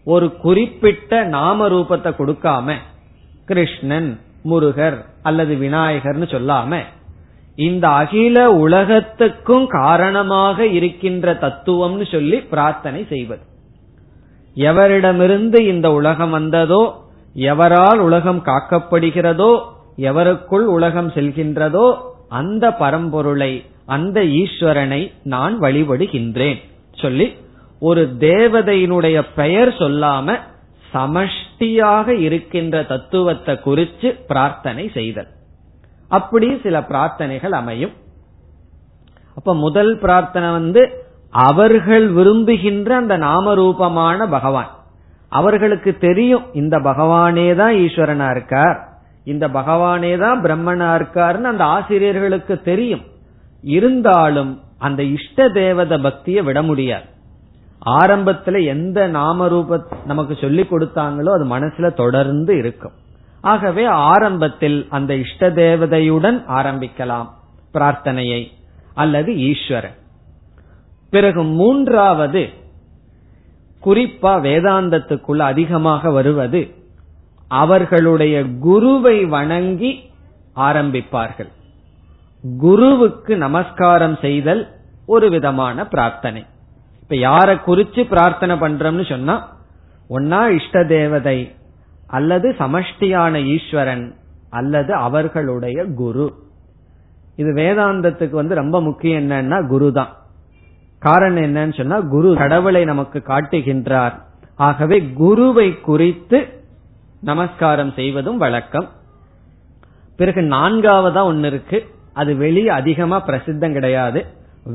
ஒரு 0.03 0.35
குறிப்பிட்ட 0.35 1.23
நாம 1.23 1.69
ரூபத்தை 1.69 2.11
கொடுக்காம 2.19 2.73
கிருஷ்ணன் 3.45 4.19
முருகர் 4.43 5.05
அல்லது 5.21 5.55
விநாயகர்னு 5.55 6.27
சொல்லாம 6.27 6.79
இந்த 7.55 7.87
அகில 7.87 8.51
உலகத்துக்கும் 8.51 9.67
காரணமாக 9.67 10.65
இருக்கின்ற 10.65 11.33
தத்துவம்னு 11.33 12.11
சொல்லி 12.11 12.37
பிரார்த்தனை 12.41 13.05
செய்வது. 13.09 13.41
எவரிடமிருந்து 14.55 15.59
இந்த 15.59 15.91
உலகம் 15.91 16.29
வந்ததோ 16.29 17.03
எவரால் 17.35 17.97
உலகம் 17.97 18.43
காக்கப்படுகிறதோ 18.45 19.61
எவருக்குள் 19.97 20.65
உலகம் 20.65 21.09
செல்கின்றதோ 21.09 21.97
அந்த 22.29 22.71
பரம்பொருளை 22.71 23.65
அந்த 23.85 24.21
ஈஸ்வரனை 24.21 25.11
நான் 25.23 25.61
வழிபடுகின்றேன். 25.61 26.59
சொல்லி 26.91 27.35
ஒரு 27.79 28.15
தேவதையினுடைய 28.19 29.25
பெயர் 29.35 29.67
சொல்லாம 29.67 30.39
சமஷ்டியாக 30.93 32.07
இருக்கின்ற 32.07 32.83
தத்துவத்தை 32.83 33.59
குறித்து 33.59 34.15
பிரார்த்தனை 34.27 34.91
செய்தல். 34.93 35.27
அப்படி 36.07 36.59
சில 36.63 36.79
பிரார்த்தனைகள் 36.79 37.51
அமையும். 37.51 37.91
அப்ப 39.35 39.55
முதல் 39.55 39.99
பிரார்த்தனை 39.99 40.49
வந்து 40.49 41.03
அவர்கள் 41.31 42.11
விரும்புகின்ற 42.11 42.95
அந்த 42.95 43.17
நாமரூபமான 43.17 44.29
பகவான். 44.29 44.69
அவர்களுக்கு 45.29 45.97
தெரியும் 45.97 46.45
இந்த 46.53 46.79
பகவானே 46.79 47.55
தான் 47.55 47.73
ஈஸ்வரனா 47.73 48.31
இருக்கார். 48.31 48.87
இந்த 49.23 49.47
பகவானே 49.47 50.17
தான் 50.17 50.43
பிரம்மனா 50.43 50.89
இருக்காருன்னு 50.95 51.51
அந்த 51.53 51.63
ஆசிரியர்களுக்கு 51.63 52.61
தெரியும். 52.61 53.01
இருந்தாலும் 53.65 54.61
அந்த 54.77 55.03
இஷ்ட 55.03 55.49
தேவத 55.49 56.01
பக்தியை 56.01 56.43
விட 56.43 56.61
முடியாது. 56.61 57.05
ஆரம்பத்துல 57.85 58.65
எந்த 58.65 59.07
நாம 59.07 59.47
ரூப 59.47 59.83
நமக்கு 60.05 60.37
சொல்லி 60.41 60.61
கொடுத்தாங்களோ 60.61 61.29
அது 61.29 61.45
மனசுல 61.45 61.93
தொடர்ந்து 61.93 62.57
இருக்கும். 62.57 62.91
ஆகவே 63.41 63.85
ஆரம்பத்தில் 63.85 64.87
அந்த 64.89 65.15
இஷ்ட 65.15 65.49
தேவதையுடன் 65.49 66.37
ஆரம்பிக்கலாம். 66.47 67.29
பிரார்த்தனையை 67.73 68.47
அல்லது 68.93 69.37
ஈஸ்வரன். 69.37 69.97
பிறகு 71.09 71.43
மூன்றாவது 71.43 72.49
குறிப்பா 73.83 74.33
வேதாந்தத்துக்குள்ள 74.47 75.37
அதிகமாக 75.37 76.11
வருவது 76.11 76.61
அவர்களுடைய 77.47 78.43
குருவை 78.59 79.25
வணங்கி 79.25 79.91
ஆரம்பிப்பார்கள். 80.55 81.51
குருவுக்கு 82.53 83.37
நமஸ்காரம் 83.37 84.17
செய்தல் 84.21 84.67
ஒரு 85.05 85.29
விதமான 85.29 85.87
பிரார்த்தனை. 85.87 86.45
இப்ப 87.01 87.15
யார 87.15 87.59
குறிச்சு 87.65 88.07
பிரார்த்தனை 88.07 88.55
பண்றோம்னு 88.55 89.09
சொன்னா 89.09 89.57
ஒன்னா 90.09 90.47
இஷ்ட 90.47 90.83
தேவதை 90.83 91.55
அல்லது 92.07 92.55
சமஷ்டியான 92.59 93.43
ஈஸ்வரன் 93.45 94.15
அல்லது 94.49 94.93
அவர்களுடைய 94.93 95.85
குரு. 95.85 96.33
இது 97.35 97.53
வேதாந்தத்துக்கு 97.53 98.29
வந்து 98.29 98.55
ரொம்ப 98.55 98.81
முக்கியம் 98.81 99.29
என்னன்னா 99.29 99.67
குரு 99.67 99.91
தான் 99.91 100.15
காரணம் 100.99 101.43
என்னன்னு 101.43 101.77
சொன்னா 101.77 101.99
குரு 101.99 102.35
கடவுளை 102.35 102.85
நமக்கு 102.85 103.23
காட்டுகின்றார். 103.27 104.13
ஆகவே 104.55 105.01
குருவை 105.01 105.81
குறித்து 105.81 106.63
நமஸ்காரம் 107.21 107.91
செய்வதும் 107.91 108.37
வழக்கம். 108.37 108.89
பிறகு 110.15 110.41
நான்காவதா 110.41 111.23
ஒன்னு 111.23 111.47
இருக்கு. 111.47 111.93
அது 112.21 112.31
வெளியே 112.43 112.71
அதிகமா 112.79 113.17
பிரசித்தம் 113.27 113.75
கிடையாது. 113.77 114.19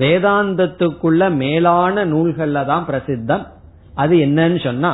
வேதாந்தத்துக்குள்ள 0.00 1.22
மேலான 1.42 2.04
நூல்கள்ல 2.12 2.60
தான் 2.72 2.84
பிரசித்தம். 2.90 3.44
அது 4.02 4.14
என்னன்னு 4.26 4.60
சொன்னா 4.66 4.92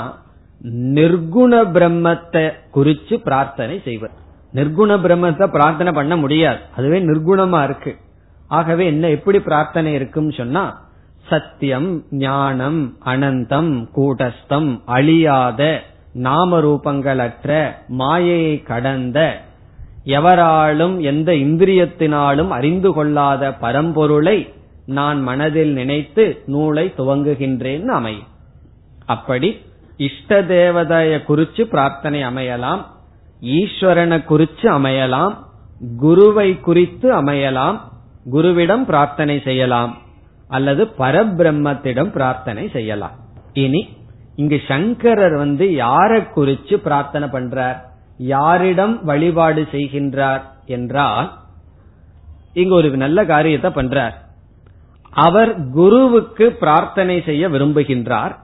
நிர்குண 0.99 1.53
பிரம்மத்தை 1.77 2.45
குறிச்சு 2.77 3.15
பிரார்த்தனை 3.27 3.77
செய்வது 3.89 4.15
நிர்குண 4.55 4.93
பிரம்மத்தை 5.05 5.47
பிரார்த்தனை 5.57 5.91
பண்ண 5.93 6.15
முடியாது. 6.17 6.61
அதுவே 6.77 6.99
நிர்குணமா 7.09 7.61
இருக்கு. 7.69 7.93
ஆகவே 8.51 8.85
என்ன 8.93 9.09
எப்படி 9.17 9.39
பிரார்த்தனை 9.49 9.91
இருக்குன்னு 9.99 10.33
சொன்னா 10.41 10.65
சத்தியம் 11.27 11.91
ஞானம் 12.25 12.81
அனந்தம் 13.13 13.73
கூட்டஸ்தம் 13.97 14.71
அழியாத 14.97 15.63
நாம 16.27 16.59
ரூபங்களற்ற 16.67 17.49
மாயையை 18.01 18.55
கடந்த 18.71 19.19
எவராலும் 20.07 21.01
எந்த 21.01 21.33
இந்திரியத்தினாலும் 21.33 22.49
அறிந்து 22.49 22.93
கொள்ளாத 22.93 23.51
பரம்பொருளை 23.61 24.39
நான் 24.87 25.23
மனதில் 25.23 25.73
நினைத்து 25.73 26.25
நூலை 26.47 26.93
துவங்குகின்றேன் 26.97 27.89
அமையும். 27.99 28.29
அப்படி 29.07 29.49
இஷ்ட 29.97 30.41
தேவதைய 30.43 31.13
குறிச்சு 31.29 31.63
பிரார்த்தனை 31.63 32.21
அமையலாம் 32.25 32.83
ஈஸ்வரனை 33.43 34.19
குறிச்சு 34.31 34.67
அமையலாம் 34.79 35.35
குருவை 35.99 36.61
குறித்து 36.61 37.09
அமையலாம் 37.23 37.79
குருவிடம் 38.33 38.85
பிரார்த்தனை 38.85 39.37
செய்யலாம் 39.41 39.93
அல்லது 40.49 40.83
பரபிரம்மத்திடம் 40.99 42.11
பிரார்த்தனை 42.11 42.65
செய்யலாம். 42.69 43.17
இனி 43.53 43.83
இங்கு 44.37 44.59
சங்கரர் 44.69 45.37
வந்து 45.37 45.75
யாரை 45.75 46.21
குறிச்சு 46.37 46.75
பிரார்த்தனை 46.77 47.29
பண்றார்? 47.29 47.79
யாரிடம் 48.19 49.05
வழிபாடு 49.05 49.69
செய்கின்றார் 49.73 50.43
என்றால் 50.67 51.33
இங்க 52.53 52.75
ஒரு 52.75 52.97
நல்ல 52.97 53.25
காரியத்தை 53.25 53.71
பண்றார். 53.71 54.15
அவர் 55.11 55.71
குருவுக்கு 55.71 56.53
பிரார்த்தனை 56.53 57.23
செய்ய 57.23 57.49
விரும்புகின்றார். 57.49 58.37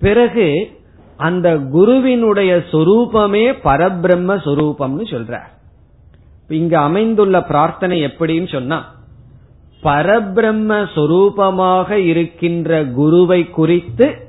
பிறகு 0.00 0.76
அந்த 1.16 1.56
குருவினுடைய 1.56 2.56
சொரூபமே 2.56 3.44
பரபிரம்ம 3.64 4.36
சொரூபம்னு 4.44 5.04
சொல்றார். 5.14 5.50
இங்க 6.48 6.80
அமைந்துள்ள 6.80 7.42
பிரார்த்தனை 7.42 8.04
எப்படின்னு 8.04 8.52
சொன்னா 8.52 8.96
பரபிரம்ம 9.82 10.86
சொரூபமாக 10.94 11.90
இருக்கின்ற 11.90 12.84
குருவை 12.84 13.50
குறித்து 13.50 14.28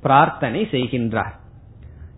பிரார்த்தனை 0.00 0.68
செய்கின்றார். 0.70 1.34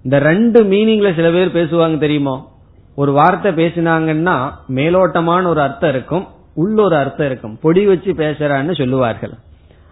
இந்த 0.02 0.18
ரெண்டு 0.18 0.64
மீனிங்ல 0.64 1.14
சில 1.14 1.30
பேர் 1.30 1.56
பேசுவாங்க 1.56 1.98
தெரியுமோ? 1.98 2.56
ஒரு 2.94 3.12
வார்த்தை 3.12 3.52
பேசினாங்கன்னா 3.52 4.50
மேலோட்டமான 4.74 5.46
ஒரு 5.46 5.60
அர்த்தம் 5.60 5.90
இருக்கும் 5.90 6.26
உள்ள 6.54 6.82
ஒரு 6.82 6.96
அர்த்தம் 6.96 7.26
இருக்கும். 7.26 7.58
பொடி 7.62 7.86
வச்சு 7.86 8.12
பேசுறான்னு 8.12 8.76
சொல்லுவார்கள். 8.76 9.32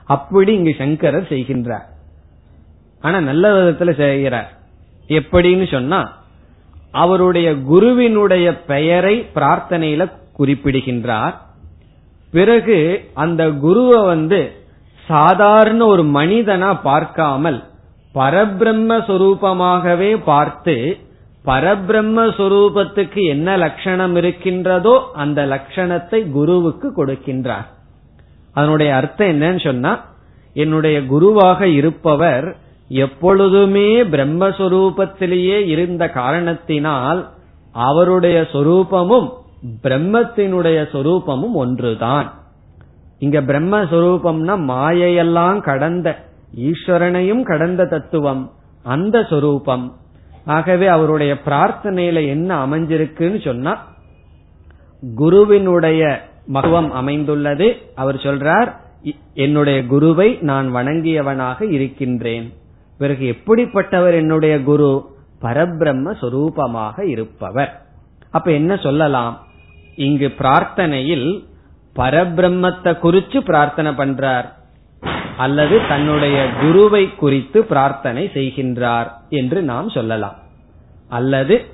அப்படி 0.04 0.52
இங்கு 0.54 0.74
சங்கரர் 0.78 1.28
செய்கின்றார். 1.28 1.86
ஆனா 3.00 3.20
நல்ல 3.20 3.52
விதத்துல 3.52 3.96
செய்கிறார். 3.96 4.52
எப்படின்னு 5.08 5.70
சொன்னா 5.70 6.12
அவருடைய 6.90 7.54
குருவினுடைய 7.54 8.62
பெயரை 8.64 9.26
பிரார்த்தனையில 9.34 10.12
குறிப்பிடுகின்றார். 10.32 11.40
பிறகு 12.30 13.10
அந்த 13.14 13.50
குருவை 13.50 14.04
வந்து 14.04 14.52
சாதாரண 15.06 15.84
ஒரு 15.84 16.02
மனிதனா 16.02 16.80
பார்க்காமல் 16.82 17.64
பரபிரம்ம 18.18 18.90
சொரூபமாகவே 19.08 20.10
பார்த்து 20.24 20.76
பரபிரம்ம 21.44 22.18
சொரூபத்துக்கு 22.38 23.20
என்ன 23.34 23.48
லட்சணம் 23.56 24.14
இருக்கின்றதோ 24.16 24.94
அந்த 25.22 25.40
லட்சணத்தை 25.46 26.20
குருவுக்கு 26.30 26.88
கொடுக்கின்றார். 26.98 27.66
அதனுடைய 28.54 28.90
அர்த்தம் 28.94 29.32
என்னன்னு 29.34 29.62
சொன்னா 29.66 29.92
என்னுடைய 30.62 30.96
குருவாக 31.06 31.66
இருப்பவர் 31.78 32.46
எப்பொழுதுமே 33.04 33.88
பிரம்மஸ்வரூபத்திலேயே 34.14 35.58
இருந்த 35.74 36.04
காரணத்தினால் 36.10 37.20
அவருடைய 37.86 38.38
சொரூபமும் 38.52 39.28
பிரம்மத்தினுடைய 39.82 40.78
சொரூபமும் 40.94 41.56
ஒன்றுதான். 41.64 42.28
இங்க 43.18 43.38
பிரம்மஸ்வரூபம்னா 43.40 44.54
மாயையெல்லாம் 44.70 45.60
கடந்த 45.60 46.08
ஈஸ்வரனையும் 46.56 47.42
கடந்த 47.42 47.86
தத்துவம் 47.86 48.52
அந்த 48.82 49.22
சொரூபம். 49.22 49.96
ஆகவே 50.44 50.86
அவருடைய 50.86 51.36
பிரார்த்தனையில 51.44 52.26
என்ன 52.28 52.66
அமைஞ்சிருக்குன்னு 52.66 53.44
சொன்னா 53.44 53.94
குருவினுடைய 55.14 56.28
மகவம் 56.46 56.92
அமைந்துள்ளது. 56.92 57.76
அவர் 57.94 58.14
சொல்றார் 58.14 58.72
என்னுடைய 59.34 59.86
குருவை 59.86 60.38
நான் 60.40 60.74
வணங்கியவனாக 60.74 61.70
இருக்கின்றேன். 61.70 62.52
பிறகு 62.98 63.36
எப்படிப்பட்டவர் 63.36 64.12
என்னுடைய 64.12 64.62
குரு? 64.62 65.14
பரபிரம்ம 65.42 66.14
சொரூபமாக 66.20 67.02
இருப்பவர். 67.02 67.82
அப்ப 68.30 68.52
என்ன 68.52 68.76
சொல்லலாம்? 68.76 69.46
இங்கு 69.96 70.32
பிரார்த்தனையில் 70.38 71.44
பரபிரம்மத்தை 71.96 72.96
குறிச்சு 73.02 73.40
பிரார்த்தனை 73.40 73.92
பண்றார். 73.92 74.52
அல்லது 75.36 75.80
தன்னுடைய 75.88 76.48
குருவை 76.60 77.14
குறித்து 77.14 77.64
பிரார்த்தனை 77.64 78.30
செய்கின்றார் 78.34 79.10
என்று 79.28 79.62
நாம் 79.62 79.88
சொல்லலாம். 79.88 80.36
அல்லது 81.08 81.64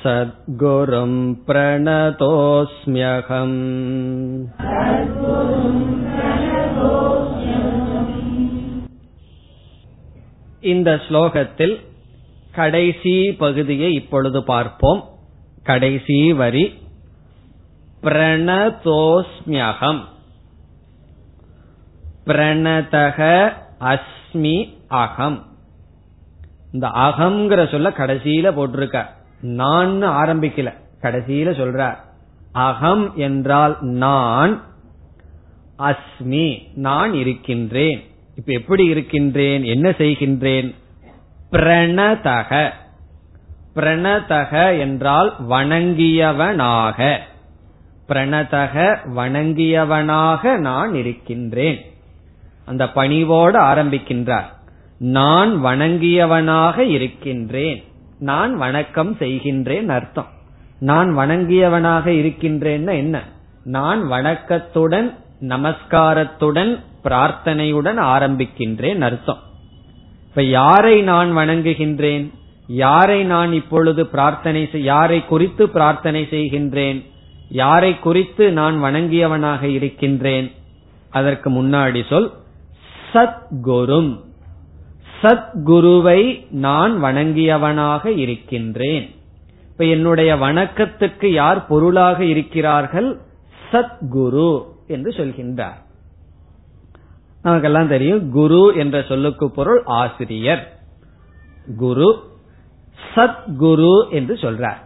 सद्गुरुं 0.05 1.35
प्रणतोऽस्म्यहम् 1.47 3.59
இந்த 10.63 11.01
ஸ்லோகத்தில் 11.05 11.81
கடைசி 12.53 13.39
பகுதியை 13.39 13.93
இப்பொழுது 13.93 14.45
பார்ப்போம் 14.45 15.05
கடைசி 15.63 16.33
வரி 16.33 16.79
பிரணதோஸ்மியகம் 18.03 20.01
பிரணதக 22.27 23.53
அஸ்மி 23.93 24.75
அகம் 24.99 25.45
இந்த 26.73 26.91
அகங்கிற 27.03 27.71
சொல்ல 27.71 27.91
கடைசியில 27.91 28.53
போட்டிருக்க 28.53 29.14
நான் 29.42 30.04
ஆரம்பிக்கல. 30.04 30.74
கடைசியில 31.02 31.50
சொல்றார் 31.50 31.96
அகம் 32.52 33.14
என்றால் 33.16 33.78
நான் 33.82 34.62
அஸ்மி 35.80 36.62
நான் 36.76 37.14
இருக்கின்றேன். 37.14 38.04
இப்ப 38.36 38.54
எப்படி 38.54 38.86
இருக்கின்றேன்? 38.86 39.64
என்ன 39.64 39.90
செய்கின்றேன்? 39.90 40.76
பிரணதக. 41.52 42.70
பிரணதக 43.76 44.80
என்றால் 44.80 45.36
வணங்கியவனாக. 45.50 47.18
பிரணதக 48.08 48.98
வணங்கியவனாக 49.16 50.58
நான் 50.58 50.96
இருக்கின்றேன். 50.96 51.86
அந்த 52.66 52.92
பணிவோடு 52.92 53.60
ஆரம்பிக்கின்றார். 53.60 54.46
நான் 54.98 55.66
வணங்கியவனாக 55.66 56.78
இருக்கின்றேன். 56.78 57.84
நான் 58.20 58.58
வணக்கம் 58.58 59.16
செய்கின்றேன் 59.20 59.88
அர்த்தம். 59.88 60.28
நான் 60.80 61.18
வணங்கியவனாக 61.18 62.12
இருக்கின்றேன்னா 62.12 62.92
என்ன? 62.92 63.24
நான் 63.64 64.08
வணக்கத்துடன் 64.08 65.18
நமஸ்காரத்துடன் 65.42 66.80
பிரார்த்தனையுடன் 67.04 68.00
ஆரம்பிக்கின்றேன் 68.00 69.02
அர்த்தம். 69.02 69.38
இப்ப 70.28 70.44
யாரை 70.44 71.02
நான் 71.02 71.38
வணங்குகின்றேன்? 71.38 72.34
யாரை 72.68 73.24
நான் 73.24 73.54
இப்பொழுது 73.54 74.08
பிரார்த்தனை 74.08 74.70
யாரை 74.74 75.26
குறித்து 75.26 75.70
பிரார்த்தனை 75.70 76.28
செய்கின்றேன்? 76.32 77.06
யாரை 77.50 78.00
குறித்து 78.00 78.52
நான் 78.52 78.84
வணங்கியவனாக 78.84 79.64
இருக்கின்றேன்? 79.64 80.52
அதற்கு 81.10 81.50
முன்னாடி 81.50 82.08
சொல் 82.10 82.32
சத்குரும். 83.14 84.25
சத்குருவை 85.22 86.48
நான் 86.50 87.04
வணங்கியவனாக 87.04 88.06
இருக்கின்றேன். 88.06 89.16
இப்ப 89.72 89.86
என்னுடைய 89.86 90.36
வணக்கத்துக்கு 90.36 91.26
யார் 91.26 91.68
பொருளாக 91.68 92.24
இருக்கிறார்கள்? 92.24 93.20
சத்குரு 93.72 94.64
என்று 94.88 95.12
சொல்கின்றார். 95.12 95.84
நமக்கெல்லாம் 97.44 97.88
தெரியும் 97.88 98.32
குரு 98.32 98.74
என்ற 98.76 99.02
சொல்லுக்கு 99.02 99.52
பொருள் 99.52 99.84
ஆசிரியர். 99.86 100.80
குரு 101.78 102.24
சத்குரு 103.16 104.10
என்று 104.10 104.34
சொல்றார். 104.34 104.84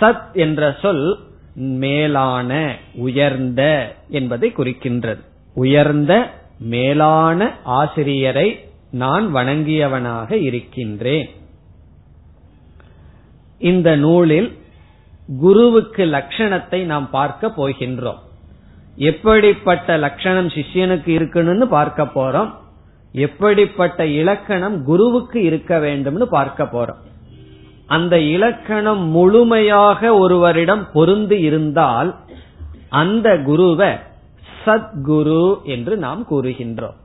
சத் 0.00 0.32
என்ற 0.32 0.76
சொல் 0.82 1.18
மேலான 1.54 2.76
உயர்ந்த 2.94 3.94
என்பதை 4.08 4.52
குறிக்கின்றது. 4.56 5.20
உயர்ந்த 5.54 6.30
மேலான 6.58 7.54
ஆசிரியரை 7.62 8.65
நான் 8.90 9.34
வணங்கியவனாக 9.34 10.32
இருக்கின்றேன். 10.32 11.30
இந்த 13.58 13.96
நூலில் 13.96 14.58
குருவுக்கு 15.40 16.04
லட்சணத்தை 16.04 16.84
நாம் 16.84 17.10
பார்க்க 17.10 17.52
போகின்றோம். 17.56 18.18
எப்படிப்பட்ட 18.96 19.96
லட்சணம் 19.96 20.46
சிஷ்யனுக்கு 20.46 21.06
இருக்கணும்னு 21.06 21.62
பார்க்க 21.62 22.02
போறோம். 22.04 22.50
எப்படிப்பட்ட 23.12 24.06
இலக்கணம் 24.06 24.84
குருவுக்கு 24.84 25.42
இருக்க 25.42 25.78
வேண்டும்னு 25.78 26.22
பார்க்க 26.22 26.64
போறோம். 26.64 27.04
அந்த 27.86 28.20
இலக்கணம் 28.20 29.02
முழுமையாக 29.08 30.14
ஒருவரிடம் 30.14 30.86
பொருந்து 30.94 31.32
இருந்தால் 31.32 32.16
அந்த 32.88 33.38
குருவை 33.38 33.88
சத்குரு 34.64 35.62
என்று 35.62 35.96
நாம் 35.96 36.26
கூறுகின்றோம். 36.30 36.96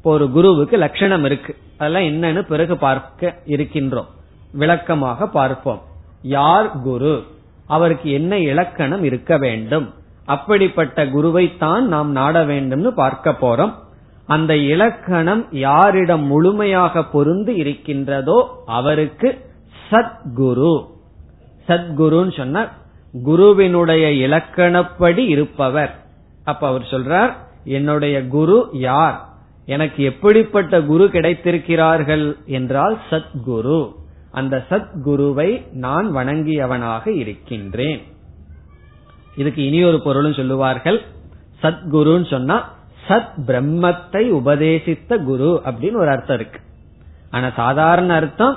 இப்போ 0.00 0.12
ஒரு 0.12 0.30
குருவுக்கு 0.30 0.76
லட்சணம் 0.76 1.24
இருக்கு. 1.24 1.56
அதெல்லாம் 1.78 2.02
என்னன்னு 2.02 2.42
பிறகு 2.42 2.76
பார்க்க 2.76 3.38
இருக்கின்றோம். 3.46 4.06
விளக்கமாக 4.52 5.26
பார்ப்போம். 5.26 5.82
யார் 6.22 6.80
குரு? 6.80 7.24
அவருக்கு 7.66 8.10
என்ன 8.10 8.38
இலக்கணம் 8.38 9.02
இருக்க 9.02 9.38
வேண்டும்? 9.38 9.94
அப்படிப்பட்ட 10.24 11.08
குருவை 11.08 11.56
தான் 11.56 11.88
நாம் 11.88 12.10
நாட 12.10 12.44
வேண்டும்னு 12.44 12.86
பார்க்க 12.86 13.30
போறோம். 13.30 13.74
அந்த 14.26 14.56
இலக்கணம் 14.56 15.46
யாரிடம் 15.50 16.24
முழுமையாக 16.24 17.00
பொருந்து 17.00 17.48
இருக்கின்றதோ 17.48 18.62
அவருக்கு 18.66 19.44
சத்குரு. 19.90 20.86
சத்குருன்னு 21.68 22.36
சொன்ன 22.36 22.68
குருவினுடைய 23.22 24.28
இலக்கணப்படி 24.28 25.18
இருப்பவர். 25.18 26.04
அப்ப 26.44 26.66
அவர் 26.66 26.86
சொல்றார் 26.90 27.32
என்னுடைய 27.64 28.26
குரு 28.26 28.68
யார்? 28.72 29.28
எனக்கு 29.70 30.00
எப்படிப்பட்ட 30.04 30.74
குரு 30.82 31.04
கிடைத்திருக்கிறார்கள் 31.12 32.24
என்றால் 32.58 32.96
சத்குரு. 33.10 33.80
அந்த 34.30 34.64
சத்குருவை 34.70 35.48
நான் 35.84 36.06
வணங்கியவனாக 36.16 37.06
இருக்கின்றேன். 37.22 38.00
இதுக்கு 39.36 39.60
இனி 39.66 39.80
ஒரு 39.84 39.98
பொருளும் 40.02 40.38
சொல்லுவார்கள். 40.40 40.98
சத்குருன்னு 41.62 42.28
சொன்னா 42.30 42.56
சத் 43.08 43.36
பிரம்மத்தை 43.46 44.22
உபதேசித்த 44.40 45.18
குரு 45.24 45.50
அப்படின்னு 45.64 46.00
ஒரு 46.02 46.10
அர்த்தம் 46.14 46.38
இருக்கு. 46.38 46.60
ஆனா 47.30 47.48
சாதாரண 47.56 48.10
அர்த்தம் 48.14 48.56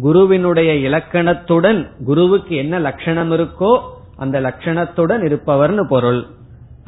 குருவினுடைய 0.00 0.70
இலக்கணத்துடன் 0.88 1.80
குருவுக்கு 2.04 2.54
என்ன 2.56 2.78
லட்சணம் 2.78 3.32
இருக்கோ 3.32 3.72
அந்த 4.16 4.36
லட்சணத்துடன் 4.40 5.22
இருப்பவர்னு 5.28 5.84
பொருள். 5.88 6.20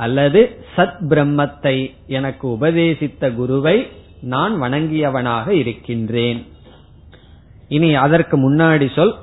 அல்லது 0.00 0.64
சத் 0.76 0.98
பிரம்மத்தை 1.08 1.76
எனக்கு 2.06 2.48
உபதேசித்த 2.48 3.30
குருவை 3.30 3.88
நான் 4.20 4.62
வணங்கியவனாக 4.62 5.48
இருக்கின்றேன். 5.48 6.46
இனி 7.68 7.94
அதற்கு 7.94 8.36
முன்னாடி 8.36 8.94
சொல் 8.94 9.14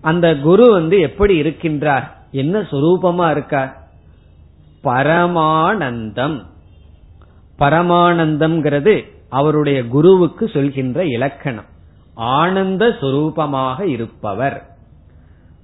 அந்த 0.00 0.36
குரு 0.36 0.70
வந்து 0.72 1.00
எப்படி 1.00 1.42
இருக்கின்றார்? 1.42 2.10
என்ன 2.30 2.60
சுரூபமா 2.60 3.30
இருக்கார்? 3.30 3.76
பரமானந்தம். 4.84 6.44
பரமானந்தம்ங்கிறது 7.58 9.04
அவருடைய 9.28 9.84
குருவுக்கு 9.84 10.48
சொல்கின்ற 10.48 11.04
இலக்கணம். 11.04 11.68
ஆனந்த 12.14 12.96
சுரூபமாக 13.00 13.80
இருப்பவர். 13.80 14.66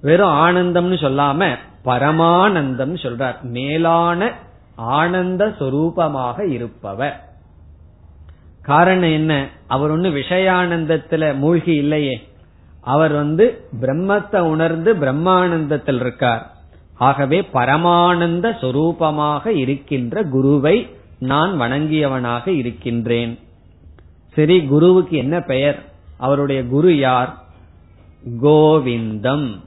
வெறும் 0.07 0.47
ஆனந்தம்னு 0.47 0.95
சொல்லாம 0.95 1.55
பரமானந்தம் 1.85 2.95
சொல்றார். 3.03 3.41
மேலான 3.41 4.33
ஆனந்த 4.75 5.55
சொரூபமாக 5.59 6.49
இருப்பவர். 6.49 7.29
காரணம் 8.61 9.11
என்ன? 9.11 9.47
அவர் 9.67 9.91
ஒண்ணு 9.91 10.03
விஷயானந்தத்துல 10.03 11.37
மூழ்கி 11.37 11.73
இல்லையே. 11.73 12.27
அவர் 12.81 13.11
வந்து 13.11 13.45
பிரம்மத்தை 13.81 14.39
உணர்ந்து 14.39 14.95
பிரம்மானந்தத்தில் 14.95 15.99
இருக்கார். 15.99 16.51
ஆகவே 16.93 17.49
பரமானந்த 17.53 18.45
சொரூபமாக 18.61 19.47
இருக்கின்ற 19.47 20.23
குருவை 20.23 20.95
நான் 21.19 21.61
வணங்கியவனாக 21.61 22.47
இருக்கின்றேன். 22.47 23.39
சரி 24.33 24.65
குருவுக்கு 24.65 25.17
என்ன 25.17 25.39
பெயர்? 25.39 25.83
அவருடைய 26.17 26.65
குரு 26.65 26.97
யார்? 26.97 27.35
கோவிந்தம். 28.41 29.65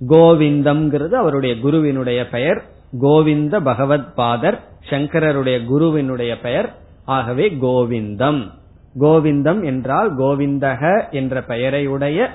கோவிந்தம்ங்கிறது 0.00 1.12
அவருடைய 1.12 1.58
குருவினுடைய 1.58 2.28
பெயர். 2.28 2.62
கோவிந்த 3.00 3.60
பகவத் 3.60 4.16
பாதர் 4.16 4.60
சங்கரருடைய 4.90 5.64
குருவினுடைய 5.64 6.40
பெயர். 6.40 6.76
ஆகவே 7.04 7.56
கோவிந்தம். 7.62 8.50
கோவிந்தம் 9.00 9.64
என்றால் 9.64 10.16
கோவிந்தக 10.16 11.10
என்ற 11.10 11.40
பெயரையுடைய 11.40 12.26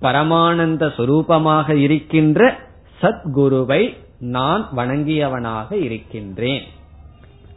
பரமானந்த 0.00 0.92
சுரூபமாக 0.96 1.70
இருக்கின்ற 1.74 2.56
சத்குருவை 3.02 3.96
நான் 4.18 4.68
வணங்கியவனாக 4.76 5.72
இருக்கின்றேன். 5.72 6.62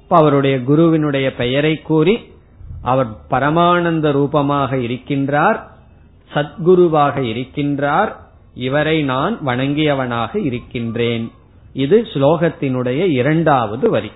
அவருடைய 0.10 0.64
குருவினுடைய 0.64 1.36
பெயரை 1.36 1.82
கூறி 1.82 2.34
அவர் 2.82 3.08
பரமானந்த 3.30 4.12
ரூபமாக 4.12 4.76
இருக்கின்றார் 4.76 5.60
சத்குருவாக 6.34 7.22
இருக்கின்றார் 7.22 8.24
இவரை 8.56 9.04
நான் 9.04 9.40
வணங்கியவனாக 9.46 10.36
இருக்கின்றேன். 10.46 11.32
இது 11.74 12.08
ஸ்லோகத்தினுடைய 12.14 13.08
இரண்டாவது 13.08 13.90
வரி. 13.90 14.12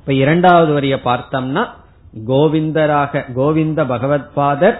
இப்ப 0.00 0.12
இரண்டாவது 0.12 0.72
வரியை 0.72 1.00
பார்த்தோம்னா 1.04 1.68
கோவிந்தராக 2.26 3.32
கோவிந்த 3.34 3.84
பகவத்பாதர் 3.84 4.78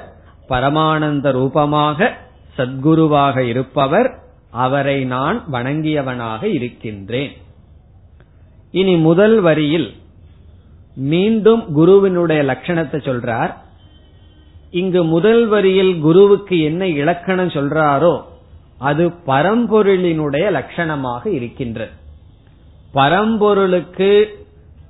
பரமானந்த 0.49 1.33
ரூபமாக 1.33 2.17
சத்குருவாக 2.57 3.39
இருப்பவர் 3.39 4.19
அவரை 4.51 5.05
நான் 5.05 5.45
வணங்கியவனாக 5.53 6.43
இருக்கின்றேன். 6.43 7.33
இனி 8.71 8.97
முதல் 8.97 9.41
வரியில் 9.41 9.95
மீண்டும் 10.95 11.73
குருவினுடைய 11.73 12.43
லட்சணத்தை 12.43 12.99
சொல்றார். 13.09 13.55
இங்கு 14.71 15.05
முதல் 15.05 15.47
வரியில் 15.47 16.01
குருவுக்கு 16.01 16.61
என்ன 16.61 16.87
இலக்கணம் 16.87 17.49
சொல்றாரோ 17.49 18.23
அது 18.79 19.05
பரம்பொருளினுடைய 19.27 20.45
லட்சணமாக 20.59 21.27
இருக்கின்றது 21.27 21.91
பரம்பொருளுக்கு 22.95 24.11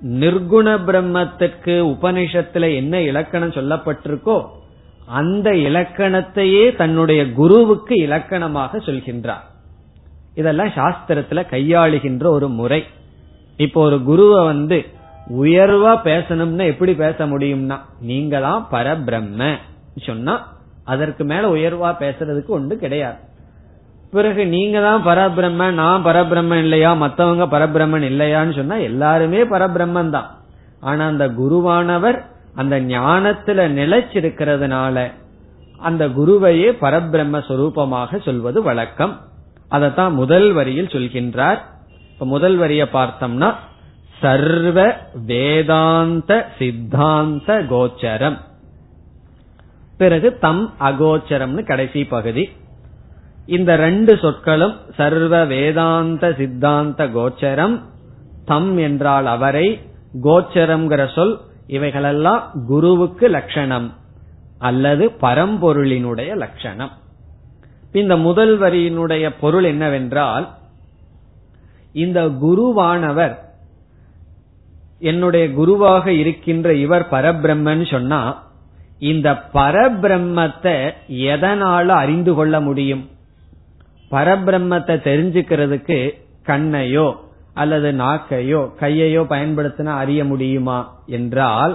நிர்குண 0.02 0.68
பிரம்மத்திற்கு 0.88 1.74
உபனிஷத்துல 1.94 2.74
என்ன 2.74 3.00
இலக்கணம் 3.00 3.50
சொல்லப்பட்டிருக்கோ 3.50 4.44
அந்த 5.06 5.50
இலக்கணத்தையே 5.50 6.76
தன்னுடைய 6.76 7.32
குருவுக்கு 7.32 7.94
இலக்கணமாக 7.96 8.78
சொல்கின்றார். 8.78 9.46
இதெல்லாம் 10.34 10.68
சாஸ்திரத்துல 10.68 11.42
கையாளுகின்ற 11.50 12.26
ஒரு 12.26 12.48
முறை. 12.48 12.84
இப்போ 13.56 13.80
ஒரு 13.82 14.02
குருவை 14.02 14.44
வந்து 14.44 14.78
உயர்வா 15.42 15.92
பேசணும்னா 16.04 16.66
எப்படி 16.66 16.94
பேச 16.94 17.26
முடியும்னா 17.26 17.78
நீங்களாம் 18.06 18.64
பரபிரம்ம 18.70 19.56
சொன்னா 20.06 20.34
அதற்கு 20.84 21.24
மேல 21.24 21.48
உயர்வா 21.54 21.90
பேசுறதுக்கு 22.04 22.46
ஒன்று 22.46 22.78
கிடையாது. 22.78 23.18
பிறகு 24.10 24.46
நீங்க 24.46 24.80
தான் 24.80 25.04
பரபிரம்மன் 25.04 25.72
நான் 25.72 26.04
பரபிரம்மன் 26.04 26.58
இல்லையா? 26.58 26.94
மத்தவங்க 26.94 27.44
பரபிரம்மன் 27.46 28.06
இல்லையான்னு 28.10 28.54
சொன்னா 28.56 28.76
எல்லாருமே 28.76 29.40
பரபிரம்மன் 29.44 30.10
தான். 30.10 30.28
ஆனா 30.80 31.06
அந்த 31.06 31.28
குருவானவர் 31.28 32.18
அந்த 32.54 32.80
ஞானத்துல 32.80 33.64
நிலைச்சிருக்கிறதுனால 33.80 35.12
அந்த 35.78 36.08
குருவையே 36.08 36.68
பரபிரம்ம 36.80 37.40
சொரூபமாக 37.48 38.20
சொல்வது 38.22 38.62
வழக்கம். 38.62 39.20
அதத்தான் 39.70 40.12
முதல் 40.12 40.52
வரியில் 40.52 40.92
சொல்கின்றார். 40.94 41.60
இப்ப 42.12 42.26
முதல் 42.26 42.56
வரிய 42.56 42.84
பார்த்தோம்னா 42.92 43.54
சர்வ 44.20 44.78
வேதாந்த 45.26 46.48
சித்தாந்த 46.58 47.48
கோச்சரம். 47.70 48.38
பிறகு 49.98 50.38
தம் 50.38 50.64
அகோச்சரம்னு 50.80 51.64
கடைசி 51.64 52.04
பகுதி. 52.04 52.44
இந்த 53.56 53.76
ரெண்டு 53.76 54.18
சொற்களும் 54.18 54.74
சர்வ 54.96 55.44
வேதாந்த 55.44 56.34
சித்தாந்த 56.38 57.06
கோச்சரம் 57.06 57.76
தம் 58.44 58.76
என்றால் 58.76 59.26
அவரை 59.26 59.80
கோச்சரம்ங்கிற 60.22 61.14
சொல் 61.14 61.40
இவைகளெல்லாம் 61.66 62.42
குருவுக்கு 62.68 63.28
லட்சணம் 63.28 63.88
அல்லது 64.58 65.04
பரம்பொருளினுடைய 65.20 66.30
லட்சணம். 66.36 66.92
இந்த 67.92 68.16
முதல் 68.16 68.60
வரியினுடைய 68.60 69.32
பொருள் 69.40 69.64
என்னவென்றால் 69.64 70.46
இந்த 71.92 72.20
குருவானவர் 72.26 73.36
என்னுடைய 74.98 75.52
குருவாக 75.52 76.12
இருக்கின்ற 76.12 76.74
இவர் 76.74 77.06
பரபிரம்மன் 77.10 77.90
சொன்னா 77.90 78.42
இந்த 78.98 79.28
பரபிரம்மத்தை 79.52 80.76
எதனால 81.08 81.86
அறிந்து 81.86 82.34
கொள்ள 82.34 82.60
முடியும்? 82.60 83.04
பரபிரம்மத்தை 84.10 84.96
தெரிஞ்சுக்கிறதுக்கு 85.08 85.98
கண்ணையோ 86.46 87.08
அல்லது 87.54 87.88
நாக்கையோ 87.92 88.60
கையையோ 88.80 89.22
பயன்படுத்தினா 89.32 89.92
அறிய 90.02 90.20
முடியுமா 90.24 90.78
என்றால் 91.06 91.74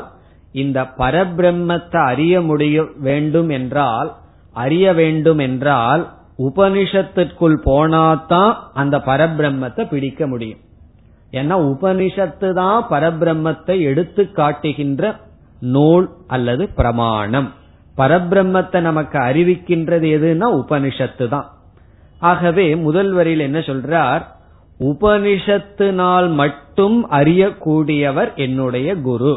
இந்த 0.52 0.80
பரபிரம்மத்தை 0.98 2.00
அறிய 2.12 2.42
முடிய 2.42 2.84
வேண்டும் 3.00 3.50
என்றால் 3.50 4.10
அறிய 4.56 4.86
வேண்டும் 4.94 5.40
என்றால் 5.40 6.04
உபனிஷத்திற்குள் 6.40 7.58
போனாதான் 7.66 8.54
அந்த 8.74 8.96
பரபிரம்மத்தை 8.98 9.84
பிடிக்க 9.88 10.28
முடியும். 10.28 10.62
ஏன்னா 11.32 11.56
உபனிஷத்து 11.72 12.50
தான் 12.54 12.80
பரபிரம்மத்தை 12.90 13.76
எடுத்து 13.82 14.24
காட்டுகின்ற 14.32 15.12
நூல் 15.76 16.08
அல்லது 16.28 16.64
பிரமாணம். 16.70 17.50
பரபிரம்மத்தை 17.98 18.80
நமக்கு 18.82 19.18
அறிவிக்கின்றது 19.20 20.08
எதுனா 20.18 20.48
உபனிஷத்து 20.62 21.28
தான். 21.28 21.48
ஆகவே 22.30 22.66
முதல் 22.86 23.12
வரியில் 23.14 23.46
என்ன 23.48 23.60
சொல்றார்? 23.70 24.24
உபனிஷத்தினால் 24.92 26.28
மட்டும் 26.42 26.98
அறியக்கூடியவர் 27.20 28.30
என்னுடைய 28.46 28.90
குரு. 29.08 29.34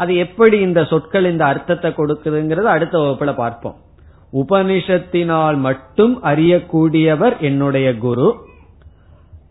அது 0.00 0.12
எப்படி 0.24 0.56
இந்த 0.66 0.80
சொற்கள் 0.90 1.26
இந்த 1.30 1.44
அர்த்தத்தை 1.44 1.90
கொடுக்குதுங்கிறது 1.96 2.68
அடுத்த 2.74 2.94
வகுப்புல 2.98 3.32
பார்ப்போம். 3.34 3.76
உபனிஷத்தினால் 4.42 5.58
மட்டும் 5.68 6.14
அறியக்கூடியவர் 6.24 7.34
என்னுடைய 7.48 7.88
குரு. 8.06 8.28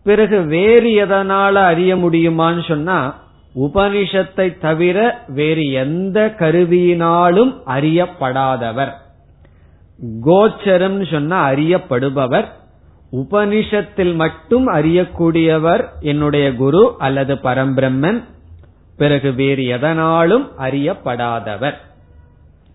பிறகு 0.08 0.38
வேறு 0.54 0.90
எதனால 1.04 1.54
அறிய 1.70 1.92
முடியுமான்னு 1.96 2.64
சொன்னா 2.68 2.98
உபனிஷத்தை 3.66 4.46
தவிர 4.60 4.98
வேறு 5.38 5.64
எந்த 5.84 6.18
கருவியினாலும் 6.38 7.52
அறியப்படாதவர். 7.76 8.92
கோச்சரம் 10.24 11.10
சொன்னா 11.10 11.50
அறியப்படுபவர். 11.50 12.44
உபனிஷத்தில் 13.12 14.14
மட்டும் 14.14 14.68
அறியக்கூடியவர் 14.68 15.84
என்னுடைய 16.00 16.54
குரு 16.54 16.94
அல்லது 16.98 17.34
பரம்பிரம்மன். 17.34 18.24
பிறகு 18.96 19.32
வேறு 19.32 19.66
எதனாலும் 19.66 20.48
அறியப்படாதவர். 20.58 21.74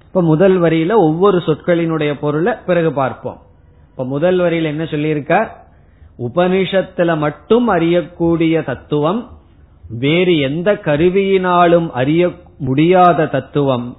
இப்ப 0.06 0.22
முதல் 0.22 0.62
வரியில 0.62 0.92
ஒவ்வொரு 0.92 1.38
சொற்களினுடைய 1.38 2.14
பொருளை 2.14 2.54
பிறகு 2.66 2.92
பார்ப்போம். 2.92 3.42
இப்ப 3.90 4.06
முதல் 4.06 4.38
வரியில் 4.38 4.66
என்ன 4.66 4.84
சொல்லியிருக்கார்? 4.84 5.48
உபனிஷத்துல 6.20 7.18
மட்டும் 7.18 7.70
அறியக்கூடிய 7.70 8.66
தத்துவம் 8.66 9.30
வேறு 9.90 10.40
எந்த 10.40 10.74
கருவியினாலும் 10.74 11.90
அறிய 11.90 12.30
முடியாத 12.60 13.26
தத்துவம் 13.26 13.98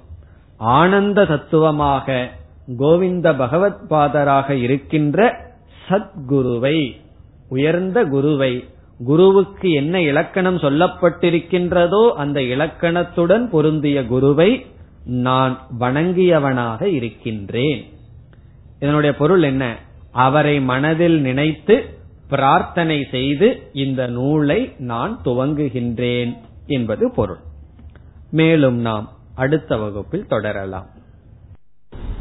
ஆனந்த 0.57 1.25
தத்துவமாக 1.25 2.29
கோவிந்த 2.77 3.35
பகவத் 3.35 3.79
பாதராக 3.89 4.49
இருக்கின்ற 4.49 5.47
சத்குருவை 5.89 6.95
உயர்ந்த 7.49 8.05
குருவை 8.05 8.67
குருவுக்கு 9.05 9.71
என்ன 9.71 10.01
இலக்கணம் 10.01 10.57
சொல்லப்பட்டிருக்கின்றதோ 10.57 12.09
அந்த 12.09 12.41
இலக்கணத்துடன் 12.41 13.49
பொருந்திய 13.49 14.05
குருவை 14.05 14.65
நான் 15.05 15.67
வணங்கியவனாக 15.79 16.81
இருக்கின்றேன். 16.81 17.85
இதனுடைய 18.79 19.15
பொருள் 19.15 19.43
என்ன? 19.43 19.77
அவரை 20.11 20.61
மனதில் 20.61 21.21
நினைத்து 21.21 21.97
பிரார்த்தனை 22.29 23.07
செய்து 23.11 23.69
இந்த 23.73 24.07
நூலை 24.07 24.73
நான் 24.77 25.19
துவங்குகின்றேன் 25.25 26.37
என்பது 26.67 27.11
பொருள். 27.11 27.39
மேலும் 28.31 28.77
நாம் 28.77 29.09
அடுத்த 29.35 29.77
வகுப்பில் 29.77 30.27
தொடரலாம். 30.27 30.97